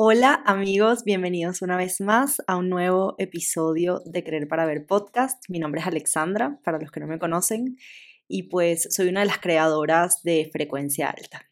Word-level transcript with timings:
Hola 0.00 0.44
amigos, 0.46 1.02
bienvenidos 1.02 1.60
una 1.60 1.76
vez 1.76 2.00
más 2.00 2.40
a 2.46 2.54
un 2.54 2.68
nuevo 2.68 3.16
episodio 3.18 4.00
de 4.06 4.22
Creer 4.22 4.46
para 4.46 4.64
Ver 4.64 4.86
podcast. 4.86 5.42
Mi 5.48 5.58
nombre 5.58 5.80
es 5.80 5.88
Alexandra, 5.88 6.60
para 6.62 6.78
los 6.78 6.92
que 6.92 7.00
no 7.00 7.08
me 7.08 7.18
conocen, 7.18 7.76
y 8.28 8.44
pues 8.44 8.86
soy 8.94 9.08
una 9.08 9.22
de 9.22 9.26
las 9.26 9.40
creadoras 9.40 10.22
de 10.22 10.48
Frecuencia 10.52 11.10
Alta. 11.10 11.50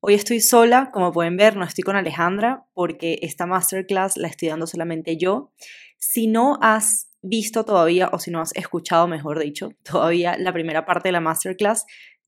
Hoy 0.00 0.14
estoy 0.14 0.40
sola, 0.40 0.88
como 0.90 1.12
pueden 1.12 1.36
ver, 1.36 1.54
no 1.54 1.66
estoy 1.66 1.84
con 1.84 1.96
Alejandra 1.96 2.64
porque 2.72 3.18
esta 3.20 3.44
masterclass 3.44 4.16
la 4.16 4.28
estoy 4.28 4.48
dando 4.48 4.66
solamente 4.66 5.18
yo. 5.18 5.52
Si 5.98 6.28
no 6.28 6.58
has 6.62 7.10
visto 7.20 7.66
todavía, 7.66 8.08
o 8.10 8.18
si 8.18 8.30
no 8.30 8.40
has 8.40 8.54
escuchado, 8.54 9.06
mejor 9.06 9.38
dicho, 9.38 9.74
todavía 9.82 10.38
la 10.38 10.54
primera 10.54 10.86
parte 10.86 11.08
de 11.08 11.12
la 11.12 11.20
masterclass, 11.20 11.84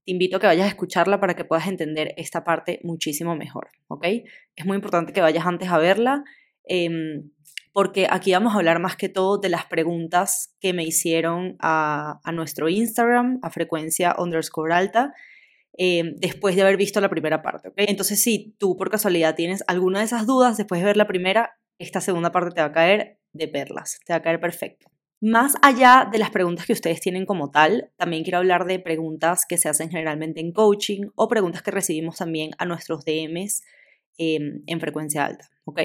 te 0.06 0.12
invito 0.12 0.36
a 0.36 0.40
que 0.40 0.46
vayas 0.46 0.66
a 0.66 0.68
escucharla 0.68 1.18
para 1.18 1.34
que 1.34 1.44
puedas 1.44 1.66
entender 1.66 2.14
esta 2.16 2.44
parte 2.44 2.78
muchísimo 2.84 3.34
mejor, 3.34 3.70
¿ok? 3.88 4.06
Es 4.54 4.64
muy 4.64 4.76
importante 4.76 5.12
que 5.12 5.20
vayas 5.20 5.44
antes 5.44 5.68
a 5.68 5.78
verla, 5.78 6.22
em, 6.62 7.30
porque 7.72 8.06
aquí 8.08 8.32
vamos 8.32 8.54
a 8.54 8.58
hablar 8.58 8.78
más 8.78 8.96
que 8.96 9.08
todo 9.08 9.38
de 9.38 9.48
las 9.48 9.66
preguntas 9.66 10.54
que 10.60 10.72
me 10.72 10.84
hicieron 10.84 11.56
a, 11.58 12.20
nuestro 12.32 12.68
Instagram, 12.68 13.40
a 13.42 13.50
frecuencia 13.50 14.14
underscore 14.16 14.72
alta, 14.72 15.12
em, 15.76 16.14
después 16.18 16.54
de 16.54 16.62
haber 16.62 16.76
visto 16.76 17.00
la 17.00 17.10
primera 17.10 17.42
parte. 17.42 17.72
Entonces, 17.76 18.22
si 18.22 18.54
tú 18.58 18.76
por 18.76 18.90
casualidad 18.90 19.34
tienes 19.34 19.64
alguna 19.66 19.98
de 19.98 20.04
esas 20.04 20.24
dudas 20.24 20.56
después 20.56 20.80
de 20.80 20.86
ver 20.86 20.96
la 20.96 21.08
primera, 21.08 21.58
esta 21.78 22.00
segunda 22.00 22.30
parte 22.30 22.54
te 22.54 22.60
va 22.60 22.68
a 22.68 22.72
caer 22.72 23.18
de 23.32 23.48
perlas, 23.48 23.98
te 24.06 24.12
va 24.12 24.18
a 24.18 24.22
caer 24.22 24.38
perfecto. 24.38 24.86
Más 25.20 25.54
allá 25.62 26.08
de 26.10 26.18
las 26.18 26.30
preguntas 26.30 26.66
que 26.66 26.74
ustedes 26.74 27.00
tienen 27.00 27.24
como 27.24 27.50
tal, 27.50 27.90
también 27.96 28.22
quiero 28.22 28.38
hablar 28.38 28.66
de 28.66 28.78
preguntas 28.78 29.46
que 29.48 29.56
se 29.56 29.68
hacen 29.68 29.88
generalmente 29.88 30.40
en 30.40 30.52
coaching 30.52 31.06
o 31.14 31.26
preguntas 31.26 31.62
que 31.62 31.70
recibimos 31.70 32.16
también 32.18 32.50
a 32.58 32.66
nuestros 32.66 33.04
DMs 33.06 33.62
em, 34.18 34.62
en 34.66 34.80
frecuencia 34.80 35.24
alta, 35.24 35.48
¿ok? 35.64 35.80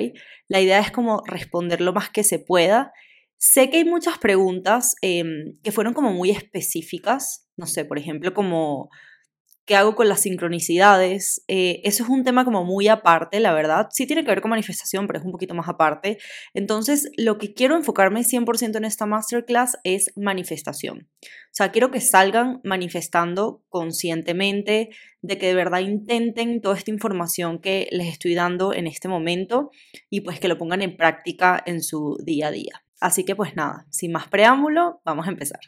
La 0.50 0.60
idea 0.60 0.80
es 0.80 0.92
como 0.92 1.24
responder 1.26 1.80
lo 1.80 1.94
más 1.94 2.10
que 2.10 2.26
se 2.26 2.40
pueda. 2.40 2.92
Sé 3.38 3.70
que 3.70 3.78
hay 3.78 3.86
muchas 3.86 4.18
preguntas 4.18 4.96
em, 5.02 5.58
que 5.64 5.72
fueron 5.72 5.94
como 5.94 6.12
muy 6.12 6.30
específicas, 6.30 7.48
no 7.56 7.68
sé, 7.68 7.86
por 7.86 7.98
ejemplo, 7.98 8.34
como 8.34 8.90
qué 9.66 9.76
hago 9.76 9.96
con 9.96 10.10
las 10.10 10.22
sincronicidades. 10.22 11.44
Eh, 11.48 11.82
eso 11.84 12.04
es 12.04 12.10
un 12.10 12.24
tema 12.24 12.46
como 12.46 12.64
muy 12.64 12.88
aparte, 12.88 13.40
la 13.40 13.54
verdad. 13.54 13.88
Sí 13.92 14.06
tiene 14.06 14.24
que 14.24 14.32
ver 14.32 14.42
con 14.42 14.50
manifestación, 14.50 15.08
pero 15.08 15.20
es 15.20 15.26
un 15.26 15.32
poquito 15.32 15.54
más 15.54 15.70
aparte. 15.70 16.18
Entonces, 16.54 17.10
lo 17.18 17.38
que 17.38 17.54
quiero 17.54 17.76
enfocarme 17.76 18.24
100% 18.24 18.78
en 18.78 18.86
esta 18.86 19.06
masterclass 19.06 19.78
es 19.84 20.12
manifestación. 20.16 21.10
O 21.24 21.54
sea, 21.54 21.72
quiero 21.72 21.92
que 21.92 22.02
salgan 22.02 22.62
manifestando 22.64 23.64
conscientemente, 23.70 24.90
de 25.22 25.38
que 25.38 25.48
de 25.48 25.54
verdad 25.54 25.80
intenten 25.80 26.62
toda 26.62 26.78
esta 26.78 26.92
información 26.92 27.60
que 27.60 27.88
les 27.92 28.08
estoy 28.08 28.34
dando 28.34 28.74
en 28.74 28.88
este 28.88 29.08
momento 29.08 29.70
y 30.10 30.22
pues 30.22 30.40
que 30.40 30.48
lo 30.48 30.58
pongan 30.58 30.82
en 30.82 30.98
práctica 30.98 31.62
en 31.66 31.84
su 31.84 32.18
día 32.24 32.48
a 32.48 32.52
día. 32.52 32.84
Así 33.00 33.24
que 33.24 33.36
pues 33.36 33.56
nada, 33.56 33.86
sin 33.90 34.12
más 34.12 34.28
preámbulo, 34.28 35.02
vamos 35.06 35.28
a 35.28 35.32
empezar. 35.32 35.60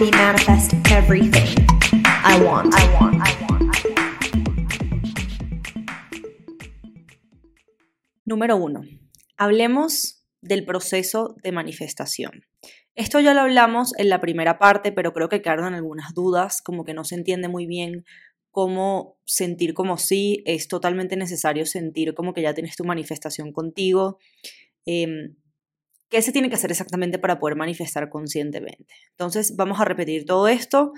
Me 0.00 0.10
manifest 0.12 0.72
everything 0.92 1.66
I 2.24 2.40
want. 2.44 2.72
I 2.72 2.86
want. 2.94 3.16
I 3.20 3.32
want. 3.42 3.58
Número 8.24 8.56
uno. 8.56 8.82
Hablemos 9.36 10.24
del 10.40 10.64
proceso 10.64 11.34
de 11.42 11.50
manifestación. 11.50 12.42
Esto 12.94 13.18
ya 13.18 13.34
lo 13.34 13.40
hablamos 13.40 13.92
en 13.98 14.08
la 14.08 14.20
primera 14.20 14.58
parte, 14.60 14.92
pero 14.92 15.12
creo 15.12 15.28
que 15.28 15.42
quedaron 15.42 15.74
algunas 15.74 16.14
dudas, 16.14 16.62
como 16.62 16.84
que 16.84 16.94
no 16.94 17.02
se 17.02 17.16
entiende 17.16 17.48
muy 17.48 17.66
bien 17.66 18.04
cómo 18.52 19.18
sentir 19.24 19.74
como 19.74 19.98
si 19.98 20.44
es 20.46 20.68
totalmente 20.68 21.16
necesario 21.16 21.66
sentir 21.66 22.14
como 22.14 22.34
que 22.34 22.42
ya 22.42 22.54
tienes 22.54 22.76
tu 22.76 22.84
manifestación 22.84 23.52
contigo. 23.52 24.18
Em, 24.86 25.34
¿Qué 26.08 26.22
se 26.22 26.32
tiene 26.32 26.48
que 26.48 26.54
hacer 26.54 26.70
exactamente 26.70 27.18
para 27.18 27.38
poder 27.38 27.56
manifestar 27.56 28.08
conscientemente? 28.08 28.94
Entonces 29.10 29.56
vamos 29.56 29.80
a 29.80 29.84
repetir 29.84 30.24
todo 30.24 30.48
esto. 30.48 30.92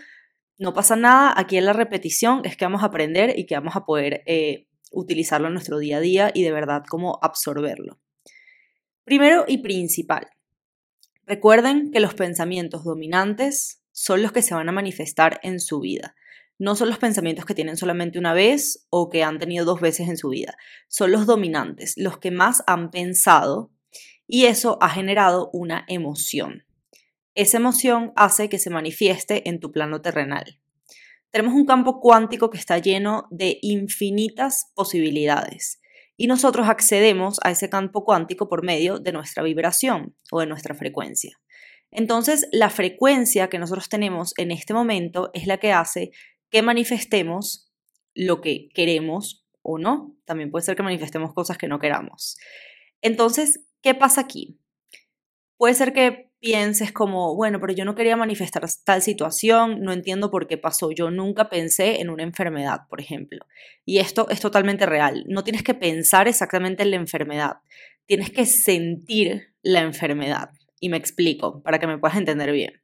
No 0.57 0.73
pasa 0.73 0.95
nada, 0.95 1.35
aquí 1.37 1.57
en 1.57 1.65
la 1.65 1.73
repetición 1.73 2.43
es 2.45 2.57
que 2.57 2.65
vamos 2.65 2.83
a 2.83 2.87
aprender 2.87 3.37
y 3.37 3.47
que 3.47 3.57
vamos 3.57 3.75
a 3.75 3.85
poder 3.85 4.23
eh, 4.27 4.69
utilizarlo 4.93 5.49
en 5.49 5.55
nuestro 5.55 5.79
día 5.79 5.97
a 5.97 6.01
día 6.01 6.31
y 6.33 6.45
de 6.45 6.53
verdad 6.53 6.85
cómo 6.89 7.19
absorberlo. 7.23 7.99
Primero 9.05 9.45
y 9.49 9.59
principal, 9.59 10.29
recuerden 11.27 11.91
que 11.91 12.01
los 12.01 12.15
pensamientos 12.15 12.85
dominantes 12.85 13.83
son 13.91 14.23
los 14.23 14.31
que 14.33 14.43
se 14.43 14.55
van 14.55 14.69
a 14.69 14.73
manifestar 14.73 15.41
en 15.43 15.59
su 15.59 15.81
vida. 15.81 16.15
No 16.59 16.77
son 16.77 16.89
los 16.89 16.99
pensamientos 16.99 17.47
que 17.47 17.55
tienen 17.55 17.77
solamente 17.77 18.19
una 18.19 18.35
vez 18.35 18.87
o 18.91 19.09
que 19.09 19.25
han 19.25 19.39
tenido 19.39 19.65
dos 19.65 19.81
veces 19.81 20.09
en 20.09 20.19
su 20.19 20.29
vida. 20.29 20.57
Son 20.89 21.11
los 21.11 21.27
dominantes, 21.27 21.95
los 21.97 22.19
que 22.19 22.31
más 22.31 22.63
han 22.67 22.91
pensado 22.91 23.73
y 24.33 24.47
eso 24.47 24.79
ha 24.81 24.89
generado 24.89 25.51
una 25.53 25.85
emoción. 25.89 26.65
Esa 27.35 27.57
emoción 27.57 28.13
hace 28.15 28.49
que 28.49 28.61
se 28.61 28.71
manifieste 28.71 29.49
en 29.49 29.59
tu 29.59 29.73
plano 29.73 30.03
terrenal. 30.03 30.61
Tenemos 31.33 31.55
un 31.55 31.67
campo 31.67 32.01
cuántico 32.01 32.49
que 32.49 32.59
está 32.59 32.79
lleno 32.79 33.27
de 33.31 33.59
infinitas 33.61 34.71
posibilidades 34.77 35.81
y 36.17 36.29
nosotros 36.29 36.69
accedemos 36.69 37.41
a 37.43 37.51
ese 37.51 37.69
campo 37.69 38.05
cuántico 38.05 38.49
por 38.49 38.65
medio 38.65 39.01
de 39.01 39.11
nuestra 39.11 39.43
vibración 39.43 40.15
o 40.31 40.39
de 40.39 40.47
nuestra 40.47 40.77
frecuencia. 40.77 41.41
Entonces, 41.91 42.47
la 42.53 42.71
frecuencia 42.71 43.49
que 43.49 43.59
nosotros 43.59 43.89
tenemos 43.89 44.33
en 44.37 44.53
este 44.53 44.75
momento 44.75 45.31
es 45.35 45.49
la 45.49 45.59
que 45.59 45.73
hace 45.73 46.13
que 46.51 46.63
manifestemos 46.63 47.73
lo 48.15 48.41
que 48.41 48.69
queremos 48.75 49.45
o 49.63 49.79
no. 49.79 50.15
También 50.25 50.53
puede 50.53 50.65
ser 50.65 50.77
que 50.77 50.85
manifestemos 50.85 51.35
cosas 51.35 51.59
que 51.59 51.67
no 51.67 51.81
queramos. 51.81 52.37
Entonces, 53.03 53.65
¿Qué 53.83 53.95
pasa 53.95 54.21
aquí? 54.21 54.59
Puede 55.57 55.75
ser 55.75 55.93
que 55.93 56.31
pienses 56.41 56.93
como, 56.93 57.35
bueno, 57.37 57.61
pero 57.61 57.73
yo 57.73 57.85
no 57.85 57.95
quería 57.95 58.17
manifestar 58.17 58.65
tal 58.85 59.03
situación, 59.03 59.83
no 59.83 59.93
entiendo 59.93 60.31
por 60.31 60.47
qué 60.47 60.57
pasó, 60.57 60.91
yo 60.91 61.11
nunca 61.11 61.51
pensé 61.51 62.01
en 62.01 62.11
una 62.11 62.23
enfermedad, 62.23 62.81
por 62.89 63.01
ejemplo. 63.01 63.47
Y 63.85 63.99
esto 63.99 64.29
es 64.31 64.41
totalmente 64.41 64.87
real. 64.87 65.25
No 65.29 65.45
tienes 65.45 65.63
que 65.63 65.75
pensar 65.75 66.29
exactamente 66.29 66.83
en 66.83 66.91
la 66.91 66.97
enfermedad, 66.97 67.59
tienes 68.07 68.31
que 68.31 68.47
sentir 68.47 69.55
la 69.63 69.81
enfermedad. 69.81 70.51
Y 70.81 70.89
me 70.89 70.97
explico, 70.97 71.63
para 71.63 71.79
que 71.79 71.87
me 71.87 71.99
puedas 71.99 72.17
entender 72.17 72.53
bien. 72.53 72.83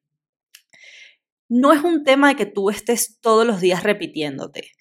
No 1.48 1.72
es 1.72 1.82
un 1.82 2.04
tema 2.04 2.28
de 2.28 2.36
que 2.36 2.46
tú 2.46 2.70
estés 2.70 3.18
todos 3.20 3.46
los 3.46 3.60
días 3.60 3.82
repitiéndote. 3.82 4.72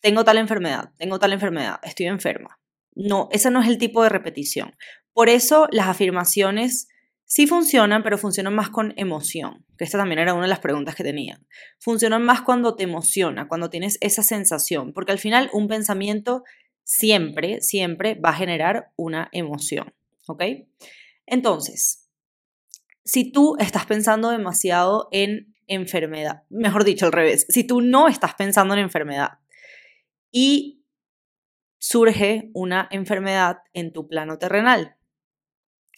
Tengo 0.00 0.24
tal 0.24 0.36
enfermedad, 0.36 0.92
tengo 0.98 1.18
tal 1.18 1.32
enfermedad, 1.32 1.80
estoy 1.82 2.06
enferma. 2.06 2.58
No, 2.94 3.28
ese 3.32 3.50
no 3.50 3.60
es 3.60 3.68
el 3.68 3.78
tipo 3.78 4.02
de 4.02 4.08
repetición. 4.08 4.76
Por 5.12 5.28
eso 5.28 5.68
las 5.70 5.88
afirmaciones 5.88 6.88
sí 7.24 7.46
funcionan, 7.46 8.02
pero 8.02 8.18
funcionan 8.18 8.54
más 8.54 8.70
con 8.70 8.92
emoción, 8.96 9.64
que 9.76 9.84
esta 9.84 9.98
también 9.98 10.20
era 10.20 10.34
una 10.34 10.42
de 10.42 10.48
las 10.48 10.60
preguntas 10.60 10.94
que 10.94 11.04
tenía. 11.04 11.40
Funcionan 11.80 12.22
más 12.22 12.42
cuando 12.42 12.76
te 12.76 12.84
emociona, 12.84 13.48
cuando 13.48 13.70
tienes 13.70 13.98
esa 14.00 14.22
sensación, 14.22 14.92
porque 14.92 15.12
al 15.12 15.18
final 15.18 15.50
un 15.52 15.68
pensamiento 15.68 16.44
siempre, 16.84 17.60
siempre 17.60 18.14
va 18.14 18.30
a 18.30 18.34
generar 18.34 18.92
una 18.96 19.28
emoción, 19.32 19.94
¿ok? 20.26 20.42
Entonces, 21.26 22.08
si 23.04 23.32
tú 23.32 23.56
estás 23.58 23.86
pensando 23.86 24.30
demasiado 24.30 25.08
en 25.10 25.54
enfermedad, 25.66 26.42
mejor 26.50 26.84
dicho 26.84 27.06
al 27.06 27.12
revés, 27.12 27.46
si 27.48 27.64
tú 27.64 27.80
no 27.80 28.08
estás 28.08 28.34
pensando 28.34 28.74
en 28.74 28.80
enfermedad 28.80 29.38
y 30.30 30.73
surge 31.86 32.48
una 32.54 32.88
enfermedad 32.90 33.58
en 33.74 33.92
tu 33.92 34.08
plano 34.08 34.38
terrenal. 34.38 34.96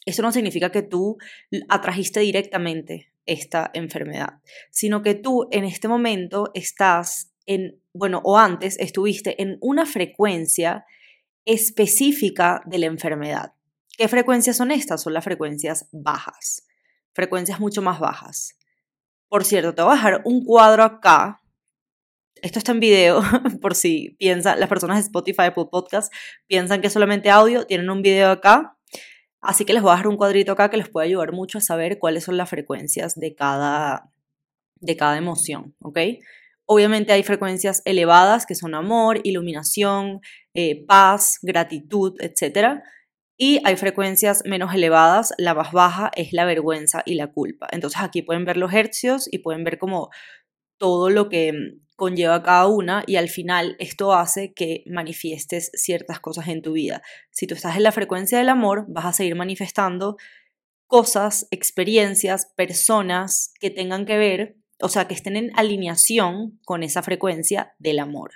Eso 0.04 0.20
no 0.20 0.32
significa 0.32 0.72
que 0.72 0.82
tú 0.82 1.16
atrajiste 1.68 2.18
directamente 2.18 3.12
esta 3.24 3.70
enfermedad, 3.72 4.40
sino 4.72 5.02
que 5.02 5.14
tú 5.14 5.46
en 5.52 5.64
este 5.64 5.86
momento 5.86 6.50
estás 6.54 7.32
en, 7.46 7.80
bueno, 7.92 8.20
o 8.24 8.36
antes 8.36 8.76
estuviste 8.80 9.40
en 9.40 9.58
una 9.60 9.86
frecuencia 9.86 10.84
específica 11.44 12.62
de 12.66 12.78
la 12.78 12.86
enfermedad. 12.86 13.52
¿Qué 13.96 14.08
frecuencias 14.08 14.56
son 14.56 14.72
estas? 14.72 15.02
Son 15.02 15.14
las 15.14 15.22
frecuencias 15.22 15.88
bajas, 15.92 16.66
frecuencias 17.12 17.60
mucho 17.60 17.80
más 17.80 18.00
bajas. 18.00 18.58
Por 19.28 19.44
cierto, 19.44 19.72
te 19.72 19.82
voy 19.82 19.92
a 19.92 19.94
dejar 19.94 20.22
un 20.24 20.44
cuadro 20.44 20.82
acá 20.82 21.40
esto 22.42 22.58
está 22.58 22.72
en 22.72 22.80
video, 22.80 23.20
por 23.60 23.74
si 23.74 24.16
piensa, 24.18 24.56
las 24.56 24.68
personas 24.68 24.96
de 24.98 25.02
Spotify, 25.02 25.44
Apple 25.44 25.66
Podcast, 25.70 26.12
piensan 26.46 26.80
que 26.80 26.88
es 26.88 26.92
solamente 26.92 27.30
audio, 27.30 27.66
tienen 27.66 27.90
un 27.90 28.02
video 28.02 28.30
acá. 28.30 28.76
Así 29.40 29.64
que 29.64 29.72
les 29.72 29.82
voy 29.82 29.90
a 29.90 29.94
dejar 29.94 30.08
un 30.08 30.16
cuadrito 30.16 30.52
acá 30.52 30.70
que 30.70 30.76
les 30.76 30.88
puede 30.88 31.06
ayudar 31.06 31.32
mucho 31.32 31.58
a 31.58 31.60
saber 31.60 31.98
cuáles 31.98 32.24
son 32.24 32.36
las 32.36 32.48
frecuencias 32.48 33.14
de 33.14 33.34
cada, 33.34 34.10
de 34.80 34.96
cada 34.96 35.16
emoción, 35.18 35.74
¿ok? 35.80 35.98
Obviamente 36.64 37.12
hay 37.12 37.22
frecuencias 37.22 37.80
elevadas 37.84 38.44
que 38.44 38.56
son 38.56 38.74
amor, 38.74 39.20
iluminación, 39.22 40.20
eh, 40.52 40.84
paz, 40.84 41.38
gratitud, 41.42 42.14
etc. 42.18 42.80
Y 43.38 43.60
hay 43.64 43.76
frecuencias 43.76 44.42
menos 44.44 44.74
elevadas, 44.74 45.32
la 45.38 45.54
más 45.54 45.70
baja 45.70 46.10
es 46.16 46.32
la 46.32 46.44
vergüenza 46.44 47.02
y 47.06 47.14
la 47.14 47.28
culpa. 47.28 47.68
Entonces 47.70 48.00
aquí 48.00 48.22
pueden 48.22 48.44
ver 48.44 48.56
los 48.56 48.72
hercios 48.72 49.28
y 49.30 49.38
pueden 49.38 49.62
ver 49.62 49.78
como 49.78 50.10
todo 50.78 51.08
lo 51.08 51.28
que 51.28 51.52
conlleva 51.96 52.42
cada 52.42 52.66
una 52.68 53.02
y 53.06 53.16
al 53.16 53.28
final 53.28 53.76
esto 53.78 54.14
hace 54.14 54.52
que 54.52 54.84
manifiestes 54.86 55.70
ciertas 55.74 56.20
cosas 56.20 56.48
en 56.48 56.62
tu 56.62 56.72
vida. 56.72 57.02
Si 57.30 57.46
tú 57.46 57.54
estás 57.54 57.76
en 57.76 57.82
la 57.82 57.92
frecuencia 57.92 58.38
del 58.38 58.50
amor, 58.50 58.84
vas 58.88 59.06
a 59.06 59.12
seguir 59.12 59.34
manifestando 59.34 60.16
cosas, 60.86 61.48
experiencias, 61.50 62.52
personas 62.54 63.52
que 63.58 63.70
tengan 63.70 64.06
que 64.06 64.18
ver 64.18 64.56
o 64.80 64.88
sea, 64.88 65.08
que 65.08 65.14
estén 65.14 65.36
en 65.36 65.52
alineación 65.58 66.60
con 66.64 66.82
esa 66.82 67.02
frecuencia 67.02 67.74
del 67.78 67.98
amor. 67.98 68.32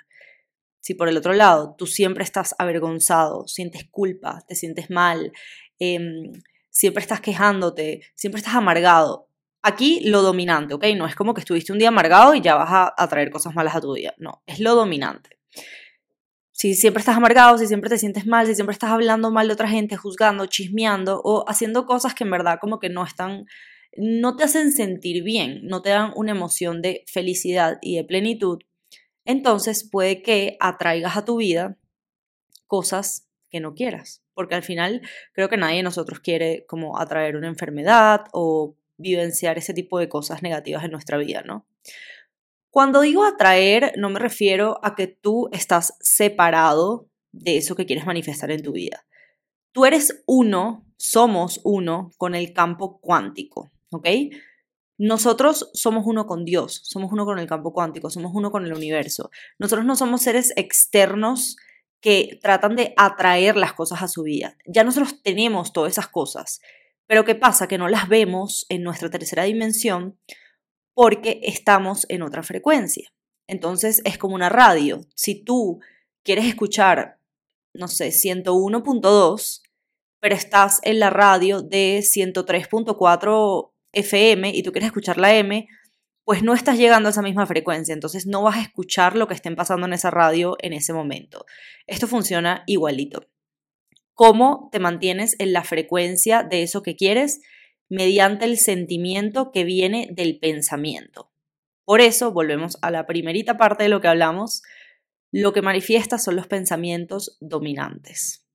Si 0.79 0.95
por 0.95 1.07
el 1.07 1.17
otro 1.17 1.33
lado 1.33 1.75
tú 1.77 1.85
siempre 1.85 2.23
estás 2.23 2.55
avergonzado, 2.57 3.47
sientes 3.47 3.87
culpa, 3.89 4.43
te 4.47 4.55
sientes 4.55 4.89
mal, 4.89 5.31
em, 5.77 6.31
siempre 6.69 7.01
estás 7.01 7.21
quejándote, 7.21 8.01
siempre 8.15 8.39
estás 8.39 8.55
amargado, 8.55 9.27
aquí 9.61 10.01
lo 10.05 10.21
dominante, 10.21 10.73
¿ok? 10.73 10.85
No 10.95 11.05
es 11.05 11.15
como 11.15 11.33
que 11.33 11.41
estuviste 11.41 11.71
un 11.71 11.79
día 11.79 11.89
amargado 11.89 12.33
y 12.35 12.41
ya 12.41 12.55
vas 12.55 12.69
a, 12.71 12.93
a 12.95 13.07
traer 13.07 13.29
cosas 13.31 13.55
malas 13.55 13.75
a 13.75 13.81
tu 13.81 13.93
día, 13.93 14.13
no, 14.17 14.43
es 14.45 14.59
lo 14.59 14.75
dominante. 14.75 15.39
Si 16.51 16.75
siempre 16.75 16.99
estás 16.99 17.17
amargado, 17.17 17.57
si 17.57 17.65
siempre 17.65 17.89
te 17.89 17.97
sientes 17.97 18.27
mal, 18.27 18.45
si 18.45 18.53
siempre 18.53 18.73
estás 18.73 18.91
hablando 18.91 19.31
mal 19.31 19.47
de 19.47 19.53
otra 19.53 19.67
gente, 19.67 19.97
juzgando, 19.97 20.45
chismeando 20.45 21.19
o 21.23 21.43
haciendo 21.49 21.85
cosas 21.87 22.13
que 22.13 22.23
en 22.23 22.31
verdad 22.31 22.59
como 22.61 22.79
que 22.79 22.89
no 22.89 23.03
están 23.03 23.45
no 23.97 24.35
te 24.35 24.43
hacen 24.43 24.71
sentir 24.71 25.23
bien, 25.23 25.61
no 25.63 25.81
te 25.81 25.89
dan 25.89 26.13
una 26.15 26.31
emoción 26.31 26.81
de 26.81 27.03
felicidad 27.07 27.77
y 27.81 27.97
de 27.97 28.03
plenitud, 28.03 28.59
entonces 29.25 29.87
puede 29.89 30.21
que 30.21 30.57
atraigas 30.59 31.17
a 31.17 31.25
tu 31.25 31.37
vida 31.37 31.77
cosas 32.67 33.27
que 33.49 33.59
no 33.59 33.73
quieras, 33.73 34.23
porque 34.33 34.55
al 34.55 34.63
final 34.63 35.01
creo 35.33 35.49
que 35.49 35.57
nadie 35.57 35.77
de 35.77 35.83
nosotros 35.83 36.21
quiere 36.21 36.65
como 36.67 36.97
atraer 36.97 37.35
una 37.35 37.47
enfermedad 37.47 38.25
o 38.31 38.77
vivenciar 39.01 39.57
ese 39.57 39.73
tipo 39.73 39.99
de 39.99 40.09
cosas 40.09 40.41
negativas 40.43 40.83
en 40.83 40.91
nuestra 40.91 41.17
vida, 41.17 41.43
¿no? 41.45 41.65
Cuando 42.69 43.01
digo 43.01 43.25
atraer, 43.25 43.93
no 43.97 44.09
me 44.09 44.19
refiero 44.19 44.79
a 44.83 44.95
que 44.95 45.07
tú 45.07 45.49
estás 45.51 45.97
separado 45.99 47.09
de 47.33 47.57
eso 47.57 47.75
que 47.75 47.85
quieres 47.85 48.05
manifestar 48.05 48.51
en 48.51 48.63
tu 48.63 48.71
vida. 48.71 49.05
Tú 49.73 49.85
eres 49.85 50.23
uno, 50.25 50.85
somos 50.97 51.59
uno 51.63 52.11
con 52.17 52.33
el 52.33 52.53
campo 52.53 52.99
cuántico. 53.01 53.71
¿ok? 53.91 54.07
Nosotros 54.97 55.69
somos 55.73 56.03
uno 56.05 56.25
con 56.25 56.45
Dios, 56.45 56.81
somos 56.83 57.11
uno 57.11 57.25
con 57.25 57.39
el 57.39 57.47
campo 57.47 57.73
cuántico, 57.73 58.09
somos 58.09 58.31
uno 58.33 58.51
con 58.51 58.65
el 58.65 58.73
universo. 58.73 59.31
Nosotros 59.59 59.85
no 59.85 59.95
somos 59.95 60.21
seres 60.21 60.53
externos 60.55 61.57
que 62.01 62.39
tratan 62.41 62.75
de 62.75 62.93
atraer 62.97 63.55
las 63.57 63.73
cosas 63.73 64.01
a 64.01 64.07
su 64.07 64.23
vida. 64.23 64.57
Ya 64.65 64.83
nosotros 64.83 65.21
tenemos 65.23 65.73
todas 65.73 65.91
esas 65.91 66.07
cosas, 66.07 66.61
pero 67.11 67.25
¿qué 67.25 67.35
pasa? 67.35 67.67
Que 67.67 67.77
no 67.77 67.89
las 67.89 68.07
vemos 68.07 68.65
en 68.69 68.83
nuestra 68.83 69.09
tercera 69.09 69.43
dimensión 69.43 70.17
porque 70.93 71.41
estamos 71.43 72.05
en 72.07 72.21
otra 72.21 72.41
frecuencia. 72.41 73.11
Entonces 73.47 74.01
es 74.05 74.17
como 74.17 74.33
una 74.33 74.47
radio. 74.47 75.01
Si 75.13 75.43
tú 75.43 75.81
quieres 76.23 76.45
escuchar, 76.45 77.19
no 77.73 77.89
sé, 77.89 78.11
101.2, 78.11 79.61
pero 80.21 80.35
estás 80.35 80.79
en 80.83 81.01
la 81.01 81.09
radio 81.09 81.61
de 81.61 81.99
103.4 81.99 83.71
FM 83.91 84.55
y 84.55 84.63
tú 84.63 84.71
quieres 84.71 84.87
escuchar 84.87 85.17
la 85.17 85.35
M, 85.35 85.67
pues 86.23 86.43
no 86.43 86.53
estás 86.53 86.77
llegando 86.77 87.09
a 87.09 87.11
esa 87.11 87.21
misma 87.21 87.45
frecuencia, 87.45 87.91
entonces 87.93 88.25
no 88.25 88.41
vas 88.43 88.55
a 88.55 88.61
escuchar 88.61 89.17
lo 89.17 89.27
que 89.27 89.33
estén 89.33 89.57
pasando 89.57 89.85
en 89.85 89.91
esa 89.91 90.11
radio 90.11 90.55
en 90.61 90.71
ese 90.71 90.93
momento. 90.93 91.45
Esto 91.87 92.07
funciona 92.07 92.63
igualito. 92.67 93.27
¿Cómo 94.21 94.69
te 94.71 94.77
mantienes 94.79 95.35
en 95.39 95.51
la 95.51 95.63
frecuencia 95.63 96.43
de 96.43 96.61
eso 96.61 96.83
que 96.83 96.95
quieres? 96.95 97.41
Mediante 97.89 98.45
el 98.45 98.59
sentimiento 98.59 99.51
que 99.51 99.63
viene 99.63 100.09
del 100.11 100.37
pensamiento. 100.37 101.31
Por 101.85 102.01
eso, 102.01 102.31
volvemos 102.31 102.77
a 102.83 102.91
la 102.91 103.07
primerita 103.07 103.57
parte 103.57 103.81
de 103.81 103.89
lo 103.89 103.99
que 103.99 104.09
hablamos, 104.09 104.61
lo 105.31 105.53
que 105.53 105.63
manifiesta 105.63 106.19
son 106.19 106.35
los 106.35 106.45
pensamientos 106.45 107.39
dominantes. 107.41 108.45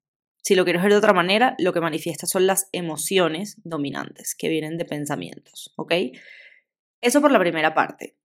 Si 0.40 0.54
lo 0.54 0.62
quieres 0.62 0.82
ver 0.82 0.92
de 0.92 0.98
otra 0.98 1.12
manera, 1.12 1.56
lo 1.58 1.72
que 1.72 1.80
manifiesta 1.80 2.28
son 2.28 2.46
las 2.46 2.68
emociones 2.70 3.56
dominantes 3.64 4.36
que 4.36 4.48
vienen 4.48 4.78
de 4.78 4.84
pensamientos, 4.84 5.74
¿ok? 5.74 5.94
Eso 7.00 7.20
por 7.20 7.32
la 7.32 7.40
primera 7.40 7.74
parte. 7.74 8.16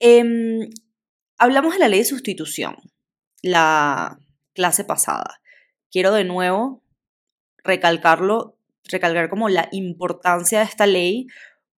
Em, 0.00 0.70
hablamos 1.38 1.74
de 1.74 1.78
la 1.78 1.86
ley 1.86 2.00
de 2.00 2.04
sustitución, 2.04 2.74
la 3.42 4.18
clase 4.54 4.82
pasada. 4.82 5.40
Quiero 5.96 6.12
de 6.12 6.24
nuevo 6.24 6.82
recalcarlo, 7.64 8.58
recalcar 8.84 9.30
como 9.30 9.48
la 9.48 9.70
importancia 9.72 10.58
de 10.58 10.66
esta 10.66 10.86
ley, 10.86 11.26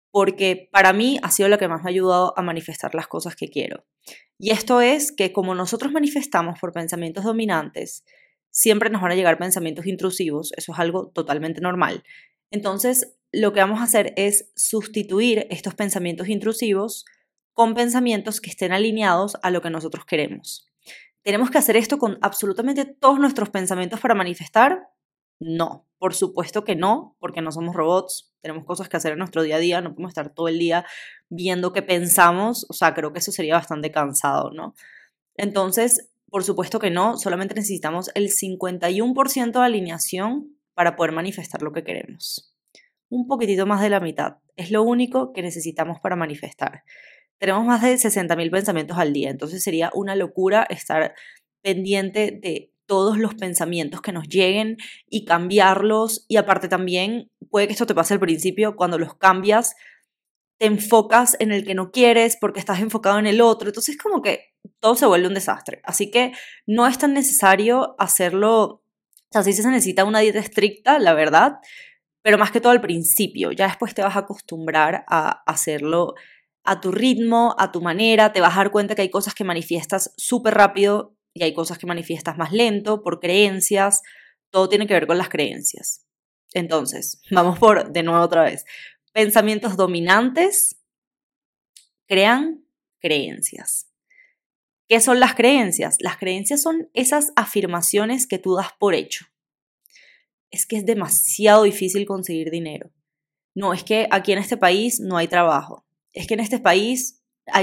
porque 0.09 0.69
para 0.71 0.91
mí 0.91 1.19
ha 1.21 1.29
sido 1.29 1.49
lo 1.49 1.59
que 1.59 1.67
más 1.67 1.83
me 1.83 1.89
ha 1.89 1.93
ayudado 1.93 2.33
a 2.35 2.41
manifestar 2.41 2.95
las 2.95 3.05
cosas 3.05 3.35
que 3.35 3.49
quiero. 3.49 3.85
Y 4.39 4.49
esto 4.49 4.81
es 4.81 5.11
que 5.11 5.31
como 5.31 5.53
nosotros 5.53 5.91
manifestamos 5.91 6.57
por 6.59 6.73
pensamientos 6.73 7.25
dominantes, 7.25 8.03
siempre 8.49 8.89
nos 8.89 9.03
van 9.03 9.11
a 9.11 9.15
llegar 9.15 9.37
pensamientos 9.37 9.85
intrusivos, 9.85 10.51
eso 10.57 10.73
es 10.73 10.79
algo 10.79 11.09
totalmente 11.09 11.61
normal. 11.61 12.03
Entonces, 12.49 13.19
lo 13.31 13.53
que 13.53 13.59
vamos 13.59 13.81
a 13.81 13.83
hacer 13.83 14.15
es 14.17 14.49
sustituir 14.55 15.45
estos 15.51 15.75
pensamientos 15.75 16.27
intrusivos 16.27 17.05
con 17.53 17.75
pensamientos 17.75 18.41
que 18.41 18.49
estén 18.49 18.71
alineados 18.71 19.37
a 19.43 19.51
lo 19.51 19.61
que 19.61 19.69
nosotros 19.69 20.05
queremos. 20.05 20.66
¿Tenemos 21.27 21.51
que 21.51 21.57
hacer 21.57 21.75
esto 21.75 21.97
con 21.97 22.17
absolutamente 22.21 22.85
todos 22.85 23.19
nuestros 23.19 23.49
pensamientos 23.49 23.99
para 23.99 24.15
manifestar? 24.15 24.87
No, 25.41 25.85
por 25.97 26.13
supuesto 26.13 26.63
que 26.63 26.77
no, 26.77 27.17
porque 27.19 27.41
no 27.41 27.51
somos 27.51 27.75
robots, 27.75 28.33
tenemos 28.39 28.63
cosas 28.63 28.87
que 28.87 28.95
hacer 28.95 29.11
en 29.11 29.19
nuestro 29.19 29.41
día 29.41 29.57
a 29.57 29.59
día, 29.59 29.81
no 29.81 29.89
podemos 29.89 30.11
estar 30.11 30.33
todo 30.33 30.47
el 30.47 30.57
día 30.57 30.85
viendo 31.27 31.73
qué 31.73 31.81
pensamos, 31.81 32.65
o 32.69 32.73
sea, 32.73 32.93
creo 32.93 33.11
que 33.11 33.19
eso 33.19 33.33
sería 33.33 33.55
bastante 33.55 33.91
cansado, 33.91 34.51
¿no? 34.51 34.73
Entonces, 35.35 36.11
por 36.29 36.45
supuesto 36.45 36.79
que 36.79 36.91
no, 36.91 37.17
solamente 37.17 37.55
necesitamos 37.55 38.09
el 38.15 38.29
51% 38.29 39.51
de 39.51 39.65
alineación 39.65 40.57
para 40.75 40.95
poder 40.95 41.11
manifestar 41.11 41.61
lo 41.61 41.73
que 41.73 41.83
queremos. 41.83 42.55
Un 43.09 43.27
poquitito 43.27 43.65
más 43.65 43.81
de 43.81 43.89
la 43.89 43.99
mitad. 43.99 44.37
Es 44.55 44.71
lo 44.71 44.81
único 44.81 45.33
que 45.33 45.41
necesitamos 45.41 45.99
para 45.99 46.15
manifestar. 46.15 46.83
Tenemos 47.39 47.65
más 47.65 47.81
de 47.81 47.95
60.000 47.95 48.51
pensamientos 48.51 48.97
al 48.97 49.13
día, 49.13 49.29
entonces 49.29 49.63
sería 49.63 49.91
una 49.93 50.15
locura 50.15 50.65
estar 50.69 51.13
pendiente 51.61 52.31
de 52.31 52.71
todos 52.87 53.17
los 53.17 53.35
pensamientos 53.35 54.01
que 54.01 54.11
nos 54.11 54.27
lleguen 54.27 54.77
y 55.09 55.25
cambiarlos. 55.25 56.25
Y 56.27 56.37
aparte 56.37 56.67
también, 56.67 57.29
puede 57.51 57.67
que 57.67 57.73
esto 57.73 57.85
te 57.85 57.93
pase 57.93 58.15
al 58.15 58.19
principio, 58.19 58.75
cuando 58.75 58.97
los 58.97 59.15
cambias, 59.15 59.75
te 60.57 60.65
enfocas 60.65 61.35
en 61.39 61.51
el 61.51 61.65
que 61.65 61.75
no 61.75 61.91
quieres 61.91 62.37
porque 62.39 62.59
estás 62.59 62.79
enfocado 62.79 63.19
en 63.19 63.27
el 63.27 63.41
otro. 63.41 63.69
Entonces 63.69 63.97
como 63.97 64.21
que 64.21 64.53
todo 64.79 64.95
se 64.95 65.05
vuelve 65.05 65.27
un 65.27 65.35
desastre. 65.35 65.81
Así 65.83 66.09
que 66.09 66.31
no 66.65 66.87
es 66.87 66.97
tan 66.97 67.13
necesario 67.13 67.95
hacerlo, 67.99 68.63
o 68.63 68.83
sea, 69.31 69.43
sí 69.43 69.53
se 69.53 69.69
necesita 69.69 70.05
una 70.05 70.19
dieta 70.19 70.39
estricta, 70.39 70.97
la 70.97 71.13
verdad, 71.13 71.57
pero 72.23 72.37
más 72.37 72.51
que 72.51 72.61
todo 72.61 72.71
al 72.71 72.81
principio. 72.81 73.51
Ya 73.51 73.67
después 73.67 73.93
te 73.93 74.01
vas 74.01 74.15
a 74.15 74.19
acostumbrar 74.19 75.05
a 75.07 75.43
hacerlo 75.45 76.15
a 76.67 76.81
tu 76.81 76.91
ritmo, 76.91 77.55
a 77.57 77.71
tu 77.71 77.81
manera, 77.81 78.33
te 78.33 78.41
vas 78.41 78.53
a 78.53 78.57
dar 78.57 78.71
cuenta 78.71 78.93
que 78.93 79.01
hay 79.01 79.09
cosas 79.09 79.33
que 79.33 79.45
manifiestas 79.45 80.13
súper 80.17 80.53
rápido 80.53 81.15
y 81.33 81.43
hay 81.43 81.53
cosas 81.53 81.77
que 81.77 81.87
manifiestas 81.87 82.37
más 82.37 82.51
lento, 82.51 83.01
por 83.01 83.21
creencias, 83.21 84.01
todo 84.49 84.67
tiene 84.67 84.85
que 84.85 84.93
ver 84.93 85.07
con 85.07 85.17
las 85.17 85.29
creencias. 85.29 86.05
Entonces, 86.53 87.21
vamos 87.31 87.57
por 87.57 87.91
de 87.93 88.03
nuevo 88.03 88.21
otra 88.21 88.43
vez. 88.43 88.65
Pensamientos 89.13 89.77
dominantes 89.77 90.77
crean 92.05 92.65
creencias. 92.99 93.89
¿Qué 94.89 94.99
son 94.99 95.21
las 95.21 95.35
creencias? 95.35 95.95
Las 95.99 96.17
creencias 96.17 96.61
son 96.61 96.89
esas 96.93 97.31
afirmaciones 97.37 98.27
que 98.27 98.39
tú 98.39 98.55
das 98.55 98.71
por 98.77 98.93
hecho. 98.93 99.25
Es 100.51 100.65
que 100.65 100.75
es 100.75 100.85
demasiado 100.85 101.63
difícil 101.63 102.05
conseguir 102.05 102.51
dinero. 102.51 102.91
No, 103.55 103.73
es 103.73 103.85
que 103.85 104.07
aquí 104.11 104.33
en 104.33 104.39
este 104.39 104.57
país 104.57 104.99
no 104.99 105.17
hay 105.17 105.29
trabajo. 105.29 105.86
Es 106.17 106.27
que 106.27 106.33
en 106.33 106.39
este 106.39 106.59
país 106.59 107.21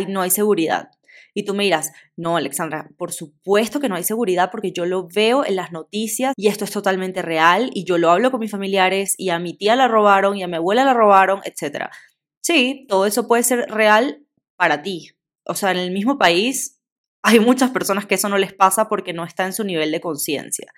no 0.09 0.21
hay 0.21 0.31
seguridad. 0.31 0.89
Y 1.35 1.45
tú 1.45 1.55
me 1.55 1.65
dirás, 1.65 1.93
no, 2.17 2.37
Alexandra, 2.37 2.89
por 2.97 3.13
supuesto 3.13 3.81
que 3.81 3.89
no 3.89 3.97
hay 3.97 4.05
seguridad 4.05 4.51
porque 4.53 4.71
yo 4.71 4.87
lo 4.87 5.09
veo 5.09 5.45
en 5.45 5.57
las 5.57 5.73
noticias 5.73 6.33
y 6.37 6.47
esto 6.47 6.65
es 6.65 6.71
totalmente 6.71 7.23
real 7.23 7.71
y 7.75 7.85
yo 7.85 7.99
lo 7.99 8.11
hablo 8.11 8.31
con 8.31 8.39
mis 8.39 8.53
familiares 8.53 9.15
y 9.19 9.31
a 9.31 9.41
mi 9.41 9.57
tía 9.57 9.75
la 9.75 9.89
robaron 9.89 10.37
y 10.37 10.45
a 10.45 10.49
mi 10.49 10.57
abuela 10.57 10.85
la 10.85 10.95
robaron, 10.95 11.41
etc. 11.45 11.87
Sí, 12.41 12.87
todo 12.89 13.07
eso 13.07 13.27
puede 13.27 13.43
ser 13.43 13.69
real 13.69 14.25
para 14.57 14.83
ti. 14.83 15.11
O 15.45 15.57
sea, 15.57 15.73
en 15.73 15.79
el 15.79 15.91
mismo 15.91 16.19
país 16.19 16.81
hay 17.23 17.41
muchas 17.41 17.71
personas 17.71 18.07
que 18.07 18.15
eso 18.15 18.29
no 18.29 18.39
les 18.39 18.53
pasa 18.53 18.89
porque 18.89 19.13
no 19.13 19.25
está 19.25 19.45
en 19.45 19.53
su 19.53 19.65
nivel 19.65 19.91
de 19.91 20.01
conciencia. 20.01 20.73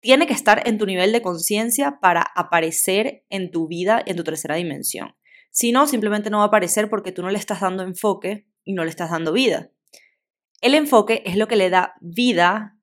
Tiene 0.00 0.26
que 0.26 0.34
estar 0.34 0.66
en 0.68 0.76
tu 0.76 0.84
nivel 0.84 1.12
de 1.12 1.22
conciencia 1.22 1.98
para 2.02 2.22
aparecer 2.34 3.24
en 3.30 3.50
tu 3.50 3.66
vida 3.66 4.02
en 4.04 4.16
tu 4.16 4.24
tercera 4.24 4.56
dimensión. 4.56 5.14
Si 5.50 5.72
no, 5.72 5.86
simplemente 5.86 6.30
no 6.30 6.38
va 6.38 6.44
a 6.44 6.46
aparecer 6.46 6.88
porque 6.88 7.12
tú 7.12 7.22
no 7.22 7.30
le 7.30 7.38
estás 7.38 7.60
dando 7.60 7.82
enfoque 7.82 8.46
y 8.64 8.72
no 8.72 8.84
le 8.84 8.90
estás 8.90 9.10
dando 9.10 9.32
vida. 9.32 9.70
El 10.60 10.74
enfoque 10.74 11.22
es 11.26 11.36
lo 11.36 11.48
que 11.48 11.56
le 11.56 11.70
da 11.70 11.94
vida 12.00 12.78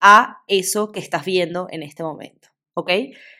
a 0.00 0.38
eso 0.46 0.92
que 0.92 1.00
estás 1.00 1.24
viendo 1.24 1.68
en 1.70 1.82
este 1.82 2.02
momento, 2.02 2.48
¿ok? 2.74 2.90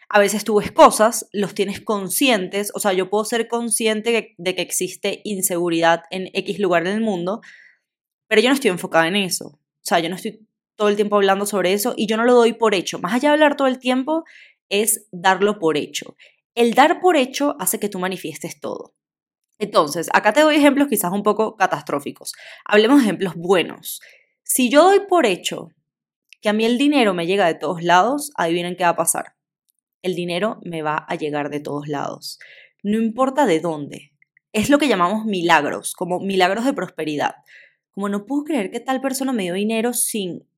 A 0.08 0.18
veces 0.18 0.44
tú 0.44 0.56
ves 0.60 0.72
cosas, 0.72 1.28
los 1.32 1.54
tienes 1.54 1.80
conscientes, 1.80 2.70
o 2.74 2.80
sea, 2.80 2.92
yo 2.92 3.10
puedo 3.10 3.24
ser 3.24 3.48
consciente 3.48 4.34
de 4.36 4.54
que 4.54 4.62
existe 4.62 5.20
inseguridad 5.24 6.02
en 6.10 6.28
X 6.34 6.58
lugar 6.58 6.84
del 6.84 7.00
mundo, 7.00 7.40
pero 8.28 8.42
yo 8.42 8.48
no 8.48 8.54
estoy 8.54 8.70
enfocada 8.70 9.08
en 9.08 9.16
eso. 9.16 9.46
O 9.46 9.82
sea, 9.82 9.98
yo 9.98 10.08
no 10.08 10.16
estoy 10.16 10.46
todo 10.76 10.88
el 10.88 10.96
tiempo 10.96 11.16
hablando 11.16 11.46
sobre 11.46 11.72
eso 11.72 11.94
y 11.96 12.06
yo 12.06 12.16
no 12.16 12.24
lo 12.24 12.34
doy 12.34 12.52
por 12.52 12.74
hecho. 12.74 12.98
Más 12.98 13.14
allá 13.14 13.30
de 13.30 13.34
hablar 13.34 13.56
todo 13.56 13.68
el 13.68 13.78
tiempo, 13.78 14.24
es 14.68 15.06
darlo 15.10 15.58
por 15.58 15.76
hecho. 15.76 16.16
El 16.54 16.74
dar 16.74 17.00
por 17.00 17.16
hecho 17.16 17.56
hace 17.58 17.78
que 17.78 17.88
tú 17.88 17.98
manifiestes 17.98 18.60
todo. 18.60 18.94
Entonces, 19.58 20.08
acá 20.12 20.32
te 20.32 20.40
doy 20.40 20.56
ejemplos 20.56 20.88
quizás 20.88 21.12
un 21.12 21.22
poco 21.22 21.54
catastróficos. 21.56 22.32
Hablemos 22.64 22.98
de 22.98 23.04
ejemplos 23.04 23.34
buenos. 23.36 24.00
Si 24.42 24.70
yo 24.70 24.84
doy 24.84 25.00
por 25.08 25.26
hecho 25.26 25.68
que 26.40 26.48
a 26.48 26.52
mí 26.52 26.64
el 26.64 26.78
dinero 26.78 27.14
me 27.14 27.26
llega 27.26 27.46
de 27.46 27.54
todos 27.54 27.82
lados, 27.82 28.32
adivinen 28.36 28.74
qué 28.74 28.84
va 28.84 28.90
a 28.90 28.96
pasar. 28.96 29.34
El 30.02 30.14
dinero 30.14 30.58
me 30.64 30.82
va 30.82 31.04
a 31.08 31.14
llegar 31.14 31.50
de 31.50 31.60
todos 31.60 31.88
lados. 31.88 32.38
No 32.82 32.98
importa 32.98 33.44
de 33.44 33.60
dónde. 33.60 34.12
Es 34.52 34.70
lo 34.70 34.78
que 34.78 34.88
llamamos 34.88 35.26
milagros, 35.26 35.94
como 35.94 36.18
milagros 36.18 36.64
de 36.64 36.72
prosperidad. 36.72 37.34
Como 37.90 38.08
no 38.08 38.24
puedo 38.24 38.44
creer 38.44 38.70
que 38.70 38.80
tal 38.80 39.00
persona 39.00 39.32
me 39.32 39.42
dio 39.42 39.54
dinero 39.54 39.92
sin, 39.92 40.48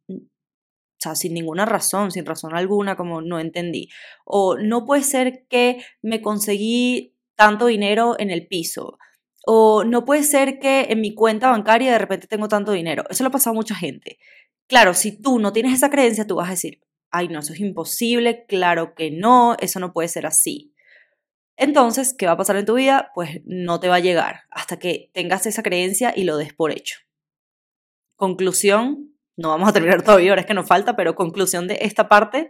sea, 1.02 1.14
sin 1.14 1.34
ninguna 1.34 1.64
razón, 1.64 2.10
sin 2.10 2.24
razón 2.26 2.54
alguna, 2.54 2.96
como 2.96 3.20
no 3.20 3.38
entendí. 3.38 3.88
O 4.24 4.56
no 4.56 4.86
puede 4.86 5.02
ser 5.02 5.46
que 5.48 5.84
me 6.00 6.22
conseguí 6.22 7.14
tanto 7.34 7.66
dinero 7.66 8.16
en 8.18 8.30
el 8.30 8.46
piso. 8.46 8.98
O 9.44 9.84
no 9.84 10.04
puede 10.04 10.22
ser 10.22 10.58
que 10.58 10.86
en 10.90 11.00
mi 11.00 11.14
cuenta 11.14 11.50
bancaria 11.50 11.92
de 11.92 11.98
repente 11.98 12.26
tengo 12.26 12.48
tanto 12.48 12.72
dinero. 12.72 13.04
Eso 13.10 13.24
lo 13.24 13.28
ha 13.28 13.32
pasado 13.32 13.52
a 13.52 13.54
mucha 13.54 13.74
gente. 13.74 14.18
Claro, 14.68 14.94
si 14.94 15.20
tú 15.20 15.38
no 15.38 15.52
tienes 15.52 15.74
esa 15.74 15.90
creencia, 15.90 16.26
tú 16.26 16.36
vas 16.36 16.48
a 16.48 16.52
decir, 16.52 16.80
ay, 17.10 17.28
no, 17.28 17.40
eso 17.40 17.52
es 17.52 17.60
imposible, 17.60 18.46
claro 18.46 18.94
que 18.94 19.10
no, 19.10 19.56
eso 19.60 19.80
no 19.80 19.92
puede 19.92 20.08
ser 20.08 20.26
así. 20.26 20.72
Entonces, 21.56 22.14
¿qué 22.16 22.26
va 22.26 22.32
a 22.32 22.36
pasar 22.36 22.56
en 22.56 22.64
tu 22.64 22.74
vida? 22.74 23.10
Pues 23.14 23.40
no 23.44 23.80
te 23.80 23.88
va 23.88 23.96
a 23.96 24.00
llegar 24.00 24.42
hasta 24.50 24.78
que 24.78 25.10
tengas 25.12 25.46
esa 25.46 25.62
creencia 25.62 26.12
y 26.16 26.24
lo 26.24 26.36
des 26.36 26.54
por 26.54 26.72
hecho. 26.72 26.98
Conclusión, 28.16 29.11
no 29.42 29.48
vamos 29.48 29.68
a 29.68 29.72
terminar 29.72 30.02
todavía, 30.02 30.30
ahora 30.30 30.42
es 30.42 30.46
que 30.46 30.54
nos 30.54 30.66
falta, 30.66 30.94
pero 30.94 31.14
conclusión 31.16 31.66
de 31.66 31.78
esta 31.82 32.08
parte, 32.08 32.48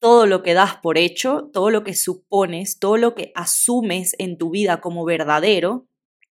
todo 0.00 0.26
lo 0.26 0.42
que 0.42 0.54
das 0.54 0.76
por 0.76 0.98
hecho, 0.98 1.50
todo 1.52 1.70
lo 1.70 1.82
que 1.82 1.94
supones, 1.94 2.78
todo 2.78 2.98
lo 2.98 3.14
que 3.14 3.32
asumes 3.34 4.14
en 4.18 4.36
tu 4.36 4.50
vida 4.50 4.80
como 4.80 5.04
verdadero, 5.04 5.88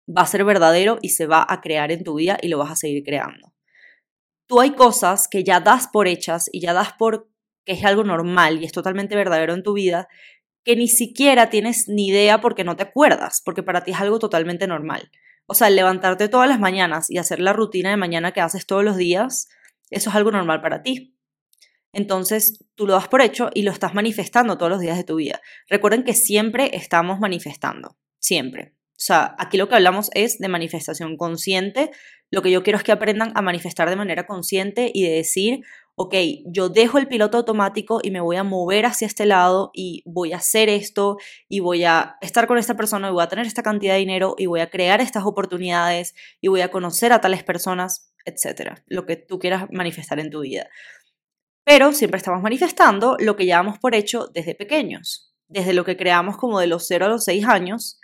va 0.06 0.22
a 0.22 0.28
ser 0.28 0.44
verdadero 0.44 1.00
y 1.02 1.10
se 1.10 1.26
va 1.26 1.46
a 1.48 1.62
crear 1.62 1.92
en 1.92 2.04
tu 2.04 2.16
vida 2.16 2.38
y 2.42 2.50
lo 2.50 2.60
vas 2.60 2.72
a 2.72 2.76
seguir 2.76 3.04
creando. 3.04 3.54
Tú 4.48 4.60
hay 4.60 4.72
cosas 4.72 5.28
que 5.28 5.44
ya 5.44 5.62
das 5.62 5.88
por 5.88 6.08
hechas 6.08 6.50
y 6.52 6.60
ya 6.60 6.74
das 6.74 6.94
por 6.94 7.30
que 7.66 7.72
es 7.72 7.84
algo 7.84 8.04
normal 8.04 8.62
y 8.62 8.66
es 8.66 8.72
totalmente 8.72 9.16
verdadero 9.16 9.54
en 9.54 9.64
tu 9.64 9.74
vida, 9.74 10.08
que 10.64 10.76
ni 10.76 10.88
siquiera 10.88 11.50
tienes 11.50 11.88
ni 11.88 12.10
idea 12.10 12.42
porque 12.42 12.64
no 12.64 12.76
te 12.76 12.84
acuerdas, 12.84 13.42
porque 13.44 13.64
para 13.64 13.84
ti 13.84 13.92
es 13.92 14.00
algo 14.00 14.20
totalmente 14.20 14.68
normal. 14.68 15.10
O 15.48 15.54
sea, 15.54 15.70
levantarte 15.70 16.28
todas 16.28 16.50
las 16.50 16.60
mañanas 16.60 17.10
y 17.10 17.18
hacer 17.18 17.40
la 17.40 17.54
rutina 17.54 17.90
de 17.90 17.98
mañana 17.98 18.32
que 18.32 18.42
haces 18.42 18.66
todos 18.66 18.84
los 18.84 18.98
días, 18.98 19.48
eso 19.90 20.10
es 20.10 20.16
algo 20.16 20.32
normal 20.32 20.62
para 20.62 20.82
ti. 20.82 21.16
Entonces 21.94 22.66
tú 22.76 22.88
lo 22.88 22.94
das 22.94 23.08
por 23.08 23.22
hecho 23.22 23.50
y 23.54 23.62
lo 23.62 23.72
estás 23.72 23.94
manifestando 23.94 24.58
todos 24.58 24.70
los 24.70 24.82
días 24.82 24.98
de 24.98 25.06
tu 25.06 25.16
vida. 25.16 25.42
Recuerden 25.70 26.04
que 26.04 26.14
siempre 26.14 26.76
estamos 26.76 27.20
manifestando, 27.20 27.98
siempre. 28.20 28.74
O 28.98 29.00
sea, 29.00 29.36
aquí 29.38 29.58
lo 29.58 29.70
que 29.70 29.76
hablamos 29.76 30.10
es 30.14 30.38
de 30.40 30.48
manifestación 30.48 31.16
consciente. 31.16 31.92
Lo 32.32 32.42
que 32.42 32.52
yo 32.52 32.64
quiero 32.64 32.78
es 32.78 32.84
que 32.84 32.92
aprendan 32.92 33.32
a 33.36 33.42
manifestar 33.42 33.90
de 33.90 33.96
manera 33.96 34.26
consciente 34.26 34.92
y 34.94 35.04
de 35.04 35.12
decir, 35.16 35.62
ok, 35.96 36.14
yo 36.46 36.70
dejo 36.70 36.98
el 36.98 37.08
piloto 37.08 37.38
automático 37.38 38.00
y 38.04 38.12
me 38.12 38.20
voy 38.20 38.36
a 38.36 38.44
mover 38.44 38.86
hacia 38.86 39.08
este 39.08 39.26
lado 39.26 39.72
y 39.74 40.04
voy 40.06 40.34
a 40.34 40.38
hacer 40.38 40.68
esto 40.68 41.18
y 41.48 41.62
voy 41.62 41.86
a 41.86 42.18
estar 42.22 42.48
con 42.48 42.58
esta 42.58 42.76
persona 42.76 43.08
y 43.08 43.12
voy 43.12 43.24
a 43.24 43.30
tener 43.30 43.46
esta 43.46 43.64
cantidad 43.64 43.94
de 43.94 44.00
dinero 44.00 44.36
y 44.38 44.46
voy 44.46 44.60
a 44.60 44.70
crear 44.70 45.00
estas 45.00 45.24
oportunidades 45.24 46.14
y 46.42 46.50
voy 46.50 46.62
a 46.62 46.70
conocer 46.70 47.14
a 47.14 47.22
tales 47.22 47.44
personas, 47.44 48.12
etcétera. 48.26 48.84
Lo 48.88 49.06
que 49.06 49.16
tú 49.16 49.40
quieras 49.40 49.68
manifestar 49.72 50.20
en 50.20 50.30
tu 50.30 50.42
vida. 50.42 50.68
Pero 51.64 51.94
siempre 51.94 52.18
estamos 52.18 52.44
manifestando 52.44 53.16
lo 53.20 53.36
que 53.36 53.46
llevamos 53.46 53.80
por 53.80 53.96
hecho 53.96 54.28
desde 54.34 54.54
pequeños, 54.54 55.34
desde 55.48 55.74
lo 55.74 55.86
que 55.86 55.98
creamos 55.98 56.38
como 56.38 56.60
de 56.60 56.68
los 56.68 56.86
0 56.88 57.06
a 57.06 57.10
los 57.10 57.24
6 57.24 57.46
años, 57.46 58.00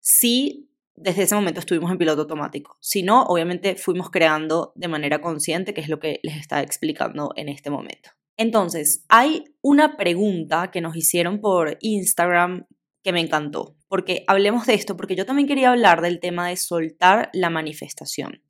si 0.00 0.67
desde 1.00 1.22
ese 1.22 1.34
momento 1.34 1.60
estuvimos 1.60 1.90
en 1.90 1.98
piloto 1.98 2.22
automático. 2.22 2.76
Si 2.80 3.02
no, 3.02 3.22
obviamente 3.24 3.76
fuimos 3.76 4.10
creando 4.10 4.72
de 4.74 4.88
manera 4.88 5.20
consciente, 5.20 5.74
que 5.74 5.80
es 5.80 5.88
lo 5.88 5.98
que 5.98 6.20
les 6.22 6.36
estaba 6.36 6.62
explicando 6.62 7.32
en 7.36 7.48
este 7.48 7.70
momento. 7.70 8.10
Entonces, 8.36 9.04
hay 9.08 9.44
una 9.62 9.96
pregunta 9.96 10.70
que 10.70 10.80
nos 10.80 10.96
hicieron 10.96 11.40
por 11.40 11.76
Instagram 11.80 12.66
que 13.02 13.12
me 13.12 13.20
encantó, 13.20 13.76
porque 13.88 14.24
hablemos 14.26 14.66
de 14.66 14.74
esto, 14.74 14.96
porque 14.96 15.16
yo 15.16 15.26
también 15.26 15.48
quería 15.48 15.70
hablar 15.70 16.02
del 16.02 16.20
tema 16.20 16.48
de 16.48 16.56
soltar 16.56 17.30
la 17.32 17.50
manifestación. 17.50 18.42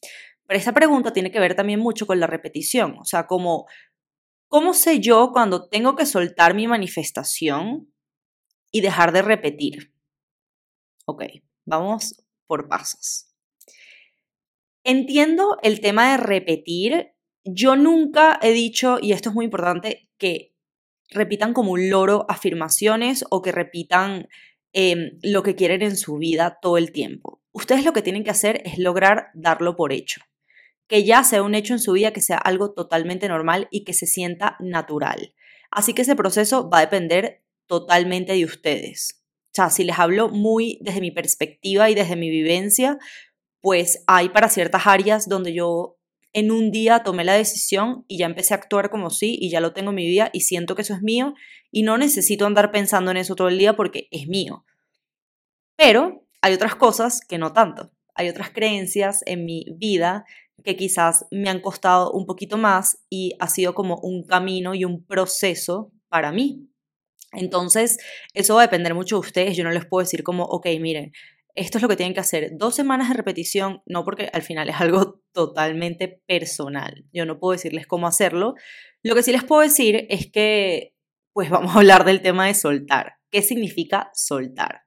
Pero 0.47 0.59
esta 0.59 0.73
pregunta 0.73 1.13
tiene 1.13 1.31
que 1.31 1.41
ver 1.41 1.55
también 1.55 1.81
mucho 1.81 2.07
con 2.07 2.21
la 2.21 2.27
repetición, 2.27 2.97
o 2.99 3.05
sea, 3.05 3.27
¿Cómo 3.27 4.73
sé 4.73 5.01
yo 5.01 5.31
cuando 5.33 5.69
tengo 5.69 5.95
que 5.95 6.07
soltar 6.07 6.55
mi 6.55 6.67
manifestación 6.67 7.93
y 8.71 8.81
dejar 8.81 9.13
de 9.13 9.21
repetir? 9.21 9.93
Ok, 11.05 11.25
vamos 11.67 12.25
por 12.49 12.67
pasos. 12.67 13.29
Entiendo 14.83 15.59
el 15.63 15.81
tema 15.81 16.11
de 16.11 16.17
repetir. 16.17 17.13
Yo 17.45 17.77
nunca 17.77 18.41
he 18.43 18.51
dicho, 18.51 18.99
y 19.01 19.13
esto 19.13 19.29
es 19.29 19.35
muy 19.37 19.45
importante, 19.45 20.11
que 20.19 20.57
repitan 21.11 21.55
como 21.55 21.71
un 21.71 21.89
loro 21.89 22.27
afirmaciones 22.29 23.25
o 23.31 23.41
que 23.41 23.53
repitan 23.53 24.29
em, 24.73 25.21
lo 25.23 25.45
que 25.45 25.55
quieren 25.55 25.83
en 25.83 25.97
su 25.97 26.19
vida 26.19 26.59
todo 26.61 26.77
el 26.77 26.91
tiempo. 26.91 27.41
Ustedes 27.53 27.85
lo 27.85 27.93
que 27.93 28.03
tienen 28.03 28.25
que 28.25 28.31
hacer 28.31 28.63
es 28.65 28.79
lograr 28.79 29.29
darlo 29.35 29.77
por 29.77 29.93
hecho 29.93 30.21
que 30.89 31.05
ya 31.05 31.23
sea 31.23 31.43
un 31.43 31.55
hecho 31.55 31.75
en 31.75 31.79
su 31.79 31.93
vida 31.93 32.13
que 32.13 32.23
sea 32.23 32.39
algo 32.39 32.73
totalmente 32.73 33.29
normal 33.29 33.69
y 33.71 33.85
que 33.85 33.93
se 33.93 34.07
sienta 34.07 34.57
natural. 34.59 35.35
Así 35.71 35.93
que 35.93 36.03
ese 36.03 36.17
proceso 36.17 36.69
va 36.71 36.79
a 36.79 36.83
depender 36.83 37.45
totalmente 37.67 38.33
de 38.33 38.45
ustedes. 38.47 39.18
Sea, 39.59 39.71
si 39.71 39.83
les 39.83 39.99
hablo 39.99 40.29
muy 40.29 40.79
desde 40.83 41.01
mi 41.01 41.11
perspectiva 41.11 41.91
y 41.91 41.97
desde 41.97 42.15
mi 42.15 42.31
vivencia, 42.31 42.97
pues 43.61 44.05
hay 44.07 44.29
para 44.29 44.49
ciertas 44.49 44.87
áreas 44.87 45.29
donde 45.29 45.53
yo 45.53 45.99
en 46.33 46.53
un 46.53 46.71
día 46.71 47.03
tomé 47.03 47.25
la 47.25 47.33
decisión 47.33 48.05
y 48.07 48.19
ya 48.19 48.27
empecé 48.27 48.55
a 48.55 48.59
actuar 48.59 48.89
como 48.89 49.11
sí 49.11 49.37
y 49.41 49.51
ya 49.51 49.59
lo 49.59 49.73
tengo 49.73 49.91
en 49.91 49.97
mi 49.97 50.07
vida 50.07 50.31
y 50.33 50.43
siento 50.43 50.77
que 50.77 50.83
eso 50.83 50.95
es 50.95 51.03
mío 51.03 51.35
y 51.73 51.83
no 51.83 51.99
necesito 51.99 52.47
andar 52.47 52.71
pensando 52.71 53.11
en 53.11 53.17
eso 53.17 53.35
todo 53.35 53.49
el 53.49 53.59
día 53.59 53.75
porque 53.75 54.07
es 54.13 54.29
mío. 54.29 54.65
Pero 55.77 56.25
hay 56.41 56.55
otras 56.55 56.77
cosas 56.77 57.21
que 57.21 57.39
no 57.39 57.53
tanto. 57.53 57.91
Hay 58.15 58.29
otras 58.29 58.51
creencias 58.51 59.23
en 59.27 59.45
mi 59.45 59.65
vida 59.77 60.25
que 60.63 60.77
quizás 60.77 61.27
me 61.33 61.51
han 61.51 61.61
costado 61.61 62.13
un 62.13 62.27
poquito 62.27 62.59
más 62.59 63.03
y 63.11 63.35
ha 63.41 63.49
sido 63.49 63.75
como 63.75 63.99
un 64.05 64.23
camino 64.25 64.77
y 64.77 64.85
un 64.85 65.05
proceso 65.05 65.91
para 66.09 66.31
mí. 66.31 66.69
Entonces, 67.33 67.99
eso 68.35 68.55
va 68.55 68.63
a 68.63 68.67
depender 68.67 68.95
mucho 68.95 69.17
de 69.17 69.21
ustedes. 69.21 69.57
Yo 69.57 69.65
no 69.65 69.71
les 69.71 69.87
puedo 69.87 70.05
decir 70.05 70.23
como, 70.23 70.45
ok, 70.45 70.67
miren, 70.81 71.13
esto 71.55 71.79
es 71.79 71.83
lo 71.83 71.89
que 71.89 71.97
tienen 71.97 72.15
que 72.15 72.21
hacer. 72.21 72.51
Dos 72.53 72.75
semanas 72.77 73.09
de 73.09 73.15
repetición, 73.15 73.83
no 73.85 74.05
porque 74.05 74.31
al 74.33 74.43
final 74.43 74.69
es 74.69 74.77
algo 74.81 75.21
totalmente 75.33 76.23
personal. 76.27 77.05
Yo 77.13 77.27
no 77.27 77.39
puedo 77.39 77.53
decirles 77.53 77.87
cómo 77.87 78.07
hacerlo. 78.07 78.55
Lo 79.03 79.15
que 79.15 79.23
sí 79.23 79.33
les 79.33 79.45
puedo 79.45 79.63
decir 79.63 80.07
es 80.09 80.31
que, 80.31 80.95
pues 81.33 81.51
vamos 81.51 81.75
a 81.75 81.79
hablar 81.79 82.05
del 82.05 82.23
tema 82.23 82.47
de 82.47 82.55
soltar. 82.55 83.15
¿Qué 83.31 83.43
significa 83.43 84.11
soltar? 84.15 84.83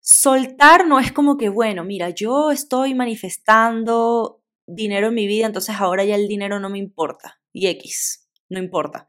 Soltar 0.00 0.86
no 0.86 0.98
es 0.98 1.12
como 1.12 1.36
que, 1.36 1.50
bueno, 1.50 1.84
mira, 1.84 2.10
yo 2.10 2.50
estoy 2.50 2.94
manifestando 2.94 4.42
dinero 4.66 5.08
en 5.08 5.14
mi 5.14 5.26
vida, 5.26 5.46
entonces 5.46 5.76
ahora 5.78 6.04
ya 6.04 6.14
el 6.14 6.28
dinero 6.28 6.60
no 6.60 6.70
me 6.70 6.78
importa. 6.78 7.40
Y 7.52 7.66
X, 7.66 8.28
no 8.48 8.58
importa. 8.58 9.06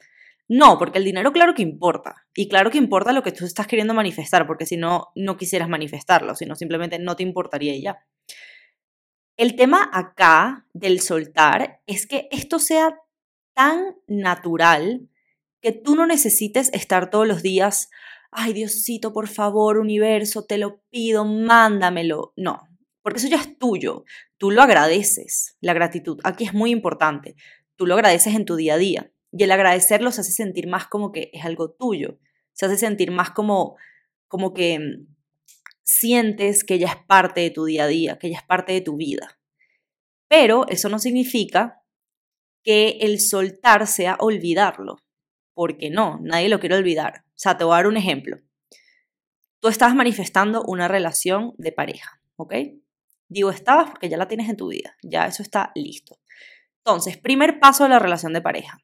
No, 0.49 0.79
porque 0.79 0.97
el 0.97 1.05
dinero 1.05 1.31
claro 1.31 1.53
que 1.53 1.61
importa. 1.61 2.25
Y 2.33 2.49
claro 2.49 2.71
que 2.71 2.79
importa 2.79 3.13
lo 3.13 3.21
que 3.21 3.31
tú 3.31 3.45
estás 3.45 3.67
queriendo 3.67 3.93
manifestar, 3.93 4.47
porque 4.47 4.65
si 4.65 4.77
no, 4.77 5.09
no 5.15 5.37
quisieras 5.37 5.69
manifestarlo, 5.69 6.35
sino 6.35 6.55
simplemente 6.55 6.97
no 6.97 7.15
te 7.15 7.21
importaría 7.21 7.77
ya. 7.79 8.03
El 9.37 9.55
tema 9.55 9.89
acá 9.93 10.65
del 10.73 11.01
soltar 11.01 11.81
es 11.85 12.07
que 12.07 12.27
esto 12.31 12.57
sea 12.57 12.99
tan 13.53 13.95
natural 14.07 15.07
que 15.61 15.71
tú 15.71 15.95
no 15.95 16.07
necesites 16.07 16.71
estar 16.73 17.11
todos 17.11 17.27
los 17.27 17.43
días, 17.43 17.89
ay 18.31 18.53
Diosito, 18.53 19.13
por 19.13 19.27
favor, 19.27 19.77
universo, 19.77 20.45
te 20.45 20.57
lo 20.57 20.81
pido, 20.89 21.25
mándamelo. 21.25 22.33
No, 22.35 22.67
porque 23.03 23.19
eso 23.19 23.27
ya 23.27 23.37
es 23.37 23.57
tuyo. 23.59 24.03
Tú 24.37 24.49
lo 24.49 24.63
agradeces, 24.63 25.57
la 25.61 25.73
gratitud. 25.73 26.19
Aquí 26.23 26.43
es 26.43 26.53
muy 26.55 26.71
importante. 26.71 27.35
Tú 27.75 27.85
lo 27.85 27.93
agradeces 27.93 28.33
en 28.35 28.45
tu 28.45 28.55
día 28.55 28.73
a 28.73 28.77
día. 28.77 29.11
Y 29.31 29.43
el 29.43 29.51
agradecerlo 29.51 30.11
se 30.11 30.21
hace 30.21 30.31
sentir 30.31 30.67
más 30.67 30.87
como 30.87 31.11
que 31.11 31.29
es 31.33 31.45
algo 31.45 31.71
tuyo. 31.71 32.19
Se 32.53 32.65
hace 32.65 32.77
sentir 32.77 33.11
más 33.11 33.31
como, 33.31 33.75
como 34.27 34.53
que 34.53 34.79
mm, 34.79 35.15
sientes 35.83 36.63
que 36.63 36.75
ella 36.75 36.89
es 36.89 37.05
parte 37.07 37.41
de 37.41 37.51
tu 37.51 37.65
día 37.65 37.85
a 37.85 37.87
día, 37.87 38.19
que 38.19 38.27
ella 38.27 38.37
es 38.37 38.43
parte 38.43 38.73
de 38.73 38.81
tu 38.81 38.97
vida. 38.97 39.39
Pero 40.27 40.67
eso 40.67 40.89
no 40.89 40.99
significa 40.99 41.83
que 42.63 42.97
el 43.01 43.19
soltar 43.19 43.87
sea 43.87 44.17
olvidarlo, 44.19 44.97
porque 45.53 45.89
no, 45.89 46.19
nadie 46.21 46.49
lo 46.49 46.59
quiere 46.59 46.75
olvidar. 46.75 47.23
O 47.27 47.41
sea, 47.41 47.57
te 47.57 47.63
voy 47.63 47.73
a 47.73 47.77
dar 47.77 47.87
un 47.87 47.97
ejemplo. 47.97 48.39
Tú 49.59 49.67
estás 49.67 49.95
manifestando 49.95 50.63
una 50.63 50.87
relación 50.87 51.53
de 51.57 51.71
pareja, 51.71 52.21
¿ok? 52.35 52.53
Digo 53.27 53.49
estabas 53.49 53.89
porque 53.89 54.09
ya 54.09 54.17
la 54.17 54.27
tienes 54.27 54.49
en 54.49 54.57
tu 54.57 54.69
vida, 54.69 54.95
ya 55.03 55.25
eso 55.25 55.43
está 55.43 55.71
listo. 55.75 56.19
Entonces, 56.77 57.17
primer 57.17 57.59
paso 57.59 57.83
de 57.83 57.89
la 57.89 57.99
relación 57.99 58.33
de 58.33 58.41
pareja. 58.41 58.79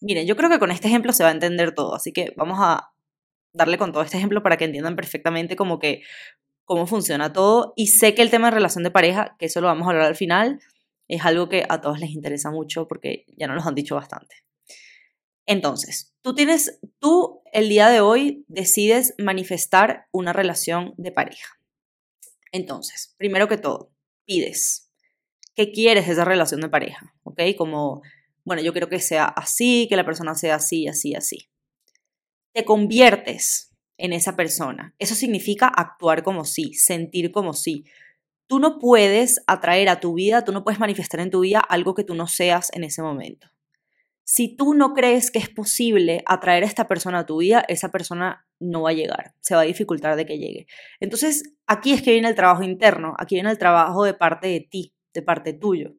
Miren, 0.00 0.26
yo 0.26 0.36
creo 0.36 0.50
que 0.50 0.58
con 0.58 0.70
este 0.70 0.88
ejemplo 0.88 1.12
se 1.12 1.22
va 1.22 1.30
a 1.30 1.32
entender 1.32 1.74
todo, 1.74 1.94
así 1.94 2.12
que 2.12 2.32
vamos 2.36 2.58
a 2.60 2.92
darle 3.52 3.78
con 3.78 3.92
todo 3.92 4.02
este 4.02 4.18
ejemplo 4.18 4.42
para 4.42 4.56
que 4.56 4.66
entiendan 4.66 4.96
perfectamente 4.96 5.56
como 5.56 5.78
que 5.78 6.02
cómo 6.64 6.86
funciona 6.86 7.32
todo. 7.32 7.72
Y 7.76 7.88
sé 7.88 8.14
que 8.14 8.22
el 8.22 8.30
tema 8.30 8.48
de 8.48 8.56
relación 8.56 8.84
de 8.84 8.90
pareja, 8.90 9.36
que 9.38 9.46
eso 9.46 9.60
lo 9.60 9.68
vamos 9.68 9.86
a 9.86 9.90
hablar 9.90 10.06
al 10.06 10.16
final, 10.16 10.60
es 11.08 11.24
algo 11.24 11.48
que 11.48 11.64
a 11.68 11.80
todos 11.80 12.00
les 12.00 12.10
interesa 12.10 12.50
mucho 12.50 12.86
porque 12.88 13.24
ya 13.36 13.46
nos 13.46 13.56
lo 13.62 13.68
han 13.68 13.74
dicho 13.74 13.94
bastante. 13.94 14.36
Entonces, 15.46 16.12
tú 16.22 16.34
tienes, 16.34 16.80
tú 16.98 17.40
el 17.52 17.68
día 17.68 17.88
de 17.88 18.00
hoy 18.00 18.44
decides 18.48 19.14
manifestar 19.16 20.08
una 20.10 20.32
relación 20.32 20.92
de 20.96 21.12
pareja. 21.12 21.60
Entonces, 22.50 23.14
primero 23.16 23.48
que 23.48 23.56
todo, 23.56 23.92
pides. 24.26 24.90
¿Qué 25.54 25.70
quieres 25.70 26.08
esa 26.08 26.24
relación 26.24 26.60
de 26.60 26.68
pareja? 26.68 27.14
¿Ok? 27.22 27.40
Como, 27.56 28.02
bueno, 28.46 28.62
yo 28.62 28.72
quiero 28.72 28.88
que 28.88 29.00
sea 29.00 29.26
así, 29.26 29.86
que 29.90 29.96
la 29.96 30.06
persona 30.06 30.34
sea 30.34 30.54
así, 30.54 30.88
así, 30.88 31.14
así. 31.14 31.50
Te 32.54 32.64
conviertes 32.64 33.74
en 33.98 34.14
esa 34.14 34.36
persona. 34.36 34.94
Eso 34.98 35.14
significa 35.14 35.66
actuar 35.66 36.22
como 36.22 36.46
sí, 36.46 36.72
sentir 36.72 37.30
como 37.30 37.52
sí. 37.52 37.84
Tú 38.46 38.58
no 38.58 38.78
puedes 38.78 39.42
atraer 39.46 39.90
a 39.90 40.00
tu 40.00 40.14
vida, 40.14 40.44
tú 40.44 40.52
no 40.52 40.64
puedes 40.64 40.80
manifestar 40.80 41.20
en 41.20 41.30
tu 41.30 41.40
vida 41.40 41.60
algo 41.60 41.94
que 41.94 42.04
tú 42.04 42.14
no 42.14 42.26
seas 42.26 42.70
en 42.72 42.84
ese 42.84 43.02
momento 43.02 43.48
si 44.28 44.56
tú 44.56 44.74
no 44.74 44.92
crees 44.92 45.30
que 45.30 45.38
es 45.38 45.48
posible 45.48 46.22
atraer 46.26 46.64
a 46.64 46.66
esta 46.66 46.88
persona 46.88 47.20
a 47.20 47.26
tu 47.26 47.38
vida, 47.38 47.64
esa 47.68 47.90
persona 47.90 48.44
no 48.58 48.82
va 48.82 48.90
a 48.90 48.94
llegar, 48.94 49.34
se 49.40 49.54
va 49.54 49.60
a 49.60 49.64
dificultar 49.64 50.16
de 50.16 50.26
que 50.26 50.36
llegue. 50.36 50.66
Entonces, 50.98 51.54
aquí 51.68 51.92
es 51.92 52.02
que 52.02 52.10
viene 52.10 52.28
el 52.28 52.34
trabajo 52.34 52.64
interno, 52.64 53.14
aquí 53.18 53.36
viene 53.36 53.50
el 53.50 53.58
trabajo 53.58 54.02
de 54.02 54.14
parte 54.14 54.48
de 54.48 54.66
ti, 54.68 54.92
de 55.14 55.22
parte 55.22 55.52
tuyo. 55.52 55.94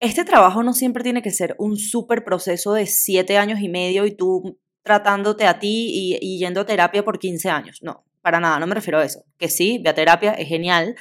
Este 0.00 0.24
trabajo 0.24 0.62
no 0.62 0.74
siempre 0.74 1.02
tiene 1.02 1.22
que 1.22 1.30
ser 1.30 1.56
un 1.58 1.76
súper 1.76 2.24
proceso 2.24 2.74
de 2.74 2.86
siete 2.86 3.38
años 3.38 3.60
y 3.60 3.68
medio 3.68 4.04
y 4.06 4.14
tú 4.14 4.58
tratándote 4.82 5.46
a 5.46 5.58
ti 5.58 5.90
y, 5.90 6.18
y, 6.20 6.38
yendo 6.38 6.60
a 6.60 6.66
terapia 6.66 7.04
por 7.04 7.18
15 7.18 7.48
años. 7.50 7.80
No, 7.82 8.04
para 8.20 8.40
nada, 8.40 8.58
no 8.58 8.66
me 8.66 8.74
refiero 8.74 8.98
a 8.98 9.04
eso. 9.04 9.24
Que 9.38 9.48
sí, 9.48 9.80
ve 9.82 9.90
a 9.90 9.94
terapia, 9.94 10.32
es 10.32 10.48
genial, 10.48 10.94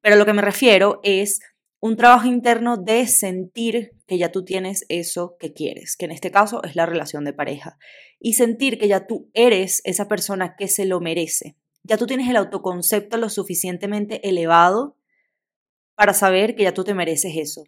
pero 0.00 0.16
lo 0.16 0.26
que 0.26 0.34
me 0.34 0.42
refiero 0.42 1.00
es 1.02 1.40
un 1.80 1.96
trabajo 1.96 2.26
interno 2.26 2.76
de 2.76 3.06
sentir 3.06 3.92
que 4.06 4.18
ya 4.18 4.32
tú 4.32 4.44
tienes 4.44 4.86
eso 4.88 5.36
que 5.38 5.52
quieres, 5.52 5.96
que 5.96 6.06
en 6.06 6.12
este 6.12 6.30
caso 6.30 6.62
es 6.62 6.76
la 6.76 6.86
relación 6.86 7.24
de 7.24 7.34
pareja, 7.34 7.76
y 8.18 8.34
sentir 8.34 8.78
que 8.78 8.88
ya 8.88 9.06
tú 9.06 9.30
eres 9.34 9.82
esa 9.84 10.08
persona 10.08 10.56
que 10.56 10.68
se 10.68 10.86
lo 10.86 11.00
merece. 11.00 11.56
Ya 11.82 11.98
tú 11.98 12.06
tienes 12.06 12.28
el 12.30 12.36
autoconcepto 12.36 13.18
lo 13.18 13.28
suficientemente 13.28 14.26
elevado 14.26 14.96
para 15.94 16.14
saber 16.14 16.54
que 16.54 16.62
ya 16.62 16.72
tú 16.72 16.84
te 16.84 16.94
mereces 16.94 17.36
eso. 17.36 17.64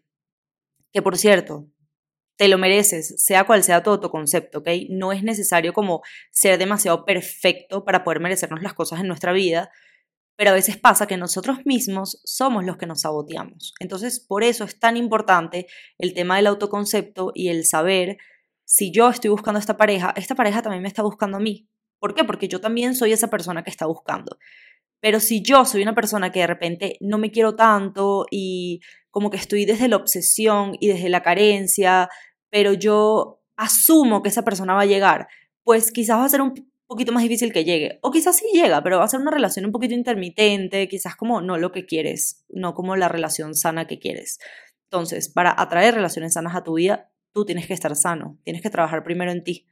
Que 0.93 1.02
por 1.02 1.16
cierto, 1.16 1.69
te 2.37 2.49
lo 2.49 2.59
mereces, 2.59 3.14
sea 3.23 3.45
cual 3.45 3.62
sea 3.62 3.83
tu 3.83 3.90
autoconcepto, 3.90 4.59
¿ok? 4.59 4.69
No 4.90 5.12
es 5.12 5.23
necesario 5.23 5.73
como 5.73 6.02
ser 6.31 6.59
demasiado 6.59 7.05
perfecto 7.05 7.85
para 7.85 8.05
poder 8.05 8.21
merecernos 8.21 8.62
las 8.62 8.75
cosas 8.75 9.00
en 9.00 9.09
nuestra 9.09 9.33
vida, 9.33 9.71
pero 10.37 10.50
a 10.50 10.55
veces 10.55 10.76
pasa 10.76 11.07
que 11.07 11.16
nosotros 11.16 11.64
mismos 11.64 12.21
somos 12.25 12.64
los 12.64 12.76
que 12.76 12.87
nos 12.87 13.00
saboteamos. 13.00 13.73
Entonces, 13.81 14.21
por 14.21 14.45
eso 14.45 14.64
es 14.64 14.78
tan 14.78 14.99
importante 14.99 15.66
el 15.99 16.12
tema 16.12 16.37
del 16.37 16.47
autoconcepto 16.47 17.33
y 17.35 17.49
el 17.49 17.64
saber 17.64 18.19
si 18.64 18.90
yo 18.90 19.09
estoy 19.09 19.31
buscando 19.31 19.57
a 19.59 19.61
esta 19.61 19.78
pareja, 19.78 20.12
esta 20.16 20.34
pareja 20.34 20.60
también 20.60 20.82
me 20.82 20.89
está 20.89 21.02
buscando 21.02 21.39
a 21.39 21.41
mí. 21.41 21.69
¿Por 21.99 22.15
qué? 22.15 22.25
Porque 22.25 22.49
yo 22.49 22.60
también 22.60 22.95
soy 22.95 23.13
esa 23.13 23.30
persona 23.30 23.65
que 23.65 23.71
está 23.71 23.87
buscando. 23.87 24.37
Pero 25.00 25.21
si 25.21 25.43
yo 25.43 25.65
soy 25.65 25.82
una 25.82 25.95
persona 25.95 26.32
que 26.32 26.41
de 26.41 26.47
repente 26.47 26.97
no 27.00 27.17
me 27.17 27.30
quiero 27.30 27.54
tanto 27.54 28.26
y 28.30 28.80
como 29.17 29.31
que 29.31 29.39
estoy 29.39 29.65
desde 29.65 29.89
la 29.89 29.97
obsesión 29.97 30.76
y 30.79 30.89
desde 30.89 31.09
la 31.09 31.23
carencia, 31.23 32.11
pero 32.50 32.75
yo 32.75 33.43
asumo 33.57 34.23
que 34.23 34.29
esa 34.29 34.45
persona 34.45 34.75
va 34.75 34.83
a 34.83 34.85
llegar, 34.85 35.26
pues 35.63 35.91
quizás 35.91 36.19
va 36.19 36.26
a 36.26 36.29
ser 36.29 36.43
un 36.43 36.71
poquito 36.87 37.13
más 37.13 37.23
difícil 37.23 37.50
que 37.50 37.65
llegue. 37.65 37.99
O 38.02 38.11
quizás 38.11 38.37
sí 38.37 38.45
llega, 38.52 38.83
pero 38.83 38.99
va 38.99 39.05
a 39.05 39.09
ser 39.09 39.21
una 39.21 39.31
relación 39.31 39.65
un 39.65 39.73
poquito 39.73 39.95
intermitente, 39.95 40.87
quizás 40.87 41.17
como 41.17 41.41
no 41.41 41.57
lo 41.57 41.73
que 41.73 41.87
quieres, 41.87 42.45
no 42.50 42.75
como 42.75 42.95
la 42.95 43.09
relación 43.09 43.55
sana 43.55 43.87
que 43.87 43.99
quieres. 43.99 44.39
Entonces, 44.91 45.31
para 45.31 45.55
atraer 45.57 45.95
relaciones 45.95 46.35
sanas 46.35 46.55
a 46.55 46.63
tu 46.63 46.75
vida, 46.75 47.11
tú 47.33 47.47
tienes 47.47 47.67
que 47.67 47.73
estar 47.73 47.97
sano, 47.97 48.37
tienes 48.45 48.61
que 48.61 48.69
trabajar 48.69 49.02
primero 49.02 49.33
en 49.33 49.43
ti. 49.43 49.67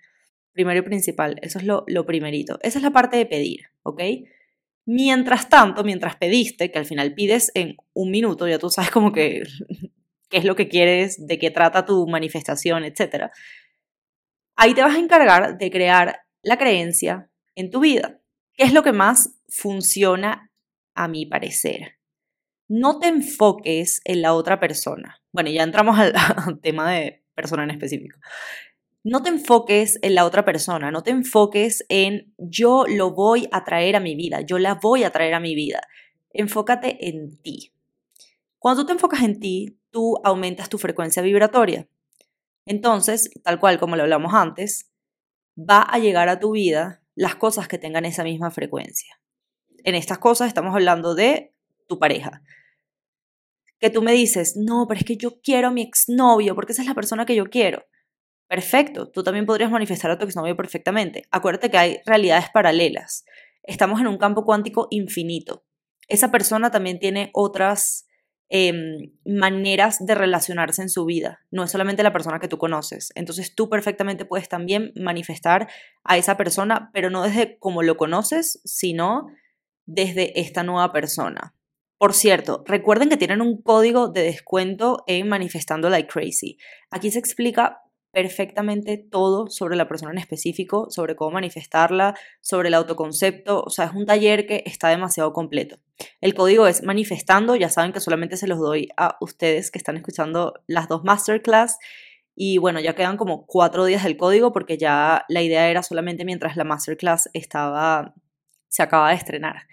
Primero 0.53 0.81
y 0.81 0.83
principal, 0.85 1.37
eso 1.43 1.59
es 1.59 1.67
lo, 1.67 1.85
lo 1.87 2.07
primerito. 2.07 2.59
Esa 2.63 2.79
es 2.79 2.83
la 2.83 2.93
parte 2.93 3.19
de 3.19 3.27
pedir, 3.27 3.67
¿ok? 3.83 4.01
Mientras 4.87 5.49
tanto, 5.49 5.83
mientras 5.83 6.17
pediste, 6.17 6.71
que 6.71 6.79
al 6.79 6.85
final 6.85 7.15
pides 7.15 7.51
en 7.55 7.77
un 7.95 8.11
minuto, 8.11 8.47
ya 8.47 8.59
tú 8.59 8.69
sabes 8.69 8.91
como 8.91 9.13
que 9.13 9.43
qué 10.29 10.39
es 10.39 10.45
lo 10.45 10.57
que 10.57 10.69
quieres, 10.69 11.27
de 11.27 11.39
qué 11.39 11.51
trata 11.51 11.85
tu 11.85 12.07
manifestación, 12.07 12.85
etc. 12.85 13.31
Ahí 14.57 14.75
te 14.75 14.83
vas 14.83 14.95
a 14.95 14.99
encargar 14.99 15.59
de 15.59 15.71
crear 15.71 16.21
la 16.43 16.59
creencia 16.59 17.31
en 17.55 17.71
tu 17.71 17.81
vida. 17.81 18.21
¿Qué 18.53 18.65
es 18.65 18.73
lo 18.73 18.83
que 18.83 18.93
más 18.93 19.41
funciona 19.49 20.53
a 20.95 21.09
mi 21.09 21.27
parecer? 21.27 21.99
No 22.69 22.99
te 22.99 23.09
enfoques 23.09 24.01
en 24.05 24.23
la 24.23 24.35
otra 24.35 24.61
persona. 24.61 25.21
Bueno, 25.33 25.51
ya 25.51 25.63
entramos 25.63 25.99
al, 25.99 26.15
tema 26.63 26.91
de 26.91 27.25
persona 27.35 27.65
en 27.65 27.71
específico. 27.71 28.19
No 29.07 29.23
te 29.23 29.29
enfoques 29.29 29.99
en 30.01 30.15
la 30.15 30.25
otra 30.25 30.47
persona, 30.47 30.91
no 30.91 31.03
te 31.03 31.11
enfoques 31.11 31.85
en 31.91 32.33
yo 32.39 32.87
lo 32.89 33.11
voy 33.11 33.47
a 33.53 33.63
traer 33.63 33.97
a 33.97 34.01
mi 34.01 34.17
vida, 34.17 34.41
yo 34.41 34.59
la 34.59 34.77
voy 34.77 35.05
a 35.05 35.11
traer 35.11 35.35
a 35.35 35.41
mi 35.41 35.55
vida. 35.55 35.83
Enfócate 36.31 37.07
en 37.07 37.37
ti. 37.43 37.75
Cuando 38.59 38.81
tú 38.81 38.87
te 38.87 38.93
enfocas 38.95 39.23
en 39.23 39.39
ti, 39.39 39.79
tú 39.91 40.17
aumentas 40.25 40.71
tu 40.71 40.79
frecuencia 40.79 41.23
vibratoria. 41.23 41.87
Entonces, 42.65 43.31
tal 43.43 43.61
cual 43.61 43.79
como 43.79 43.95
lo 43.97 44.05
hablamos 44.05 44.33
antes, 44.33 44.91
va 45.55 45.83
a 45.83 45.99
llegar 45.99 46.31
a 46.31 46.41
tu 46.41 46.53
vida 46.53 47.03
las 47.15 47.35
cosas 47.35 47.69
que 47.69 47.77
tengan 47.77 48.07
esa 48.07 48.25
misma 48.25 48.51
frecuencia. 48.51 49.21
En 49.85 49.95
estas 49.95 50.17
cosas 50.17 50.49
estamos 50.49 50.75
hablando 50.75 51.15
de 51.15 51.53
tu 51.87 51.99
pareja. 51.99 52.43
Que 53.79 53.91
tú 53.91 54.01
me 54.01 54.13
dices, 54.13 54.57
no, 54.57 54.87
pero 54.89 55.01
es 55.01 55.05
que 55.05 55.19
yo 55.19 55.43
quiero 55.43 55.69
a 55.69 55.73
mi 55.73 55.83
exnovio 55.83 56.55
porque 56.55 56.73
esa 56.73 56.81
es 56.81 56.89
la 56.89 56.95
persona 56.95 57.27
que 57.27 57.35
yo 57.35 57.51
quiero. 57.51 57.85
Perfecto, 58.49 59.11
tú 59.11 59.23
también 59.23 59.47
podrías 59.47 59.71
manifestar 59.71 60.11
a 60.11 60.19
tu 60.19 60.25
exnovio 60.25 60.57
perfectamente. 60.57 61.25
Acuérdate 61.31 61.71
que 61.71 61.79
hay 61.79 62.01
realidades 62.07 62.51
paralelas. 62.53 63.25
Estamos 63.63 64.01
en 64.01 64.07
un 64.07 64.19
campo 64.19 64.45
cuántico 64.45 64.89
infinito. 64.91 65.65
Esa 66.09 66.31
persona 66.31 66.71
también 66.71 66.99
tiene 66.99 67.31
otras 67.33 68.07
Em, 68.51 69.11
maneras 69.25 70.05
de 70.05 70.15
relacionarse 70.15 70.83
en 70.83 70.91
su 70.91 71.07
vida, 71.07 71.41
no 71.51 71.65
es 71.65 71.71
solamente 71.71 72.03
la 72.03 72.13
persona 72.13 72.39
que 72.39 72.47
tú 72.47 72.59
conoces. 72.59 73.11
Entonces 73.15 73.55
tú 73.55 73.71
perfectamente 73.71 74.27
puedes 74.27 74.49
también 74.49 74.93
manifestar 74.95 75.67
a 76.05 76.19
esa 76.19 76.37
persona, 76.37 76.91
pero 76.93 77.09
no 77.09 77.23
desde 77.23 77.59
como 77.59 77.83
lo 77.83 77.97
conoces, 77.97 78.61
sino 78.65 79.27
desde 79.87 80.39
esta 80.39 80.63
nueva 80.63 80.93
persona. 80.93 81.57
Por 81.97 82.13
cierto, 82.13 82.63
recuerden 82.67 83.09
que 83.09 83.17
tienen 83.17 83.41
un 83.41 83.63
código 83.63 84.09
de 84.09 84.23
descuento 84.23 85.05
en 85.07 85.27
Manifestando 85.29 85.89
Like 85.89 86.09
Crazy. 86.09 86.59
Aquí 86.91 87.11
se 87.11 87.19
explica 87.19 87.81
perfectamente 88.15 88.97
todo 88.97 89.49
sobre 89.49 89.77
la 89.77 89.89
persona 89.89 90.13
en 90.13 90.19
específico, 90.19 90.87
sobre 90.91 91.17
cómo 91.17 91.33
manifestarla, 91.33 92.17
sobre 92.41 92.69
el 92.69 92.75
autoconcepto. 92.75 93.63
O 93.63 93.71
sea, 93.71 93.87
es 93.87 93.93
un 93.93 94.07
taller 94.07 94.47
que 94.47 94.63
está 94.65 94.89
demasiado 94.89 95.33
completo. 95.33 95.79
El 96.21 96.35
código 96.35 96.67
es 96.67 96.83
manifestando, 96.83 97.57
ya 97.57 97.69
saben 97.69 97.93
que 97.93 98.01
solamente 98.01 98.37
se 98.37 98.47
los 98.47 98.59
doy 98.59 98.89
a 98.97 99.17
ustedes 99.21 99.71
que 99.71 99.79
están 99.79 99.97
escuchando 99.97 100.55
las 100.67 100.89
dos 100.89 101.05
masterclass. 101.05 101.79
Y 102.35 102.59
bueno, 102.59 102.81
ya 102.81 102.95
quedan 102.95 103.17
como 103.17 103.47
cuatro 103.47 103.85
días 103.85 104.05
del 104.05 104.17
código 104.17 104.53
porque 104.53 104.79
ya 104.79 105.25
la 105.29 105.43
idea 105.43 105.69
era 105.69 105.83
solamente 105.83 106.25
mientras 106.25 106.57
la 106.57 106.65
masterclass 106.65 107.29
estaba, 107.33 108.15
se 108.69 108.83
acaba 108.83 109.11
de 109.11 109.17
estrenar. 109.17 109.67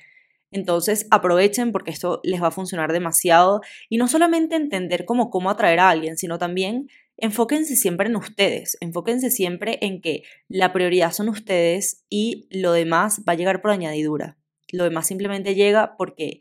Entonces 0.51 1.07
aprovechen 1.11 1.71
porque 1.71 1.91
esto 1.91 2.19
les 2.23 2.43
va 2.43 2.47
a 2.47 2.51
funcionar 2.51 2.91
demasiado 2.91 3.61
y 3.87 3.97
no 3.97 4.07
solamente 4.07 4.55
entender 4.55 5.05
cómo, 5.05 5.29
cómo 5.29 5.49
atraer 5.49 5.79
a 5.79 5.89
alguien, 5.89 6.17
sino 6.17 6.37
también 6.37 6.89
enfóquense 7.21 7.75
siempre 7.75 8.09
en 8.09 8.15
ustedes, 8.15 8.77
enfóquense 8.81 9.31
siempre 9.31 9.77
en 9.81 10.01
que 10.01 10.23
la 10.49 10.73
prioridad 10.73 11.11
son 11.11 11.29
ustedes 11.29 12.03
y 12.09 12.47
lo 12.51 12.73
demás 12.73 13.21
va 13.27 13.33
a 13.33 13.35
llegar 13.35 13.61
por 13.61 13.71
añadidura. 13.71 14.37
Lo 14.71 14.83
demás 14.83 15.07
simplemente 15.07 15.55
llega 15.55 15.95
porque 15.97 16.39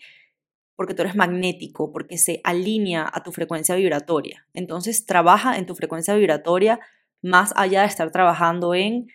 porque 0.80 0.94
tú 0.94 1.02
eres 1.02 1.14
magnético, 1.14 1.92
porque 1.92 2.16
se 2.16 2.40
alinea 2.42 3.06
a 3.12 3.22
tu 3.22 3.32
frecuencia 3.32 3.74
vibratoria. 3.74 4.46
Entonces, 4.54 5.04
trabaja 5.04 5.58
en 5.58 5.66
tu 5.66 5.74
frecuencia 5.74 6.14
vibratoria 6.14 6.80
más 7.20 7.52
allá 7.54 7.82
de 7.82 7.88
estar 7.88 8.10
trabajando 8.10 8.74
en 8.74 9.08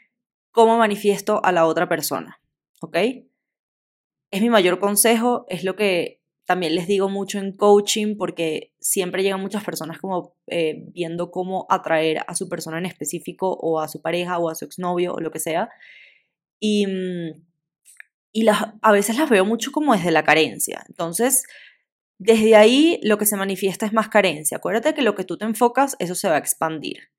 cómo 0.51 0.77
manifiesto 0.77 1.43
a 1.43 1.51
la 1.51 1.65
otra 1.65 1.89
persona, 1.89 2.39
¿ok? 2.81 2.97
Es 4.29 4.41
mi 4.43 4.51
mayor 4.51 4.79
consejo, 4.79 5.47
es 5.49 5.63
lo 5.63 5.75
que 5.75 6.21
también 6.45 6.75
les 6.75 6.87
digo 6.87 7.09
mucho 7.09 7.39
en 7.39 7.51
coaching 7.51 8.15
porque 8.17 8.71
siempre 8.79 9.23
llegan 9.23 9.41
muchas 9.41 9.63
personas 9.63 9.97
como 9.99 10.35
eh, 10.47 10.85
viendo 10.93 11.31
cómo 11.31 11.65
atraer 11.69 12.19
a 12.27 12.35
su 12.35 12.47
persona 12.47 12.77
en 12.77 12.85
específico 12.85 13.51
o 13.51 13.79
a 13.79 13.87
su 13.87 14.01
pareja 14.01 14.37
o 14.37 14.49
a 14.49 14.55
su 14.55 14.65
exnovio 14.65 15.13
o 15.13 15.19
lo 15.19 15.31
que 15.31 15.39
sea. 15.39 15.69
Y, 16.59 16.85
mm, 16.85 17.43
y 18.31 18.43
las, 18.43 18.65
a 18.81 18.91
veces 18.91 19.17
las 19.17 19.29
veo 19.29 19.43
mucho 19.43 19.71
como 19.71 19.93
desde 19.93 20.11
la 20.11 20.23
carencia. 20.23 20.83
Entonces, 20.87 21.45
desde 22.19 22.55
ahí 22.55 22.99
lo 23.01 23.17
que 23.17 23.25
se 23.25 23.37
manifiesta 23.37 23.87
es 23.87 23.93
más 23.93 24.09
carencia. 24.09 24.57
Acuérdate 24.57 24.93
que 24.93 25.01
lo 25.01 25.15
que 25.15 25.23
tú 25.23 25.37
te 25.37 25.45
enfocas, 25.45 25.95
eso 25.99 26.13
se 26.13 26.29
va 26.29 26.35
a 26.35 26.39
expandir. 26.39 27.09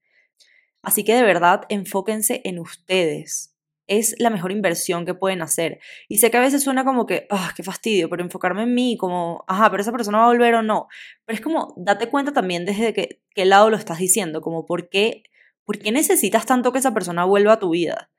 Así 0.82 1.02
que 1.02 1.14
de 1.14 1.22
verdad, 1.22 1.62
enfóquense 1.68 2.42
en 2.44 2.60
ustedes 2.60 3.55
es 3.86 4.14
la 4.18 4.30
mejor 4.30 4.52
inversión 4.52 5.04
que 5.04 5.14
pueden 5.14 5.42
hacer. 5.42 5.80
Y 6.08 6.18
sé 6.18 6.30
que 6.30 6.36
a 6.36 6.40
veces 6.40 6.62
suena 6.62 6.84
como 6.84 7.06
que, 7.06 7.26
ah, 7.30 7.52
qué 7.56 7.62
fastidio, 7.62 8.08
pero 8.08 8.22
enfocarme 8.22 8.62
en 8.62 8.74
mí, 8.74 8.96
como, 8.96 9.44
ajá, 9.46 9.70
pero 9.70 9.80
esa 9.80 9.92
persona 9.92 10.18
va 10.18 10.24
a 10.24 10.28
volver 10.28 10.54
o 10.54 10.62
no. 10.62 10.88
Pero 11.24 11.34
es 11.36 11.40
como, 11.40 11.74
date 11.76 12.08
cuenta 12.08 12.32
también 12.32 12.64
desde 12.64 12.92
que, 12.92 13.22
qué 13.34 13.44
lado 13.44 13.70
lo 13.70 13.76
estás 13.76 13.98
diciendo, 13.98 14.40
como, 14.40 14.66
¿por 14.66 14.88
qué, 14.88 15.22
¿por 15.64 15.78
qué 15.78 15.92
necesitas 15.92 16.46
tanto 16.46 16.72
que 16.72 16.78
esa 16.78 16.94
persona 16.94 17.24
vuelva 17.24 17.54
a 17.54 17.58
tu 17.58 17.70
vida? 17.70 18.10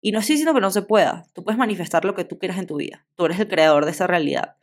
Y 0.00 0.12
no 0.12 0.18
estoy 0.18 0.34
diciendo 0.34 0.54
que 0.54 0.60
no 0.60 0.70
se 0.70 0.82
pueda, 0.82 1.24
tú 1.32 1.44
puedes 1.44 1.58
manifestar 1.58 2.04
lo 2.04 2.14
que 2.14 2.24
tú 2.24 2.38
quieras 2.38 2.58
en 2.58 2.66
tu 2.66 2.76
vida, 2.76 3.06
tú 3.14 3.24
eres 3.26 3.40
el 3.40 3.48
creador 3.48 3.84
de 3.84 3.90
esa 3.92 4.06
realidad. 4.06 4.56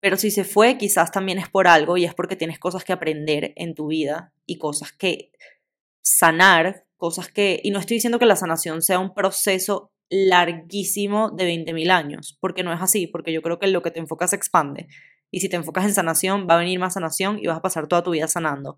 Pero 0.00 0.16
si 0.18 0.30
se 0.30 0.44
fue, 0.44 0.76
quizás 0.76 1.10
también 1.10 1.38
es 1.38 1.48
por 1.48 1.66
algo 1.66 1.96
y 1.96 2.04
es 2.04 2.14
porque 2.14 2.36
tienes 2.36 2.58
cosas 2.58 2.84
que 2.84 2.92
aprender 2.92 3.54
en 3.56 3.74
tu 3.74 3.86
vida 3.86 4.34
y 4.44 4.58
cosas 4.58 4.92
que 4.92 5.32
sanar 6.04 6.84
cosas 6.96 7.28
que, 7.28 7.60
y 7.64 7.70
no 7.70 7.78
estoy 7.78 7.96
diciendo 7.96 8.18
que 8.18 8.26
la 8.26 8.36
sanación 8.36 8.82
sea 8.82 8.98
un 8.98 9.14
proceso 9.14 9.90
larguísimo 10.10 11.30
de 11.30 11.48
20.000 11.48 11.90
años, 11.90 12.38
porque 12.40 12.62
no 12.62 12.72
es 12.72 12.80
así, 12.80 13.06
porque 13.06 13.32
yo 13.32 13.42
creo 13.42 13.58
que 13.58 13.66
lo 13.66 13.82
que 13.82 13.90
te 13.90 14.00
enfocas 14.00 14.30
se 14.30 14.36
expande. 14.36 14.86
Y 15.30 15.40
si 15.40 15.48
te 15.48 15.56
enfocas 15.56 15.84
en 15.84 15.94
sanación, 15.94 16.46
va 16.48 16.54
a 16.54 16.58
venir 16.58 16.78
más 16.78 16.94
sanación 16.94 17.38
y 17.40 17.46
vas 17.46 17.58
a 17.58 17.62
pasar 17.62 17.88
toda 17.88 18.02
tu 18.02 18.10
vida 18.10 18.28
sanando. 18.28 18.76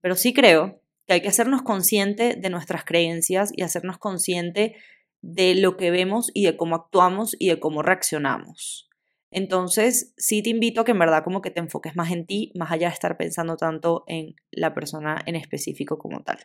Pero 0.00 0.14
sí 0.14 0.32
creo 0.32 0.80
que 1.06 1.14
hay 1.14 1.20
que 1.22 1.28
hacernos 1.28 1.62
consciente 1.62 2.36
de 2.36 2.50
nuestras 2.50 2.84
creencias 2.84 3.50
y 3.56 3.62
hacernos 3.62 3.98
consciente 3.98 4.76
de 5.22 5.54
lo 5.54 5.76
que 5.76 5.90
vemos 5.90 6.30
y 6.34 6.44
de 6.44 6.56
cómo 6.56 6.76
actuamos 6.76 7.34
y 7.38 7.48
de 7.48 7.58
cómo 7.58 7.82
reaccionamos. 7.82 8.88
Entonces, 9.34 10.12
sí 10.18 10.42
te 10.42 10.50
invito 10.50 10.82
a 10.82 10.84
que 10.84 10.92
en 10.92 10.98
verdad 10.98 11.24
como 11.24 11.40
que 11.40 11.50
te 11.50 11.58
enfoques 11.58 11.96
más 11.96 12.12
en 12.12 12.26
ti, 12.26 12.52
más 12.54 12.70
allá 12.70 12.88
de 12.88 12.94
estar 12.94 13.16
pensando 13.16 13.56
tanto 13.56 14.04
en 14.06 14.36
la 14.50 14.74
persona 14.74 15.22
en 15.24 15.36
específico 15.36 15.96
como 15.96 16.22
tal. 16.22 16.38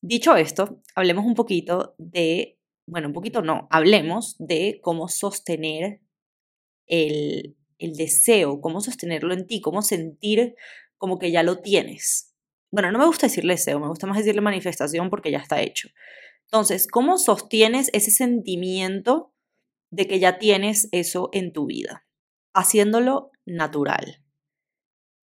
Dicho 0.00 0.34
esto, 0.34 0.80
hablemos 0.94 1.26
un 1.26 1.34
poquito 1.34 1.94
de, 1.98 2.58
bueno, 2.86 3.08
un 3.08 3.12
poquito 3.12 3.42
no, 3.42 3.68
hablemos 3.70 4.36
de 4.38 4.80
cómo 4.82 5.08
sostener 5.08 6.00
el, 6.86 7.54
el 7.78 7.92
deseo, 7.92 8.62
cómo 8.62 8.80
sostenerlo 8.80 9.34
en 9.34 9.46
ti, 9.46 9.60
cómo 9.60 9.82
sentir 9.82 10.54
como 10.96 11.18
que 11.18 11.30
ya 11.30 11.42
lo 11.42 11.60
tienes. 11.60 12.34
Bueno, 12.70 12.90
no 12.90 12.98
me 12.98 13.06
gusta 13.06 13.26
decirle 13.26 13.52
deseo, 13.52 13.78
me 13.78 13.88
gusta 13.88 14.06
más 14.06 14.16
decirle 14.16 14.40
manifestación 14.40 15.10
porque 15.10 15.30
ya 15.30 15.38
está 15.38 15.60
hecho. 15.60 15.90
Entonces, 16.46 16.88
¿cómo 16.88 17.18
sostienes 17.18 17.90
ese 17.92 18.10
sentimiento 18.10 19.34
de 19.90 20.08
que 20.08 20.18
ya 20.18 20.38
tienes 20.38 20.88
eso 20.92 21.28
en 21.32 21.52
tu 21.52 21.66
vida? 21.66 22.06
Haciéndolo 22.54 23.30
natural. 23.44 24.22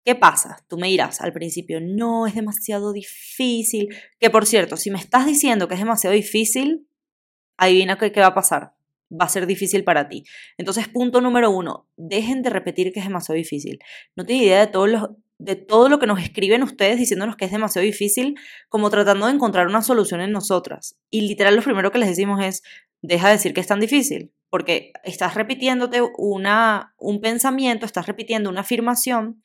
¿Qué 0.05 0.15
pasa? 0.15 0.59
Tú 0.69 0.77
me 0.77 0.89
dirás 0.89 1.23
al 1.23 1.33
principio, 1.33 1.81
no, 1.81 2.27
es 2.27 2.35
demasiado 2.35 2.93
difícil. 2.93 3.89
Que 4.21 4.29
por 4.29 4.45
cierto, 4.45 4.77
si 4.77 4.91
me 4.91 4.99
estás 4.99 5.25
diciendo 5.25 5.67
que 5.67 5.75
es 5.75 5.81
demasiado 5.81 6.15
difícil, 6.15 6.87
adivina 7.57 7.97
qué, 7.97 8.13
va 8.21 8.27
a 8.27 8.35
pasar. 8.35 8.75
Va 9.11 9.25
a 9.25 9.29
ser 9.31 9.47
difícil 9.47 9.83
para 9.83 10.09
ti. 10.09 10.25
Entonces, 10.59 10.89
punto 10.89 11.23
número 11.23 11.51
uno, 11.51 11.89
dejen 11.97 12.43
de 12.43 12.51
repetir 12.51 12.93
que 12.93 13.01
es 13.01 13.07
demasiado 13.07 13.37
difícil. 13.37 13.79
No 14.15 14.27
tienen 14.27 14.45
idea 14.45 14.67
de, 14.67 15.09
de 15.39 15.57
todo 15.57 15.89
lo 15.89 15.99
que 15.99 16.07
nos 16.07 16.21
escriben 16.21 16.63
ustedes 16.63 16.99
diciéndonos 16.99 17.37
que 17.37 17.47
es 17.47 17.53
demasiado 17.53 17.87
difícil, 17.87 18.35
como 18.69 18.91
tratando 18.91 19.27
de 19.27 19.33
encontrar 19.33 19.69
una 19.69 19.81
solución 19.81 20.21
en 20.21 20.33
nosotras. 20.33 20.99
Y 21.11 21.23
literal, 21.23 21.57
lo 21.57 21.63
primero 21.63 21.91
que 21.91 21.99
les 21.99 22.11
decimos 22.11 22.45
es, 22.45 22.63
deja 23.01 23.29
de 23.29 23.35
decir 23.35 23.55
que 23.55 23.61
es 23.61 23.67
tan 23.67 23.81
difícil, 23.81 24.33
porque 24.55 24.93
estás 25.03 25.35
repitiéndote 25.35 26.01
una, 26.17 26.95
un 26.97 27.21
pensamiento, 27.21 27.87
estás 27.87 28.07
repitiendo 28.07 28.49
una 28.49 28.61
afirmación 28.61 29.43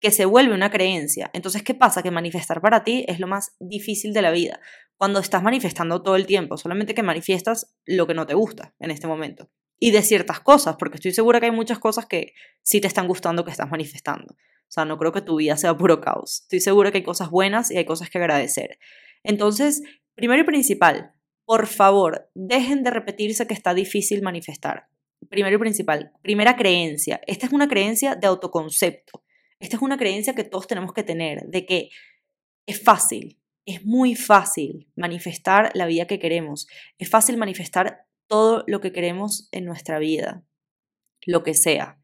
que 0.00 0.10
se 0.10 0.24
vuelve 0.24 0.54
una 0.54 0.70
creencia. 0.70 1.30
Entonces, 1.34 1.62
¿qué 1.62 1.74
pasa? 1.74 2.02
Que 2.02 2.10
manifestar 2.10 2.62
para 2.62 2.82
ti 2.82 3.04
es 3.06 3.20
lo 3.20 3.26
más 3.26 3.54
difícil 3.60 4.14
de 4.14 4.22
la 4.22 4.30
vida. 4.30 4.58
Cuando 4.96 5.20
estás 5.20 5.42
manifestando 5.42 6.02
todo 6.02 6.16
el 6.16 6.24
tiempo, 6.24 6.56
solamente 6.56 6.94
que 6.94 7.02
manifiestas 7.02 7.76
lo 7.84 8.06
que 8.06 8.14
no 8.14 8.26
te 8.26 8.32
gusta 8.32 8.74
en 8.78 8.90
este 8.90 9.06
momento. 9.06 9.50
Y 9.78 9.90
de 9.90 10.00
ciertas 10.00 10.40
cosas, 10.40 10.76
porque 10.78 10.94
estoy 10.94 11.12
segura 11.12 11.38
que 11.38 11.44
hay 11.44 11.52
muchas 11.52 11.78
cosas 11.78 12.06
que 12.06 12.32
sí 12.62 12.80
te 12.80 12.86
están 12.86 13.08
gustando 13.08 13.44
que 13.44 13.50
estás 13.50 13.70
manifestando. 13.70 14.36
O 14.36 14.70
sea, 14.70 14.86
no 14.86 14.96
creo 14.96 15.12
que 15.12 15.20
tu 15.20 15.36
vida 15.36 15.58
sea 15.58 15.76
puro 15.76 16.00
caos. 16.00 16.44
Estoy 16.44 16.60
segura 16.60 16.90
que 16.90 16.96
hay 16.96 17.04
cosas 17.04 17.28
buenas 17.28 17.70
y 17.70 17.76
hay 17.76 17.84
cosas 17.84 18.08
que 18.08 18.16
agradecer. 18.16 18.78
Entonces, 19.22 19.82
primero 20.14 20.40
y 20.40 20.46
principal, 20.46 21.12
por 21.46 21.68
favor, 21.68 22.28
dejen 22.34 22.82
de 22.82 22.90
repetirse 22.90 23.46
que 23.46 23.54
está 23.54 23.72
difícil 23.72 24.20
manifestar. 24.20 24.88
Primero 25.30 25.56
y 25.56 25.58
principal, 25.60 26.12
primera 26.20 26.56
creencia. 26.56 27.20
Esta 27.26 27.46
es 27.46 27.52
una 27.52 27.68
creencia 27.68 28.16
de 28.16 28.26
autoconcepto. 28.26 29.24
Esta 29.60 29.76
es 29.76 29.82
una 29.82 29.96
creencia 29.96 30.34
que 30.34 30.44
todos 30.44 30.66
tenemos 30.66 30.92
que 30.92 31.04
tener, 31.04 31.46
de 31.46 31.64
que 31.64 31.88
es 32.66 32.82
fácil, 32.82 33.40
es 33.64 33.84
muy 33.84 34.14
fácil 34.14 34.90
manifestar 34.96 35.70
la 35.74 35.86
vida 35.86 36.06
que 36.06 36.18
queremos, 36.18 36.66
es 36.98 37.08
fácil 37.08 37.36
manifestar 37.36 38.06
todo 38.26 38.64
lo 38.66 38.80
que 38.80 38.92
queremos 38.92 39.48
en 39.52 39.64
nuestra 39.64 39.98
vida, 39.98 40.44
lo 41.24 41.42
que 41.42 41.54
sea. 41.54 41.98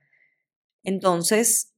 Entonces, 0.85 1.72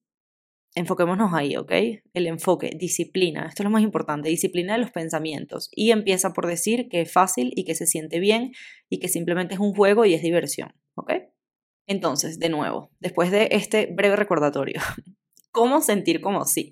enfoquémonos 0.74 1.32
ahí, 1.32 1.56
¿ok? 1.56 1.72
El 2.14 2.26
enfoque, 2.26 2.70
disciplina, 2.76 3.46
esto 3.48 3.62
es 3.62 3.64
lo 3.64 3.70
más 3.70 3.82
importante, 3.82 4.28
disciplina 4.28 4.74
de 4.74 4.80
los 4.80 4.90
pensamientos. 4.90 5.68
Y 5.72 5.90
empieza 5.90 6.32
por 6.32 6.46
decir 6.46 6.88
que 6.88 7.02
es 7.02 7.12
fácil 7.12 7.52
y 7.54 7.64
que 7.64 7.74
se 7.74 7.87
siente 7.87 8.18
bien 8.18 8.52
y 8.88 8.98
que 8.98 9.08
simplemente 9.08 9.54
es 9.54 9.60
un 9.60 9.74
juego 9.74 10.04
y 10.04 10.14
es 10.14 10.22
diversión, 10.22 10.74
¿ok? 10.94 11.12
Entonces, 11.87 12.38
de 12.38 12.48
nuevo, 12.48 12.90
después 12.98 13.30
de 13.30 13.48
este 13.52 13.87
breve 13.87 14.16
recordatorio, 14.16 14.80
cómo 15.52 15.80
sentir 15.80 16.20
como 16.20 16.44
sí. 16.44 16.70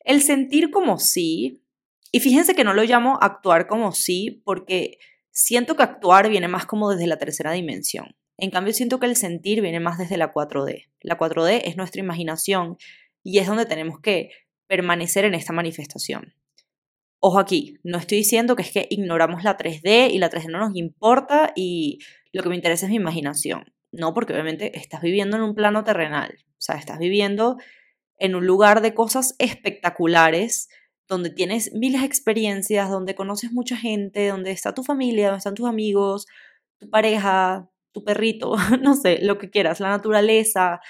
El 0.00 0.22
sentir 0.22 0.70
como 0.70 0.98
sí, 0.98 1.64
y 2.12 2.20
fíjense 2.20 2.54
que 2.54 2.64
no 2.64 2.74
lo 2.74 2.82
llamo 2.82 3.18
actuar 3.20 3.66
como 3.66 3.92
sí 3.92 4.42
porque 4.44 4.98
siento 5.30 5.76
que 5.76 5.84
actuar 5.84 6.28
viene 6.28 6.48
más 6.48 6.66
como 6.66 6.90
desde 6.90 7.06
la 7.06 7.18
tercera 7.18 7.52
dimensión. 7.52 8.16
En 8.40 8.50
cambio, 8.50 8.72
siento 8.72 8.98
que 8.98 9.06
el 9.06 9.16
sentir 9.16 9.60
viene 9.60 9.80
más 9.80 9.98
desde 9.98 10.16
la 10.16 10.32
4D. 10.32 10.88
La 11.02 11.18
4D 11.18 11.60
es 11.64 11.76
nuestra 11.76 12.00
imaginación 12.00 12.78
y 13.22 13.38
es 13.38 13.46
donde 13.46 13.66
tenemos 13.66 14.00
que 14.00 14.30
permanecer 14.66 15.26
en 15.26 15.34
esta 15.34 15.52
manifestación. 15.52 16.34
Ojo 17.18 17.38
aquí, 17.38 17.76
no 17.82 17.98
estoy 17.98 18.18
diciendo 18.18 18.56
que 18.56 18.62
es 18.62 18.72
que 18.72 18.86
ignoramos 18.88 19.44
la 19.44 19.58
3D 19.58 20.10
y 20.10 20.18
la 20.18 20.30
3D 20.30 20.50
no 20.50 20.58
nos 20.58 20.74
importa 20.74 21.52
y 21.54 21.98
lo 22.32 22.42
que 22.42 22.48
me 22.48 22.54
interesa 22.54 22.86
es 22.86 22.90
mi 22.90 22.96
imaginación. 22.96 23.74
No, 23.92 24.14
porque 24.14 24.32
obviamente 24.32 24.78
estás 24.78 25.02
viviendo 25.02 25.36
en 25.36 25.42
un 25.42 25.54
plano 25.54 25.84
terrenal. 25.84 26.38
O 26.52 26.62
sea, 26.62 26.76
estás 26.76 26.98
viviendo 26.98 27.58
en 28.16 28.34
un 28.34 28.46
lugar 28.46 28.80
de 28.80 28.94
cosas 28.94 29.34
espectaculares, 29.38 30.70
donde 31.08 31.28
tienes 31.28 31.74
miles 31.74 32.00
de 32.00 32.06
experiencias, 32.06 32.88
donde 32.88 33.14
conoces 33.14 33.52
mucha 33.52 33.76
gente, 33.76 34.28
donde 34.28 34.52
está 34.52 34.72
tu 34.72 34.82
familia, 34.82 35.26
donde 35.26 35.38
están 35.38 35.54
tus 35.54 35.68
amigos, 35.68 36.26
tu 36.78 36.88
pareja, 36.88 37.68
tu 37.92 38.04
perrito, 38.04 38.56
no 38.82 38.94
sé, 38.94 39.18
lo 39.22 39.38
que 39.38 39.50
quieras, 39.50 39.80
la 39.80 39.90
naturaleza, 39.90 40.80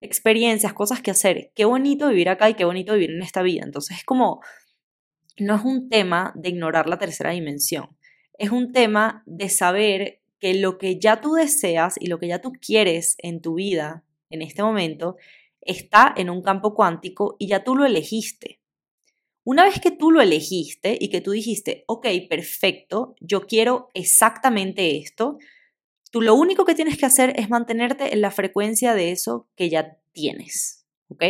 experiencias, 0.00 0.72
cosas 0.72 1.00
que 1.00 1.10
hacer. 1.10 1.52
Qué 1.54 1.64
bonito 1.64 2.08
vivir 2.08 2.28
acá 2.28 2.50
y 2.50 2.54
qué 2.54 2.64
bonito 2.64 2.94
vivir 2.94 3.10
en 3.10 3.22
esta 3.22 3.42
vida. 3.42 3.62
Entonces 3.64 3.98
es 3.98 4.04
como, 4.04 4.40
no 5.38 5.56
es 5.56 5.64
un 5.64 5.88
tema 5.88 6.32
de 6.34 6.50
ignorar 6.50 6.88
la 6.88 6.98
tercera 6.98 7.30
dimensión, 7.30 7.96
es 8.34 8.50
un 8.50 8.72
tema 8.72 9.22
de 9.26 9.48
saber 9.48 10.20
que 10.38 10.54
lo 10.54 10.78
que 10.78 10.98
ya 10.98 11.20
tú 11.20 11.34
deseas 11.34 11.96
y 11.98 12.06
lo 12.06 12.18
que 12.18 12.28
ya 12.28 12.40
tú 12.40 12.52
quieres 12.52 13.16
en 13.18 13.40
tu 13.40 13.54
vida 13.54 14.04
en 14.30 14.42
este 14.42 14.62
momento 14.62 15.16
está 15.60 16.14
en 16.16 16.30
un 16.30 16.42
campo 16.42 16.74
cuántico 16.74 17.36
y 17.38 17.48
ya 17.48 17.64
tú 17.64 17.74
lo 17.74 17.84
elegiste. 17.84 18.60
Una 19.44 19.64
vez 19.64 19.80
que 19.80 19.90
tú 19.90 20.10
lo 20.10 20.20
elegiste 20.20 20.96
y 21.00 21.08
que 21.08 21.20
tú 21.20 21.30
dijiste, 21.30 21.84
ok, 21.86 22.06
perfecto, 22.28 23.14
yo 23.20 23.46
quiero 23.46 23.88
exactamente 23.94 24.98
esto, 24.98 25.38
tú 26.10 26.22
lo 26.22 26.34
único 26.34 26.64
que 26.64 26.74
tienes 26.74 26.98
que 26.98 27.06
hacer 27.06 27.32
es 27.36 27.50
mantenerte 27.50 28.12
en 28.12 28.20
la 28.20 28.30
frecuencia 28.30 28.94
de 28.94 29.10
eso 29.12 29.48
que 29.56 29.68
ya 29.68 29.98
tienes, 30.12 30.86
¿ok? 31.08 31.24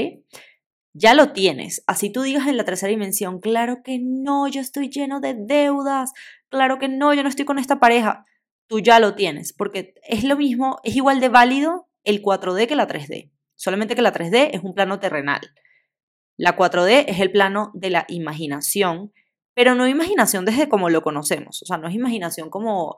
Ya 0.92 1.14
lo 1.14 1.32
tienes. 1.32 1.82
Así 1.86 2.10
tú 2.10 2.22
digas 2.22 2.46
en 2.46 2.56
la 2.56 2.64
tercera 2.64 2.90
dimensión, 2.90 3.40
claro 3.40 3.82
que 3.82 3.98
no, 4.00 4.48
yo 4.48 4.60
estoy 4.60 4.88
lleno 4.88 5.20
de 5.20 5.34
deudas, 5.34 6.12
claro 6.48 6.78
que 6.78 6.88
no, 6.88 7.14
yo 7.14 7.22
no 7.22 7.28
estoy 7.28 7.44
con 7.44 7.58
esta 7.58 7.78
pareja. 7.78 8.24
Tú 8.66 8.80
ya 8.80 9.00
lo 9.00 9.14
tienes, 9.14 9.52
porque 9.52 9.94
es 10.02 10.24
lo 10.24 10.36
mismo, 10.36 10.78
es 10.82 10.96
igual 10.96 11.20
de 11.20 11.28
válido 11.28 11.88
el 12.04 12.22
4D 12.22 12.66
que 12.66 12.76
la 12.76 12.88
3D, 12.88 13.30
solamente 13.54 13.94
que 13.94 14.02
la 14.02 14.12
3D 14.12 14.50
es 14.52 14.62
un 14.62 14.74
plano 14.74 14.98
terrenal. 15.00 15.40
La 16.36 16.56
4D 16.56 17.04
es 17.08 17.20
el 17.20 17.32
plano 17.32 17.70
de 17.74 17.90
la 17.90 18.04
imaginación, 18.08 19.12
pero 19.54 19.74
no 19.74 19.88
imaginación 19.88 20.44
desde 20.44 20.68
como 20.68 20.88
lo 20.88 21.02
conocemos, 21.02 21.62
o 21.62 21.66
sea, 21.66 21.78
no 21.78 21.88
es 21.88 21.94
imaginación 21.94 22.48
como, 22.50 22.96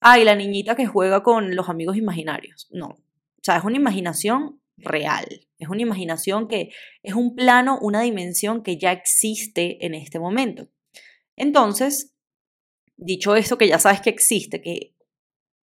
ay, 0.00 0.24
la 0.24 0.34
niñita 0.34 0.74
que 0.74 0.86
juega 0.86 1.22
con 1.22 1.54
los 1.54 1.68
amigos 1.68 1.96
imaginarios, 1.96 2.68
no, 2.70 2.86
O 2.86 3.42
sea, 3.42 3.56
es 3.56 3.64
una 3.64 3.76
imaginación 3.76 4.60
real. 4.76 5.26
Es 5.58 5.68
una 5.68 5.82
imaginación 5.82 6.48
que 6.48 6.70
es 7.02 7.14
un 7.14 7.34
plano, 7.34 7.78
una 7.80 8.00
dimensión 8.02 8.62
que 8.62 8.78
ya 8.78 8.92
existe 8.92 9.84
en 9.84 9.94
este 9.94 10.18
momento. 10.18 10.68
Entonces, 11.36 12.14
dicho 12.96 13.36
esto, 13.36 13.58
que 13.58 13.68
ya 13.68 13.78
sabes 13.78 14.00
que 14.00 14.10
existe, 14.10 14.60
que 14.60 14.94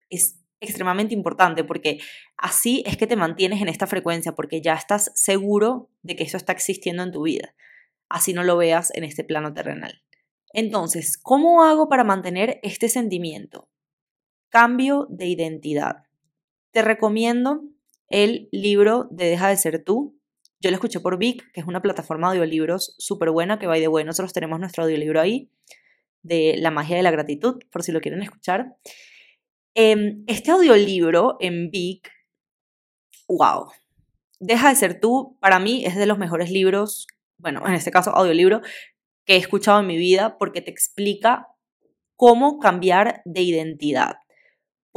es 0.09 0.39
extremadamente 0.59 1.13
importante 1.13 1.63
porque 1.63 1.99
así 2.35 2.83
es 2.85 2.97
que 2.97 3.07
te 3.07 3.15
mantienes 3.15 3.61
en 3.61 3.69
esta 3.69 3.87
frecuencia, 3.87 4.33
porque 4.33 4.61
ya 4.61 4.73
estás 4.73 5.11
seguro 5.13 5.89
de 6.01 6.15
que 6.15 6.23
eso 6.23 6.37
está 6.37 6.51
existiendo 6.53 7.03
en 7.03 7.11
tu 7.11 7.23
vida. 7.23 7.53
Así 8.09 8.33
no 8.33 8.43
lo 8.43 8.57
veas 8.57 8.91
en 8.95 9.03
este 9.03 9.23
plano 9.23 9.53
terrenal. 9.53 10.01
Entonces, 10.53 11.17
¿cómo 11.17 11.63
hago 11.63 11.89
para 11.89 12.03
mantener 12.03 12.59
este 12.63 12.89
sentimiento? 12.89 13.69
Cambio 14.49 15.07
de 15.09 15.27
identidad. 15.27 16.03
Te 16.71 16.81
recomiendo 16.81 17.61
el 18.09 18.49
libro 18.51 19.07
de 19.11 19.25
Deja 19.25 19.49
de 19.49 19.57
ser 19.57 19.83
tú. 19.83 20.19
Yo 20.59 20.69
lo 20.71 20.75
escuché 20.75 20.99
por 20.99 21.17
Vic, 21.17 21.51
que 21.53 21.61
es 21.61 21.67
una 21.67 21.81
plataforma 21.81 22.31
de 22.31 22.37
audiolibros 22.37 22.95
súper 22.97 23.31
buena, 23.31 23.59
que 23.59 23.67
va 23.67 23.75
de 23.75 23.87
bueno, 23.87 24.07
nosotros 24.07 24.33
tenemos 24.33 24.59
nuestro 24.59 24.83
audiolibro 24.83 25.19
ahí, 25.21 25.51
de 26.23 26.55
La 26.57 26.71
magia 26.71 26.97
de 26.97 27.03
la 27.03 27.11
gratitud, 27.11 27.59
por 27.71 27.83
si 27.83 27.91
lo 27.91 28.01
quieren 28.01 28.21
escuchar. 28.21 28.75
Em, 29.75 30.23
este 30.27 30.51
audiolibro 30.51 31.37
en 31.39 31.69
Vic, 31.69 32.11
wow, 33.27 33.67
Deja 34.39 34.69
de 34.69 34.75
ser 34.75 34.99
tú, 34.99 35.37
para 35.39 35.59
mí 35.59 35.83
es 35.85 35.95
de 35.95 36.05
los 36.05 36.19
mejores 36.19 36.51
libros, 36.51 37.07
bueno, 37.37 37.63
en 37.65 37.73
este 37.73 37.91
caso 37.91 38.11
audiolibro, 38.15 38.61
que 39.25 39.33
he 39.33 39.37
escuchado 39.37 39.79
en 39.79 39.87
mi 39.87 39.97
vida 39.97 40.37
porque 40.37 40.61
te 40.61 40.69
explica 40.69 41.47
cómo 42.15 42.59
cambiar 42.59 43.21
de 43.25 43.41
identidad. 43.41 44.17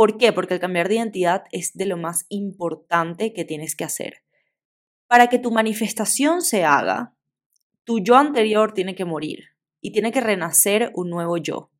¿Por 0.00 0.16
qué? 0.16 0.32
Porque 0.32 0.54
el 0.54 0.60
cambiar 0.60 0.88
de 0.88 0.94
identidad 0.94 1.44
es 1.52 1.74
de 1.74 1.84
lo 1.84 1.98
más 1.98 2.24
importante 2.30 3.34
que 3.34 3.44
tienes 3.44 3.76
que 3.76 3.84
hacer. 3.84 4.22
Para 5.06 5.26
que 5.26 5.38
tu 5.38 5.50
manifestación 5.50 6.40
se 6.40 6.64
haga, 6.64 7.14
tu 7.84 8.00
yo 8.00 8.16
anterior 8.16 8.72
tiene 8.72 8.94
que 8.94 9.04
morir 9.04 9.48
y 9.82 9.92
tiene 9.92 10.10
que 10.10 10.22
renacer 10.22 10.90
un 10.94 11.10
nuevo 11.10 11.36
yo. 11.36 11.70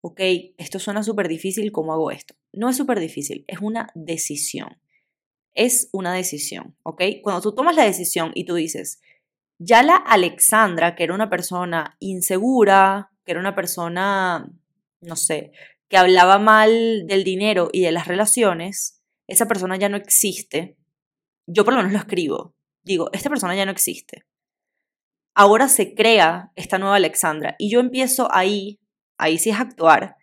Ok, 0.00 0.18
esto 0.56 0.78
suena 0.78 1.02
súper 1.02 1.28
difícil, 1.28 1.72
¿cómo 1.72 1.92
hago 1.92 2.10
esto? 2.10 2.36
No 2.54 2.70
es 2.70 2.78
súper 2.78 2.98
difícil, 2.98 3.44
es 3.48 3.58
una 3.60 3.90
decisión. 3.94 4.80
Es 5.52 5.90
una 5.92 6.14
decisión, 6.14 6.74
¿ok? 6.84 7.02
Cuando 7.22 7.42
tú 7.42 7.54
tomas 7.54 7.76
la 7.76 7.84
decisión 7.84 8.32
y 8.34 8.46
tú 8.46 8.54
dices, 8.54 9.02
ya 9.58 9.82
la 9.82 9.96
Alexandra, 9.96 10.94
que 10.94 11.04
era 11.04 11.12
una 11.12 11.28
persona 11.28 11.98
insegura, 12.00 13.12
que 13.26 13.32
era 13.32 13.40
una 13.40 13.54
persona, 13.54 14.50
no 15.02 15.16
sé, 15.16 15.52
que 15.90 15.98
hablaba 15.98 16.38
mal 16.38 17.06
del 17.06 17.24
dinero 17.24 17.68
y 17.72 17.82
de 17.82 17.90
las 17.90 18.06
relaciones, 18.06 19.02
esa 19.26 19.46
persona 19.46 19.76
ya 19.76 19.88
no 19.88 19.96
existe. 19.96 20.78
Yo 21.46 21.64
por 21.64 21.74
lo 21.74 21.78
menos 21.78 21.92
lo 21.92 21.98
escribo. 21.98 22.54
Digo, 22.82 23.10
esta 23.12 23.28
persona 23.28 23.56
ya 23.56 23.66
no 23.66 23.72
existe. 23.72 24.24
Ahora 25.34 25.68
se 25.68 25.94
crea 25.94 26.52
esta 26.54 26.78
nueva 26.78 26.96
Alexandra 26.96 27.56
y 27.58 27.70
yo 27.70 27.80
empiezo 27.80 28.28
ahí, 28.32 28.80
ahí 29.18 29.36
sí 29.38 29.50
es 29.50 29.58
actuar 29.58 30.16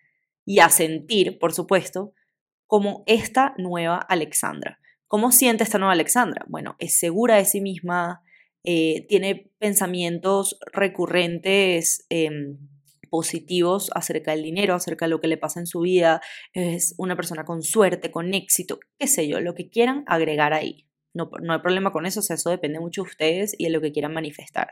y 0.46 0.60
a 0.60 0.70
sentir, 0.70 1.38
por 1.38 1.54
supuesto, 1.54 2.14
como 2.66 3.04
esta 3.06 3.54
nueva 3.58 3.98
Alexandra. 3.98 4.80
¿Cómo 5.08 5.34
siente 5.34 5.66
esta 5.66 5.80
nueva 5.80 5.94
Alexandra? 5.94 6.46
Bueno, 6.48 6.78
es 6.80 6.98
segura 6.98 7.36
de 7.36 7.46
sí 7.46 7.60
misma, 7.60 8.22
eh, 8.64 9.06
tiene 9.08 9.52
pensamientos 9.60 10.58
recurrentes. 10.72 12.06
Em, 12.10 12.58
positivos 13.18 13.90
acerca 13.96 14.30
del 14.30 14.44
dinero, 14.44 14.76
acerca 14.76 15.06
de 15.06 15.10
lo 15.10 15.20
que 15.20 15.28
le 15.28 15.38
pasa 15.38 15.60
en 15.60 15.66
su 15.66 15.80
vida, 15.80 16.22
es 16.54 16.94
una 17.00 17.16
persona 17.16 17.46
con 17.46 17.64
suerte, 17.64 18.12
con 18.12 18.36
éxito, 18.36 18.80
qué 19.00 19.08
sé 19.08 19.28
yo, 19.28 19.42
lo 19.42 19.56
que 19.56 19.70
quieran 19.70 20.04
agregar 20.06 20.54
ahí. 20.54 20.88
No, 21.16 21.32
no 21.42 21.54
hay 21.54 21.60
problema 21.62 21.92
con 21.92 22.06
eso, 22.06 22.20
o 22.20 22.24
sea, 22.24 22.36
eso 22.36 22.52
depende 22.52 22.80
mucho 22.80 23.02
de 23.02 23.10
ustedes 23.10 23.56
y 23.58 23.64
de 23.64 23.70
lo 23.72 23.82
que 23.82 23.92
quieran 23.92 24.14
manifestar. 24.14 24.68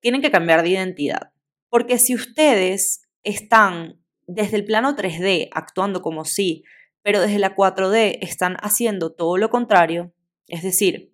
Tienen 0.00 0.22
que 0.22 0.30
cambiar 0.30 0.62
de 0.62 0.70
identidad, 0.70 1.32
porque 1.68 1.98
si 1.98 2.14
ustedes 2.14 3.02
están 3.24 4.00
desde 4.26 4.56
el 4.56 4.64
plano 4.64 4.96
3D 4.96 5.50
actuando 5.52 6.00
como 6.00 6.24
sí, 6.24 6.64
pero 7.02 7.20
desde 7.20 7.38
la 7.38 7.54
4D 7.54 8.18
están 8.22 8.56
haciendo 8.62 9.12
todo 9.12 9.36
lo 9.36 9.50
contrario, 9.50 10.14
es 10.46 10.62
decir, 10.62 11.12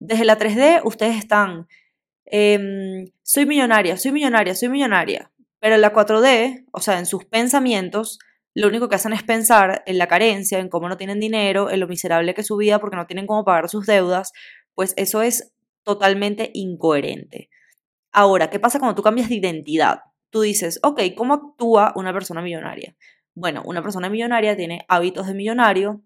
desde 0.00 0.24
la 0.24 0.36
3D 0.36 0.82
ustedes 0.84 1.16
están, 1.16 1.68
em, 2.24 3.06
soy 3.22 3.46
millonaria, 3.46 3.96
soy 3.96 4.12
millonaria, 4.12 4.54
soy 4.54 4.68
millonaria, 4.68 5.30
pero 5.64 5.78
la 5.78 5.94
4D, 5.94 6.66
o 6.72 6.80
sea, 6.82 6.98
en 6.98 7.06
sus 7.06 7.24
pensamientos, 7.24 8.18
lo 8.52 8.68
único 8.68 8.90
que 8.90 8.96
hacen 8.96 9.14
es 9.14 9.22
pensar 9.22 9.82
en 9.86 9.96
la 9.96 10.08
carencia, 10.08 10.58
en 10.58 10.68
cómo 10.68 10.90
no 10.90 10.98
tienen 10.98 11.20
dinero, 11.20 11.70
en 11.70 11.80
lo 11.80 11.88
miserable 11.88 12.34
que 12.34 12.42
es 12.42 12.46
su 12.48 12.58
vida 12.58 12.80
porque 12.80 12.98
no 12.98 13.06
tienen 13.06 13.26
cómo 13.26 13.46
pagar 13.46 13.70
sus 13.70 13.86
deudas, 13.86 14.32
pues 14.74 14.92
eso 14.98 15.22
es 15.22 15.54
totalmente 15.82 16.50
incoherente. 16.52 17.48
Ahora, 18.12 18.50
¿qué 18.50 18.60
pasa 18.60 18.78
cuando 18.78 18.94
tú 18.94 19.00
cambias 19.00 19.30
de 19.30 19.36
identidad? 19.36 20.00
Tú 20.28 20.42
dices, 20.42 20.80
ok, 20.82 21.00
¿cómo 21.16 21.32
actúa 21.32 21.94
una 21.96 22.12
persona 22.12 22.42
millonaria? 22.42 22.94
Bueno, 23.34 23.62
una 23.64 23.82
persona 23.82 24.10
millonaria 24.10 24.58
tiene 24.58 24.84
hábitos 24.86 25.28
de 25.28 25.32
millonario, 25.32 26.02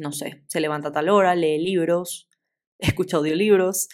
no 0.00 0.10
sé, 0.10 0.42
se 0.48 0.58
levanta 0.58 0.88
a 0.88 0.92
tal 0.92 1.10
hora, 1.10 1.36
lee 1.36 1.62
libros, 1.62 2.28
escucha 2.80 3.18
audiolibros, 3.18 3.86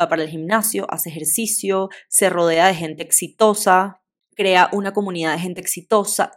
va 0.00 0.08
para 0.08 0.22
el 0.22 0.28
gimnasio, 0.28 0.86
hace 0.88 1.10
ejercicio, 1.10 1.88
se 2.06 2.30
rodea 2.30 2.68
de 2.68 2.76
gente 2.76 3.02
exitosa, 3.02 4.04
crea 4.36 4.68
una 4.72 4.92
comunidad 4.92 5.32
de 5.32 5.40
gente 5.40 5.60
exitosa, 5.60 6.30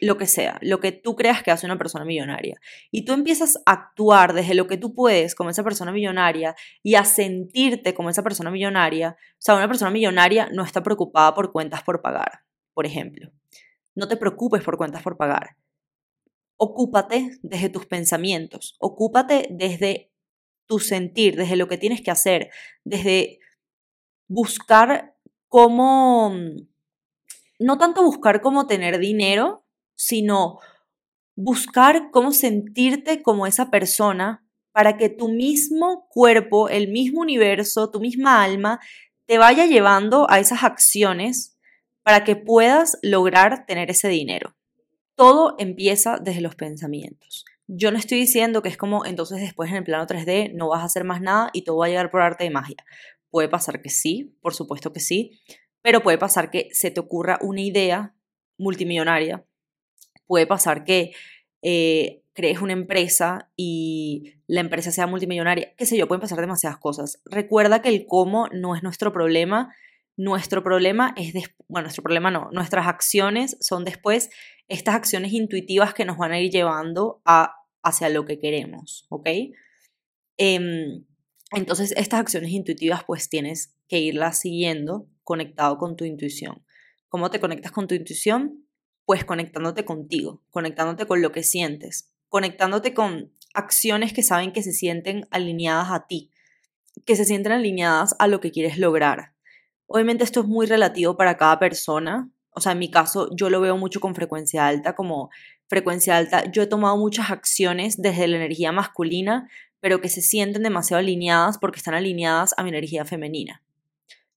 lo 0.00 0.16
que 0.16 0.26
sea, 0.26 0.58
lo 0.60 0.80
que 0.80 0.92
tú 0.92 1.14
creas 1.14 1.42
que 1.42 1.50
hace 1.50 1.66
una 1.66 1.78
persona 1.78 2.04
millonaria. 2.04 2.58
Y 2.90 3.04
tú 3.04 3.12
empiezas 3.12 3.58
a 3.66 3.72
actuar 3.72 4.32
desde 4.32 4.54
lo 4.54 4.66
que 4.66 4.76
tú 4.76 4.94
puedes 4.94 5.34
como 5.34 5.50
esa 5.50 5.62
persona 5.62 5.92
millonaria 5.92 6.54
y 6.82 6.94
a 6.94 7.04
sentirte 7.04 7.94
como 7.94 8.10
esa 8.10 8.22
persona 8.22 8.50
millonaria. 8.50 9.16
O 9.18 9.36
sea, 9.38 9.54
una 9.54 9.68
persona 9.68 9.90
millonaria 9.90 10.48
no 10.52 10.64
está 10.64 10.82
preocupada 10.82 11.34
por 11.34 11.52
cuentas 11.52 11.82
por 11.82 12.02
pagar, 12.02 12.40
por 12.72 12.86
ejemplo. 12.86 13.30
No 13.94 14.08
te 14.08 14.16
preocupes 14.16 14.62
por 14.62 14.76
cuentas 14.76 15.02
por 15.02 15.16
pagar. 15.16 15.56
Ocúpate 16.56 17.38
desde 17.42 17.68
tus 17.68 17.86
pensamientos, 17.86 18.76
ocúpate 18.78 19.48
desde 19.50 20.12
tu 20.66 20.78
sentir, 20.78 21.36
desde 21.36 21.56
lo 21.56 21.68
que 21.68 21.78
tienes 21.78 22.00
que 22.00 22.10
hacer, 22.10 22.50
desde 22.84 23.40
buscar 24.28 25.14
cómo 25.48 26.32
no 27.64 27.78
tanto 27.78 28.02
buscar 28.02 28.42
cómo 28.42 28.66
tener 28.66 28.98
dinero, 28.98 29.64
sino 29.96 30.58
buscar 31.34 32.10
cómo 32.10 32.30
sentirte 32.32 33.22
como 33.22 33.46
esa 33.46 33.70
persona 33.70 34.46
para 34.72 34.98
que 34.98 35.08
tu 35.08 35.28
mismo 35.28 36.06
cuerpo, 36.10 36.68
el 36.68 36.88
mismo 36.88 37.22
universo, 37.22 37.90
tu 37.90 38.00
misma 38.00 38.42
alma, 38.42 38.80
te 39.26 39.38
vaya 39.38 39.64
llevando 39.64 40.30
a 40.30 40.40
esas 40.40 40.62
acciones 40.62 41.56
para 42.02 42.22
que 42.22 42.36
puedas 42.36 42.98
lograr 43.02 43.64
tener 43.64 43.90
ese 43.90 44.08
dinero. 44.08 44.54
Todo 45.14 45.54
empieza 45.58 46.18
desde 46.18 46.42
los 46.42 46.56
pensamientos. 46.56 47.46
Yo 47.66 47.90
no 47.90 47.96
estoy 47.96 48.18
diciendo 48.18 48.60
que 48.60 48.68
es 48.68 48.76
como 48.76 49.06
entonces 49.06 49.40
después 49.40 49.70
en 49.70 49.76
el 49.76 49.84
plano 49.84 50.06
3D 50.06 50.52
no 50.52 50.68
vas 50.68 50.82
a 50.82 50.86
hacer 50.86 51.04
más 51.04 51.22
nada 51.22 51.48
y 51.54 51.64
todo 51.64 51.78
va 51.78 51.86
a 51.86 51.88
llegar 51.88 52.10
por 52.10 52.20
arte 52.20 52.44
de 52.44 52.50
magia. 52.50 52.84
Puede 53.30 53.48
pasar 53.48 53.80
que 53.80 53.88
sí, 53.88 54.36
por 54.42 54.52
supuesto 54.52 54.92
que 54.92 55.00
sí, 55.00 55.40
pero 55.84 56.02
puede 56.02 56.16
pasar 56.16 56.50
que 56.50 56.70
se 56.72 56.90
te 56.90 56.98
ocurra 56.98 57.38
una 57.42 57.60
idea 57.60 58.14
multimillonaria, 58.56 59.44
puede 60.26 60.46
pasar 60.46 60.82
que 60.82 61.12
eh, 61.60 62.22
crees 62.32 62.62
una 62.62 62.72
empresa 62.72 63.50
y 63.54 64.32
la 64.46 64.60
empresa 64.60 64.90
sea 64.92 65.06
multimillonaria, 65.06 65.74
qué 65.76 65.84
sé 65.84 65.98
yo, 65.98 66.08
pueden 66.08 66.22
pasar 66.22 66.40
demasiadas 66.40 66.78
cosas. 66.78 67.20
Recuerda 67.26 67.82
que 67.82 67.90
el 67.90 68.06
cómo 68.06 68.48
no 68.48 68.74
es 68.74 68.82
nuestro 68.82 69.12
problema, 69.12 69.74
nuestro 70.16 70.64
problema 70.64 71.14
es, 71.18 71.34
bueno, 71.68 71.84
nuestro 71.84 72.02
problema 72.02 72.30
no, 72.30 72.48
nuestras 72.50 72.86
acciones 72.86 73.58
son 73.60 73.84
después 73.84 74.30
estas 74.68 74.94
acciones 74.94 75.34
intuitivas 75.34 75.92
que 75.92 76.06
nos 76.06 76.16
van 76.16 76.32
a 76.32 76.40
ir 76.40 76.50
llevando 76.50 77.20
a, 77.26 77.56
hacia 77.82 78.08
lo 78.08 78.24
que 78.24 78.40
queremos, 78.40 79.04
¿ok? 79.10 79.28
Em, 80.38 81.04
entonces, 81.52 81.92
estas 81.94 82.20
acciones 82.20 82.52
intuitivas 82.52 83.04
pues 83.04 83.28
tienes 83.28 83.76
que 83.86 83.98
irlas 83.98 84.40
siguiendo 84.40 85.08
conectado 85.24 85.78
con 85.78 85.96
tu 85.96 86.04
intuición. 86.04 86.64
¿Cómo 87.08 87.30
te 87.30 87.40
conectas 87.40 87.72
con 87.72 87.88
tu 87.88 87.94
intuición? 87.94 88.66
Pues 89.04 89.24
conectándote 89.24 89.84
contigo, 89.84 90.42
conectándote 90.50 91.06
con 91.06 91.20
lo 91.22 91.32
que 91.32 91.42
sientes, 91.42 92.12
conectándote 92.28 92.94
con 92.94 93.32
acciones 93.54 94.12
que 94.12 94.22
saben 94.22 94.52
que 94.52 94.62
se 94.62 94.72
sienten 94.72 95.26
alineadas 95.30 95.90
a 95.90 96.06
ti, 96.06 96.30
que 97.04 97.16
se 97.16 97.24
sienten 97.24 97.52
alineadas 97.52 98.14
a 98.18 98.26
lo 98.26 98.40
que 98.40 98.50
quieres 98.50 98.78
lograr. 98.78 99.34
Obviamente 99.86 100.24
esto 100.24 100.40
es 100.40 100.46
muy 100.46 100.66
relativo 100.66 101.16
para 101.16 101.36
cada 101.36 101.58
persona. 101.58 102.30
O 102.50 102.60
sea, 102.60 102.72
en 102.72 102.78
mi 102.78 102.90
caso 102.90 103.28
yo 103.34 103.50
lo 103.50 103.60
veo 103.60 103.76
mucho 103.76 104.00
con 104.00 104.14
frecuencia 104.14 104.66
alta, 104.66 104.94
como 104.94 105.30
frecuencia 105.68 106.16
alta. 106.16 106.50
Yo 106.50 106.62
he 106.62 106.66
tomado 106.66 106.96
muchas 106.96 107.30
acciones 107.30 108.00
desde 108.00 108.26
la 108.26 108.36
energía 108.36 108.72
masculina, 108.72 109.48
pero 109.80 110.00
que 110.00 110.08
se 110.08 110.22
sienten 110.22 110.62
demasiado 110.62 111.00
alineadas 111.00 111.58
porque 111.58 111.78
están 111.78 111.94
alineadas 111.94 112.54
a 112.56 112.62
mi 112.62 112.70
energía 112.70 113.04
femenina. 113.04 113.62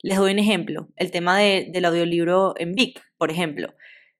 Les 0.01 0.17
doy 0.17 0.31
un 0.31 0.39
ejemplo, 0.39 0.89
el 0.95 1.11
tema 1.11 1.37
del 1.37 1.85
audiolibro 1.85 2.53
en 2.57 2.73
Vic, 2.73 3.01
por 3.17 3.31
ejemplo. 3.31 3.73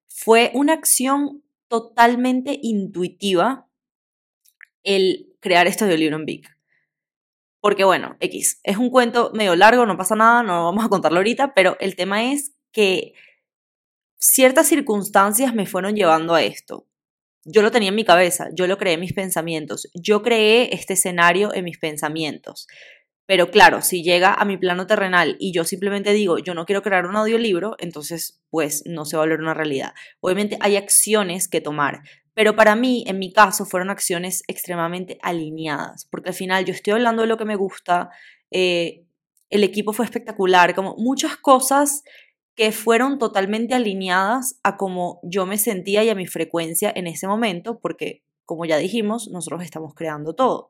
Fue 0.07 0.51
una 0.53 0.73
acción 0.73 1.43
totalmente 1.67 2.57
intuitiva 2.61 3.67
el 4.83 5.35
crear 5.39 5.67
este 5.67 5.83
audiolibro 5.83 6.15
en 6.15 6.25
Vic. 6.25 6.57
Porque 7.59 7.83
bueno, 7.83 8.15
X, 8.19 8.59
es 8.63 8.77
un 8.77 8.89
cuento 8.89 9.31
medio 9.33 9.55
largo, 9.55 9.85
no 9.85 9.97
pasa 9.97 10.15
nada, 10.15 10.43
no 10.43 10.65
vamos 10.65 10.85
a 10.85 10.89
contarlo 10.89 11.17
ahorita, 11.17 11.53
pero 11.53 11.77
el 11.79 11.95
tema 11.95 12.31
es 12.31 12.55
que 12.71 13.13
ciertas 14.17 14.67
circunstancias 14.67 15.53
me 15.53 15.65
fueron 15.65 15.95
llevando 15.95 16.33
a 16.33 16.43
esto. 16.43 16.87
Yo 17.43 17.61
lo 17.61 17.71
tenía 17.71 17.89
en 17.89 17.95
mi 17.95 18.03
cabeza, 18.03 18.49
yo 18.53 18.67
lo 18.67 18.77
creé 18.77 18.93
en 18.93 18.99
mis 18.99 19.13
pensamientos, 19.13 19.89
yo 19.93 20.21
creé 20.21 20.73
este 20.73 20.93
escenario 20.93 21.53
en 21.53 21.63
mis 21.63 21.77
pensamientos. 21.77 22.67
Pero 23.27 23.51
claro, 23.51 23.81
si 23.81 24.03
llega 24.03 24.33
a 24.33 24.45
mi 24.45 24.57
plano 24.57 24.87
terrenal 24.87 25.35
y 25.37 25.51
yo 25.51 25.65
simplemente 25.65 26.13
digo, 26.13 26.39
yo 26.39 26.55
no 26.55 26.65
quiero 26.65 26.81
crear 26.81 27.05
un 27.05 27.17
audiolibro, 27.17 27.75
entonces 27.77 28.41
pues 28.49 28.83
no 28.85 29.05
se 29.05 29.17
va 29.17 29.23
a 29.23 29.25
volver 29.25 29.41
una 29.41 29.53
realidad. 29.53 29.93
Obviamente 30.21 30.57
hay 30.61 30.77
acciones 30.77 31.49
que 31.49 31.61
tomar, 31.61 32.01
pero 32.33 32.55
para 32.55 32.75
mí, 32.75 33.03
en 33.05 33.19
mi 33.19 33.33
caso, 33.33 33.65
fueron 33.65 33.89
acciones 33.89 34.43
extremadamente 34.47 35.17
alineadas, 35.21 36.07
porque 36.09 36.29
al 36.29 36.35
final 36.35 36.65
yo 36.65 36.73
estoy 36.73 36.93
hablando 36.93 37.23
de 37.23 37.27
lo 37.27 37.35
que 37.35 37.45
me 37.45 37.55
gusta, 37.55 38.11
eh, 38.49 39.03
el 39.49 39.63
equipo 39.63 39.91
fue 39.91 40.05
espectacular, 40.05 40.73
como 40.73 40.95
muchas 40.97 41.35
cosas 41.35 42.03
que 42.55 42.71
fueron 42.71 43.19
totalmente 43.19 43.73
alineadas 43.73 44.59
a 44.63 44.77
cómo 44.77 45.19
yo 45.23 45.45
me 45.45 45.57
sentía 45.57 46.03
y 46.03 46.09
a 46.09 46.15
mi 46.15 46.27
frecuencia 46.27 46.93
en 46.95 47.07
ese 47.07 47.27
momento, 47.27 47.79
porque 47.79 48.23
como 48.45 48.65
ya 48.65 48.77
dijimos, 48.77 49.29
nosotros 49.29 49.63
estamos 49.63 49.93
creando 49.93 50.33
todo. 50.33 50.69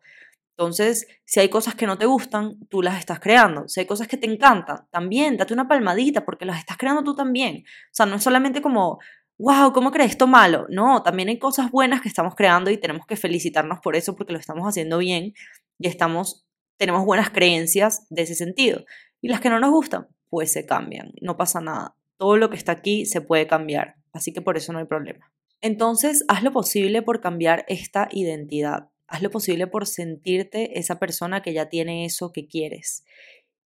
Entonces, 0.58 1.06
si 1.24 1.40
hay 1.40 1.50
cosas 1.50 1.76
que 1.76 1.86
no 1.86 2.00
te 2.00 2.08
gustan, 2.08 2.58
tú 2.70 2.82
las 2.82 2.98
estás 2.98 3.20
creando. 3.20 3.68
Si 3.68 3.80
hay 3.80 3.86
cosas 3.86 4.08
que 4.08 4.18
te 4.18 4.26
encantan, 4.26 4.88
también 4.90 5.38
date 5.38 5.54
una 5.54 5.68
palmadita 5.68 6.26
porque 6.26 6.46
las 6.46 6.58
estás 6.58 6.78
creando 6.78 7.04
tú 7.04 7.16
también. 7.16 7.58
O 7.58 7.94
sea, 7.94 8.08
no 8.08 8.16
es 8.16 8.24
solamente 8.24 8.60
como, 8.60 8.98
wow, 9.38 9.72
¿cómo 9.72 9.92
crees 9.92 10.12
esto 10.12 10.26
malo? 10.26 10.66
No, 10.70 11.04
también 11.04 11.30
hay 11.30 11.38
cosas 11.38 11.70
buenas 11.70 12.02
que 12.02 12.08
estamos 12.08 12.34
creando 12.34 12.72
y 12.72 12.78
tenemos 12.78 13.06
que 13.06 13.16
felicitarnos 13.16 13.82
por 13.84 13.96
eso 13.96 14.16
porque 14.16 14.34
lo 14.34 14.40
estamos 14.40 14.68
haciendo 14.68 14.98
bien 14.98 15.36
y 15.78 15.88
estamos, 15.88 16.48
tenemos 16.78 17.06
buenas 17.06 17.30
creencias 17.30 18.08
de 18.10 18.24
ese 18.24 18.34
sentido. 18.34 18.84
Y 19.22 19.28
las 19.28 19.42
que 19.42 19.52
no 19.52 19.60
nos 19.60 19.70
gustan, 19.70 20.08
pues 20.28 20.52
se 20.52 20.66
cambian, 20.66 21.12
no 21.22 21.38
pasa 21.38 21.62
nada. 21.62 21.96
Todo 22.18 22.36
lo 22.38 22.50
que 22.50 22.58
está 22.58 22.72
aquí 22.72 23.06
se 23.06 23.22
puede 23.22 23.46
cambiar, 23.46 23.98
así 24.12 24.34
que 24.34 24.42
por 24.42 24.58
eso 24.58 24.74
no 24.74 24.80
hay 24.80 24.86
problema. 24.86 25.32
Entonces, 25.62 26.26
haz 26.28 26.42
lo 26.42 26.52
posible 26.52 27.04
por 27.04 27.22
cambiar 27.22 27.64
esta 27.68 28.10
identidad 28.12 28.90
haz 29.08 29.22
lo 29.22 29.32
posible 29.32 29.68
por 29.68 29.88
sentirte 29.88 30.80
esa 30.80 31.00
persona 31.00 31.42
que 31.42 31.54
ya 31.54 31.70
tiene 31.70 32.06
eso 32.06 32.32
que 32.32 32.48
quieres. 32.48 33.04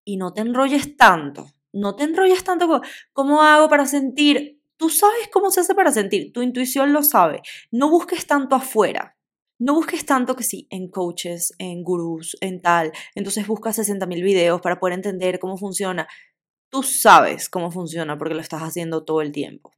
Y 0.03 0.17
no 0.17 0.33
te 0.33 0.41
enrolles 0.41 0.97
tanto, 0.97 1.47
no 1.73 1.95
te 1.95 2.03
enrolles 2.03 2.43
tanto 2.43 2.67
como, 2.67 2.81
¿cómo 3.13 3.41
hago 3.41 3.69
para 3.69 3.85
sentir? 3.85 4.61
Tú 4.77 4.89
sabes 4.89 5.29
cómo 5.31 5.51
se 5.51 5.61
hace 5.61 5.75
para 5.75 5.91
sentir, 5.91 6.31
tu 6.33 6.41
intuición 6.41 6.93
lo 6.93 7.03
sabe. 7.03 7.41
No 7.71 7.89
busques 7.89 8.25
tanto 8.25 8.55
afuera. 8.55 9.17
No 9.59 9.75
busques 9.75 10.07
tanto 10.07 10.35
que 10.35 10.43
sí, 10.43 10.65
en 10.71 10.89
coaches, 10.89 11.53
en 11.59 11.83
gurús, 11.83 12.35
en 12.41 12.63
tal. 12.63 12.91
Entonces 13.13 13.45
busca 13.45 13.69
60.000 13.69 14.23
videos 14.23 14.59
para 14.59 14.79
poder 14.79 14.95
entender 14.95 15.37
cómo 15.37 15.55
funciona. 15.55 16.07
Tú 16.71 16.81
sabes 16.81 17.47
cómo 17.47 17.69
funciona 17.69 18.17
porque 18.17 18.33
lo 18.33 18.41
estás 18.41 18.63
haciendo 18.63 19.05
todo 19.05 19.21
el 19.21 19.31
tiempo. 19.31 19.71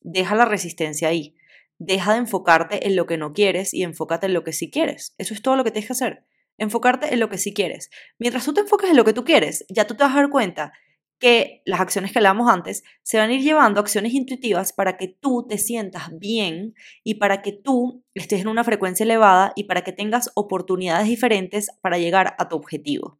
Deja 0.00 0.34
la 0.34 0.46
resistencia 0.46 1.06
ahí. 1.06 1.36
Deja 1.82 2.12
de 2.12 2.18
enfocarte 2.18 2.86
en 2.86 2.94
lo 2.94 3.06
que 3.06 3.16
no 3.16 3.32
quieres 3.32 3.72
y 3.72 3.84
enfócate 3.84 4.26
en 4.26 4.34
lo 4.34 4.44
que 4.44 4.52
sí 4.52 4.70
quieres. 4.70 5.14
Eso 5.16 5.32
es 5.32 5.40
todo 5.40 5.56
lo 5.56 5.64
que 5.64 5.70
tienes 5.70 5.86
que 5.86 5.94
hacer. 5.94 6.26
Enfocarte 6.58 7.14
en 7.14 7.20
lo 7.20 7.30
que 7.30 7.38
sí 7.38 7.54
quieres. 7.54 7.88
Mientras 8.18 8.44
tú 8.44 8.52
te 8.52 8.60
enfoques 8.60 8.90
en 8.90 8.98
lo 8.98 9.04
que 9.06 9.14
tú 9.14 9.24
quieres, 9.24 9.64
ya 9.70 9.86
tú 9.86 9.94
te 9.94 10.04
vas 10.04 10.12
a 10.12 10.16
dar 10.16 10.28
cuenta 10.28 10.74
que 11.18 11.62
las 11.64 11.80
acciones 11.80 12.12
que 12.12 12.18
hablamos 12.18 12.50
antes 12.50 12.82
se 13.02 13.16
van 13.16 13.30
a 13.30 13.32
ir 13.32 13.40
llevando 13.40 13.80
acciones 13.80 14.12
intuitivas 14.12 14.74
para 14.74 14.98
que 14.98 15.08
tú 15.08 15.46
te 15.48 15.56
sientas 15.56 16.10
bien 16.18 16.74
y 17.02 17.14
para 17.14 17.40
que 17.40 17.52
tú 17.52 18.04
estés 18.12 18.42
en 18.42 18.48
una 18.48 18.62
frecuencia 18.62 19.04
elevada 19.04 19.54
y 19.56 19.64
para 19.64 19.82
que 19.82 19.92
tengas 19.92 20.30
oportunidades 20.34 21.08
diferentes 21.08 21.70
para 21.80 21.96
llegar 21.96 22.34
a 22.38 22.50
tu 22.50 22.56
objetivo. 22.56 23.18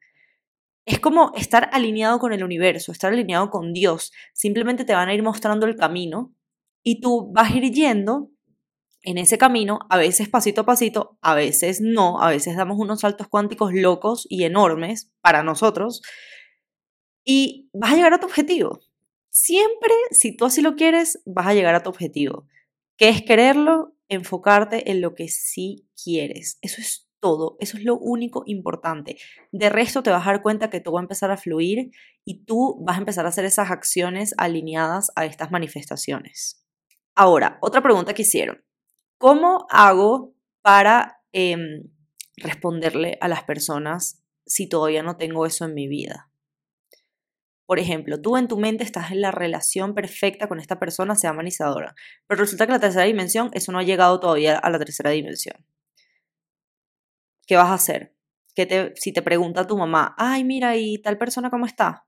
Es 0.84 0.98
como 0.98 1.32
estar 1.34 1.70
alineado 1.72 2.18
con 2.18 2.34
el 2.34 2.44
universo, 2.44 2.92
estar 2.92 3.10
alineado 3.10 3.48
con 3.48 3.72
Dios. 3.72 4.12
Simplemente 4.34 4.84
te 4.84 4.94
van 4.94 5.08
a 5.08 5.14
ir 5.14 5.22
mostrando 5.22 5.64
el 5.64 5.76
camino 5.76 6.34
y 6.82 7.00
tú 7.00 7.32
vas 7.32 7.50
a 7.50 7.56
ir 7.56 7.72
yendo 7.72 8.30
en 9.02 9.18
ese 9.18 9.38
camino, 9.38 9.80
a 9.88 9.96
veces 9.96 10.28
pasito 10.28 10.62
a 10.62 10.66
pasito, 10.66 11.18
a 11.22 11.34
veces 11.34 11.80
no, 11.80 12.22
a 12.22 12.30
veces 12.30 12.56
damos 12.56 12.78
unos 12.78 13.00
saltos 13.00 13.28
cuánticos 13.28 13.72
locos 13.72 14.26
y 14.28 14.44
enormes 14.44 15.10
para 15.20 15.42
nosotros 15.42 16.02
y 17.24 17.70
vas 17.72 17.92
a 17.92 17.96
llegar 17.96 18.14
a 18.14 18.20
tu 18.20 18.26
objetivo. 18.26 18.80
Siempre, 19.30 19.92
si 20.10 20.36
tú 20.36 20.44
así 20.44 20.60
lo 20.60 20.74
quieres, 20.74 21.22
vas 21.24 21.46
a 21.46 21.54
llegar 21.54 21.74
a 21.74 21.82
tu 21.82 21.90
objetivo. 21.90 22.46
¿Qué 22.96 23.08
es 23.08 23.22
quererlo? 23.22 23.94
Enfocarte 24.08 24.90
en 24.90 25.00
lo 25.00 25.14
que 25.14 25.28
sí 25.28 25.88
quieres. 26.02 26.58
Eso 26.60 26.80
es 26.80 27.08
todo, 27.20 27.56
eso 27.60 27.76
es 27.76 27.84
lo 27.84 27.96
único 27.96 28.42
importante. 28.46 29.16
De 29.52 29.68
resto 29.68 30.02
te 30.02 30.10
vas 30.10 30.26
a 30.26 30.32
dar 30.32 30.42
cuenta 30.42 30.70
que 30.70 30.80
todo 30.80 30.94
va 30.94 31.00
a 31.00 31.02
empezar 31.02 31.30
a 31.30 31.36
fluir 31.36 31.90
y 32.24 32.44
tú 32.44 32.82
vas 32.84 32.96
a 32.96 33.00
empezar 33.00 33.24
a 33.26 33.28
hacer 33.28 33.44
esas 33.44 33.70
acciones 33.70 34.34
alineadas 34.36 35.12
a 35.14 35.26
estas 35.26 35.50
manifestaciones. 35.50 36.66
Ahora, 37.14 37.58
otra 37.60 37.82
pregunta 37.82 38.14
que 38.14 38.22
hicieron. 38.22 38.64
¿Cómo 39.20 39.66
hago 39.68 40.34
para 40.62 41.20
em, 41.32 41.90
responderle 42.38 43.18
a 43.20 43.28
las 43.28 43.44
personas 43.44 44.24
si 44.46 44.66
todavía 44.66 45.02
no 45.02 45.18
tengo 45.18 45.44
eso 45.44 45.66
en 45.66 45.74
mi 45.74 45.88
vida? 45.88 46.30
Por 47.66 47.78
ejemplo, 47.78 48.22
tú 48.22 48.38
en 48.38 48.48
tu 48.48 48.58
mente 48.58 48.82
estás 48.82 49.10
en 49.10 49.20
la 49.20 49.30
relación 49.30 49.94
perfecta 49.94 50.48
con 50.48 50.58
esta 50.58 50.78
persona, 50.78 51.16
sea 51.16 51.34
manizadora, 51.34 51.94
pero 52.26 52.40
resulta 52.40 52.64
que 52.64 52.72
la 52.72 52.80
tercera 52.80 53.04
dimensión, 53.04 53.50
eso 53.52 53.72
no 53.72 53.78
ha 53.78 53.82
llegado 53.82 54.20
todavía 54.20 54.56
a 54.56 54.70
la 54.70 54.78
tercera 54.78 55.10
dimensión. 55.10 55.66
¿Qué 57.46 57.56
vas 57.56 57.68
a 57.68 57.74
hacer? 57.74 58.14
te, 58.54 58.94
si 58.96 59.12
te 59.12 59.20
pregunta 59.20 59.66
tu 59.66 59.76
mamá, 59.76 60.14
ay, 60.16 60.44
mira, 60.44 60.78
¿y 60.78 60.96
tal 60.96 61.18
persona 61.18 61.50
cómo 61.50 61.66
está? 61.66 62.06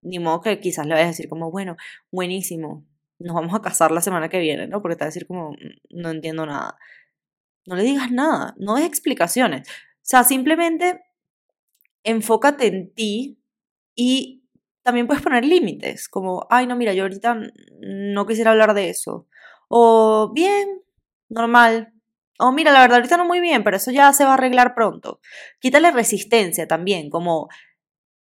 Ni 0.00 0.18
modo 0.20 0.40
que 0.40 0.58
quizás 0.58 0.86
le 0.86 0.94
vayas 0.94 1.08
a 1.08 1.10
decir 1.10 1.28
como, 1.28 1.50
bueno, 1.50 1.76
buenísimo, 2.10 2.86
nos 3.18 3.34
vamos 3.34 3.54
a 3.54 3.62
casar 3.62 3.90
la 3.90 4.00
semana 4.00 4.28
que 4.28 4.38
viene, 4.38 4.66
¿no? 4.66 4.82
Porque 4.82 4.96
te 4.96 5.04
va 5.04 5.06
a 5.06 5.08
decir 5.08 5.26
como, 5.26 5.52
mm, 5.52 5.56
no 5.90 6.10
entiendo 6.10 6.46
nada. 6.46 6.78
No 7.66 7.76
le 7.76 7.82
digas 7.82 8.10
nada, 8.12 8.54
no 8.58 8.76
des 8.76 8.86
explicaciones. 8.86 9.68
O 9.68 10.08
sea, 10.08 10.24
simplemente 10.24 11.02
enfócate 12.04 12.66
en 12.68 12.94
ti 12.94 13.40
y 13.94 14.44
también 14.82 15.08
puedes 15.08 15.22
poner 15.22 15.44
límites, 15.44 16.08
como, 16.08 16.46
ay, 16.48 16.66
no, 16.68 16.76
mira, 16.76 16.94
yo 16.94 17.02
ahorita 17.02 17.36
no 17.80 18.26
quisiera 18.26 18.52
hablar 18.52 18.72
de 18.74 18.90
eso. 18.90 19.26
O 19.68 20.30
bien, 20.32 20.80
normal. 21.28 21.92
O 22.38 22.52
mira, 22.52 22.72
la 22.72 22.80
verdad, 22.80 22.98
ahorita 22.98 23.16
no 23.16 23.24
muy 23.24 23.40
bien, 23.40 23.64
pero 23.64 23.78
eso 23.78 23.90
ya 23.90 24.12
se 24.12 24.24
va 24.24 24.30
a 24.30 24.34
arreglar 24.34 24.74
pronto. 24.74 25.20
Quítale 25.58 25.90
resistencia 25.90 26.68
también, 26.68 27.10
como, 27.10 27.48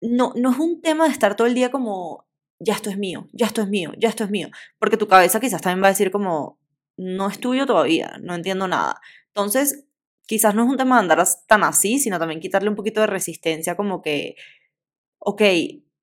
no, 0.00 0.32
no 0.36 0.50
es 0.50 0.58
un 0.58 0.80
tema 0.80 1.04
de 1.04 1.12
estar 1.12 1.36
todo 1.36 1.46
el 1.46 1.54
día 1.54 1.70
como 1.70 2.27
ya 2.58 2.74
esto 2.74 2.90
es 2.90 2.98
mío, 2.98 3.28
ya 3.32 3.46
esto 3.46 3.62
es 3.62 3.68
mío, 3.68 3.92
ya 3.98 4.08
esto 4.08 4.24
es 4.24 4.30
mío. 4.30 4.48
Porque 4.78 4.96
tu 4.96 5.08
cabeza 5.08 5.40
quizás 5.40 5.62
también 5.62 5.82
va 5.82 5.88
a 5.88 5.90
decir 5.90 6.10
como, 6.10 6.58
no 6.96 7.28
es 7.28 7.38
tuyo 7.38 7.66
todavía, 7.66 8.18
no 8.20 8.34
entiendo 8.34 8.68
nada. 8.68 9.00
Entonces, 9.28 9.84
quizás 10.26 10.54
no 10.54 10.64
es 10.64 10.68
un 10.68 10.76
tema 10.76 10.96
de 10.96 11.00
andar 11.00 11.26
tan 11.46 11.64
así, 11.64 11.98
sino 11.98 12.18
también 12.18 12.40
quitarle 12.40 12.68
un 12.68 12.76
poquito 12.76 13.00
de 13.00 13.06
resistencia 13.06 13.76
como 13.76 14.02
que, 14.02 14.36
ok, 15.18 15.42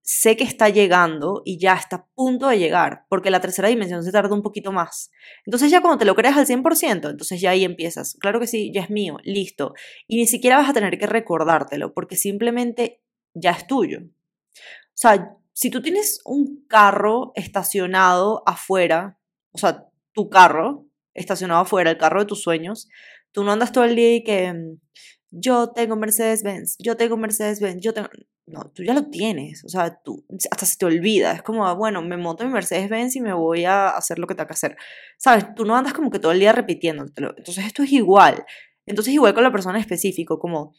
sé 0.01 0.37
que 0.37 0.43
está 0.43 0.69
llegando 0.69 1.41
y 1.45 1.57
ya 1.57 1.73
está 1.73 1.95
a 1.95 2.05
punto 2.13 2.47
de 2.47 2.59
llegar, 2.59 3.05
porque 3.09 3.31
la 3.31 3.41
tercera 3.41 3.67
dimensión 3.67 4.03
se 4.03 4.11
tarda 4.11 4.35
un 4.35 4.43
poquito 4.43 4.71
más. 4.71 5.11
Entonces 5.45 5.71
ya 5.71 5.81
cuando 5.81 5.97
te 5.97 6.05
lo 6.05 6.15
creas 6.15 6.37
al 6.37 6.45
100%, 6.45 7.09
entonces 7.09 7.41
ya 7.41 7.49
ahí 7.49 7.63
empiezas. 7.63 8.15
Claro 8.19 8.39
que 8.39 8.47
sí, 8.47 8.71
ya 8.73 8.81
es 8.81 8.89
mío, 8.91 9.17
listo. 9.23 9.73
Y 10.07 10.17
ni 10.17 10.27
siquiera 10.27 10.57
vas 10.57 10.69
a 10.69 10.73
tener 10.73 10.97
que 10.99 11.07
recordártelo, 11.07 11.93
porque 11.93 12.15
simplemente 12.15 13.01
ya 13.33 13.51
es 13.51 13.65
tuyo. 13.65 14.01
O 14.03 14.97
sea, 14.97 15.35
si 15.55 15.69
tú 15.69 15.81
tienes 15.81 16.19
un 16.25 16.65
carro 16.67 17.31
estacionado 17.33 18.43
afuera, 18.45 19.17
o 19.51 19.57
sea, 19.57 19.87
tu 20.11 20.29
carro 20.29 20.85
estacionado 21.13 21.61
afuera, 21.61 21.91
el 21.91 21.97
carro 21.97 22.19
de 22.19 22.25
tus 22.25 22.43
sueños, 22.43 22.89
tú 23.31 23.45
no 23.45 23.53
andas 23.53 23.71
todo 23.71 23.85
el 23.85 23.95
día 23.95 24.15
y 24.15 24.23
que 24.25 24.51
mm, 24.51 24.79
yo 25.31 25.71
tengo 25.71 25.95
Mercedes-Benz, 25.95 26.75
yo 26.79 26.97
tengo 26.97 27.15
Mercedes-Benz, 27.15 27.81
yo 27.81 27.93
tengo... 27.93 28.09
No, 28.47 28.69
tú 28.75 28.83
ya 28.83 28.93
lo 28.93 29.09
tienes, 29.09 29.63
o 29.63 29.69
sea, 29.69 29.97
tú 30.03 30.25
hasta 30.51 30.65
se 30.65 30.77
te 30.77 30.85
olvida, 30.85 31.31
es 31.31 31.41
como, 31.41 31.73
bueno, 31.77 32.01
me 32.01 32.17
monto 32.17 32.45
mi 32.45 32.51
Mercedes-Benz 32.51 33.15
y 33.15 33.21
me 33.21 33.33
voy 33.33 33.63
a 33.63 33.87
hacer 33.87 34.19
lo 34.19 34.27
que 34.27 34.35
tengo 34.35 34.47
que 34.47 34.55
hacer. 34.55 34.75
¿Sabes? 35.17 35.55
Tú 35.55 35.63
no 35.63 35.77
andas 35.77 35.93
como 35.93 36.11
que 36.11 36.19
todo 36.19 36.33
el 36.33 36.39
día 36.39 36.51
repitiéndotelo. 36.51 37.33
Entonces 37.37 37.65
esto 37.65 37.81
es 37.81 37.93
igual. 37.93 38.45
Entonces 38.85 39.13
igual 39.13 39.33
con 39.33 39.43
la 39.43 39.53
persona 39.53 39.79
específico, 39.79 40.37
como 40.37 40.75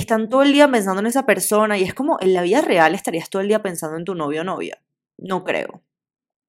están 0.00 0.28
todo 0.28 0.42
el 0.42 0.52
día 0.52 0.68
pensando 0.68 1.00
en 1.00 1.06
esa 1.06 1.24
persona 1.24 1.78
y 1.78 1.84
es 1.84 1.94
como 1.94 2.18
en 2.20 2.34
la 2.34 2.42
vida 2.42 2.60
real 2.60 2.94
estarías 2.94 3.30
todo 3.30 3.40
el 3.42 3.48
día 3.48 3.62
pensando 3.62 3.96
en 3.96 4.04
tu 4.04 4.14
novio 4.14 4.40
o 4.42 4.44
novia. 4.44 4.82
No 5.16 5.44
creo, 5.44 5.84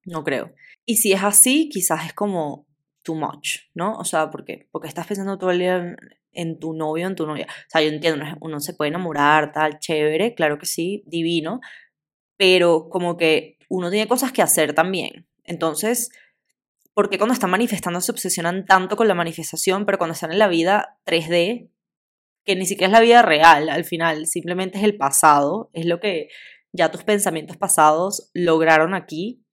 no 0.03 0.23
creo. 0.23 0.53
Y 0.85 0.97
si 0.97 1.13
es 1.13 1.23
así, 1.23 1.69
quizás 1.69 2.05
es 2.07 2.13
como 2.13 2.67
too 3.03 3.13
much, 3.15 3.59
¿no? 3.75 3.97
O 3.97 4.03
sea, 4.03 4.31
porque, 4.31 4.67
porque 4.71 4.87
estás 4.87 5.05
pensando 5.05 5.37
todo 5.37 5.51
el 5.51 5.59
día 5.59 5.95
en, 6.31 6.59
tu 6.59 6.73
novio 6.73 7.05
en 7.05 7.15
tu 7.15 7.27
novia. 7.27 7.45
O 7.47 7.69
sea, 7.69 7.81
yo 7.81 7.89
entiendo, 7.89 8.25
uno 8.41 8.59
se 8.59 8.73
puede 8.73 8.89
enamorar, 8.89 9.53
tal, 9.53 9.77
chévere, 9.77 10.33
claro 10.33 10.57
que 10.57 10.65
sí, 10.65 11.03
divino, 11.05 11.61
pero 12.37 12.89
como 12.89 13.15
que 13.15 13.59
uno 13.69 13.91
tiene 13.91 14.07
cosas 14.07 14.31
que 14.31 14.41
hacer 14.41 14.73
también. 14.73 15.27
Entonces, 15.43 16.09
por 16.95 17.11
qué 17.11 17.19
cuando 17.19 17.33
están 17.33 17.51
manifestando 17.51 18.01
se 18.01 18.11
obsesionan 18.11 18.65
tanto 18.65 18.95
con 18.95 19.07
la 19.07 19.13
manifestación, 19.13 19.85
pero 19.85 19.99
cuando 19.99 20.13
están 20.13 20.31
en 20.31 20.39
la 20.39 20.47
vida 20.47 20.97
3D, 21.05 21.69
que 22.45 22.55
ni 22.55 22.65
siquiera 22.65 22.87
es 22.87 22.93
la 22.93 23.01
vida 23.01 23.21
real 23.21 23.69
al 23.69 23.85
final, 23.85 24.27
simplemente 24.27 24.77
es 24.77 24.83
el 24.83 24.97
pasado, 24.97 25.69
es 25.73 25.85
lo 25.85 25.99
que 25.99 26.29
ya 26.71 26.91
tus 26.91 27.03
pensamientos 27.03 27.57
pasados 27.57 28.29
lograron 28.33 28.93
aquí. 28.93 29.43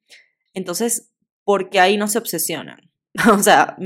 Entonces, 0.55 1.12
¿por 1.45 1.70
qué 1.70 1.80
ahí 1.80 1.97
no 1.97 2.09
se 2.09 2.18
obsesionan? 2.18 2.93
o 3.32 3.38
sea, 3.38 3.76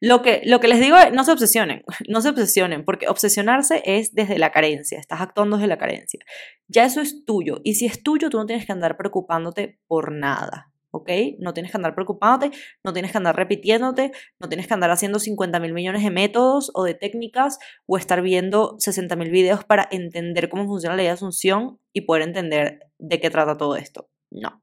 lo, 0.00 0.22
que, 0.22 0.42
lo 0.44 0.60
que 0.60 0.68
les 0.68 0.80
digo 0.80 0.96
es, 0.96 1.12
no 1.12 1.24
se 1.24 1.32
obsesionen, 1.32 1.82
no 2.08 2.20
se 2.20 2.30
obsesionen, 2.30 2.84
porque 2.84 3.08
obsesionarse 3.08 3.82
es 3.84 4.14
desde 4.14 4.38
la 4.38 4.50
carencia, 4.50 4.98
estás 4.98 5.20
actuando 5.20 5.56
desde 5.56 5.68
la 5.68 5.78
carencia. 5.78 6.20
Ya 6.68 6.84
eso 6.84 7.00
es 7.00 7.24
tuyo, 7.24 7.60
y 7.64 7.74
si 7.74 7.86
es 7.86 8.02
tuyo, 8.02 8.30
tú 8.30 8.38
no 8.38 8.46
tienes 8.46 8.66
que 8.66 8.72
andar 8.72 8.96
preocupándote 8.96 9.80
por 9.86 10.12
nada. 10.12 10.71
¿Ok? 10.92 11.10
No 11.40 11.52
tienes 11.52 11.72
que 11.72 11.78
andar 11.78 11.94
preocupándote, 11.94 12.56
no 12.84 12.92
tienes 12.92 13.10
que 13.10 13.18
andar 13.18 13.34
repitiéndote, 13.34 14.12
no 14.38 14.48
tienes 14.48 14.68
que 14.68 14.74
andar 14.74 14.90
haciendo 14.90 15.18
50 15.18 15.58
mil 15.58 15.72
millones 15.72 16.04
de 16.04 16.10
métodos 16.10 16.70
o 16.74 16.84
de 16.84 16.94
técnicas 16.94 17.58
o 17.86 17.96
estar 17.96 18.22
viendo 18.22 18.76
60 18.78 19.16
mil 19.16 19.30
videos 19.30 19.64
para 19.64 19.88
entender 19.90 20.48
cómo 20.48 20.66
funciona 20.66 20.94
la 20.94 20.98
ley 20.98 21.06
de 21.06 21.12
asunción 21.12 21.80
y 21.92 22.02
poder 22.02 22.22
entender 22.22 22.80
de 22.98 23.20
qué 23.20 23.30
trata 23.30 23.56
todo 23.56 23.76
esto. 23.76 24.08
No, 24.30 24.62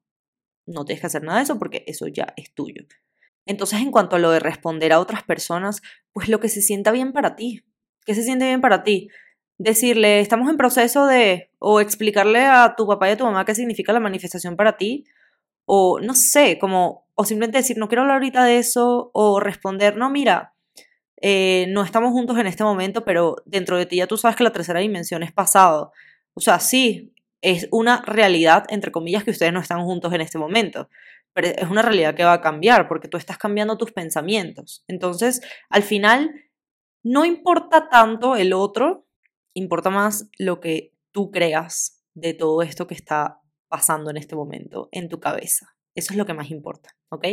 no 0.65 0.85
tienes 0.85 1.01
que 1.01 1.07
hacer 1.07 1.23
nada 1.23 1.39
de 1.39 1.43
eso 1.43 1.59
porque 1.59 1.83
eso 1.87 2.07
ya 2.07 2.33
es 2.37 2.53
tuyo. 2.53 2.85
Entonces, 3.45 3.81
en 3.81 3.91
cuanto 3.91 4.15
a 4.15 4.19
lo 4.19 4.29
de 4.29 4.39
responder 4.39 4.93
a 4.93 4.99
otras 4.99 5.23
personas, 5.23 5.81
pues 6.13 6.29
lo 6.29 6.39
que 6.39 6.49
se 6.49 6.61
sienta 6.61 6.91
bien 6.91 7.11
para 7.11 7.35
ti. 7.35 7.63
¿Qué 8.05 8.13
se 8.13 8.21
siente 8.23 8.45
bien 8.45 8.61
para 8.61 8.83
ti? 8.83 9.09
Decirle, 9.57 10.19
estamos 10.19 10.49
en 10.49 10.57
proceso 10.57 11.07
de, 11.07 11.51
o 11.57 11.79
explicarle 11.81 12.45
a 12.45 12.75
tu 12.77 12.87
papá 12.87 13.09
y 13.09 13.13
a 13.13 13.17
tu 13.17 13.25
mamá 13.25 13.45
qué 13.45 13.55
significa 13.55 13.91
la 13.91 13.99
manifestación 13.99 14.55
para 14.55 14.77
ti, 14.77 15.05
o 15.71 15.99
no 15.99 16.15
sé, 16.15 16.57
como, 16.57 17.07
o 17.13 17.25
simplemente 17.25 17.59
decir, 17.59 17.77
no 17.77 17.87
quiero 17.87 18.01
hablar 18.01 18.15
ahorita 18.15 18.43
de 18.43 18.57
eso, 18.57 19.11
o 19.13 19.39
responder, 19.39 19.95
no, 19.97 20.09
mira, 20.09 20.55
eh, 21.21 21.67
no 21.69 21.83
estamos 21.83 22.11
juntos 22.11 22.39
en 22.39 22.47
este 22.47 22.63
momento, 22.63 23.05
pero 23.05 23.35
dentro 23.45 23.77
de 23.77 23.85
ti 23.85 23.97
ya 23.97 24.07
tú 24.07 24.17
sabes 24.17 24.35
que 24.35 24.43
la 24.43 24.51
tercera 24.51 24.79
dimensión 24.79 25.21
es 25.21 25.31
pasado. 25.31 25.91
O 26.33 26.41
sea, 26.41 26.59
sí, 26.59 27.13
es 27.41 27.67
una 27.71 28.01
realidad, 28.01 28.65
entre 28.69 28.91
comillas, 28.91 29.23
que 29.23 29.31
ustedes 29.31 29.53
no 29.53 29.59
están 29.59 29.83
juntos 29.83 30.11
en 30.13 30.21
este 30.21 30.39
momento 30.39 30.89
pero 31.33 31.47
es 31.47 31.69
una 31.69 31.81
realidad 31.81 32.15
que 32.15 32.23
va 32.23 32.33
a 32.33 32.41
cambiar 32.41 32.87
porque 32.87 33.07
tú 33.07 33.17
estás 33.17 33.37
cambiando 33.37 33.77
tus 33.77 33.91
pensamientos. 33.91 34.83
Entonces, 34.87 35.41
al 35.69 35.83
final, 35.83 36.33
no 37.03 37.25
importa 37.25 37.87
tanto 37.89 38.35
el 38.35 38.53
otro, 38.53 39.05
importa 39.53 39.89
más 39.89 40.29
lo 40.37 40.59
que 40.59 40.93
tú 41.11 41.31
creas 41.31 42.03
de 42.13 42.33
todo 42.33 42.61
esto 42.61 42.87
que 42.87 42.95
está 42.95 43.38
pasando 43.69 44.09
en 44.09 44.17
este 44.17 44.35
momento 44.35 44.89
en 44.91 45.07
tu 45.07 45.19
cabeza. 45.19 45.75
Eso 45.95 46.13
es 46.13 46.17
lo 46.17 46.25
que 46.25 46.33
más 46.33 46.51
importa, 46.51 46.95
¿ok? 47.09 47.25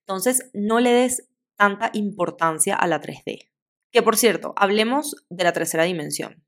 Entonces, 0.00 0.50
no 0.52 0.80
le 0.80 0.92
des 0.92 1.28
tanta 1.56 1.90
importancia 1.92 2.76
a 2.76 2.86
la 2.86 3.00
3D. 3.00 3.50
Que 3.92 4.02
por 4.02 4.16
cierto, 4.16 4.54
hablemos 4.56 5.16
de 5.28 5.44
la 5.44 5.52
tercera 5.52 5.84
dimensión. 5.84 6.44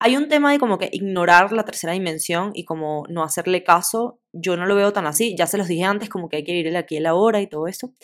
Hay 0.00 0.16
un 0.16 0.28
tema 0.28 0.50
de 0.50 0.58
como 0.58 0.78
que 0.78 0.88
ignorar 0.90 1.52
la 1.52 1.64
tercera 1.64 1.92
dimensión 1.92 2.50
y 2.54 2.64
como 2.64 3.04
no 3.08 3.22
hacerle 3.22 3.62
caso, 3.62 4.20
yo 4.32 4.56
no 4.56 4.66
lo 4.66 4.74
veo 4.74 4.92
tan 4.92 5.06
así, 5.06 5.36
ya 5.36 5.46
se 5.46 5.58
los 5.58 5.68
dije 5.68 5.84
antes, 5.84 6.08
como 6.08 6.28
que 6.28 6.38
hay 6.38 6.44
que 6.44 6.52
vivir 6.52 6.76
aquí 6.76 6.96
en 6.96 7.04
la 7.04 7.14
hora 7.14 7.40
y 7.40 7.46
todo 7.46 7.68
eso. 7.68 7.94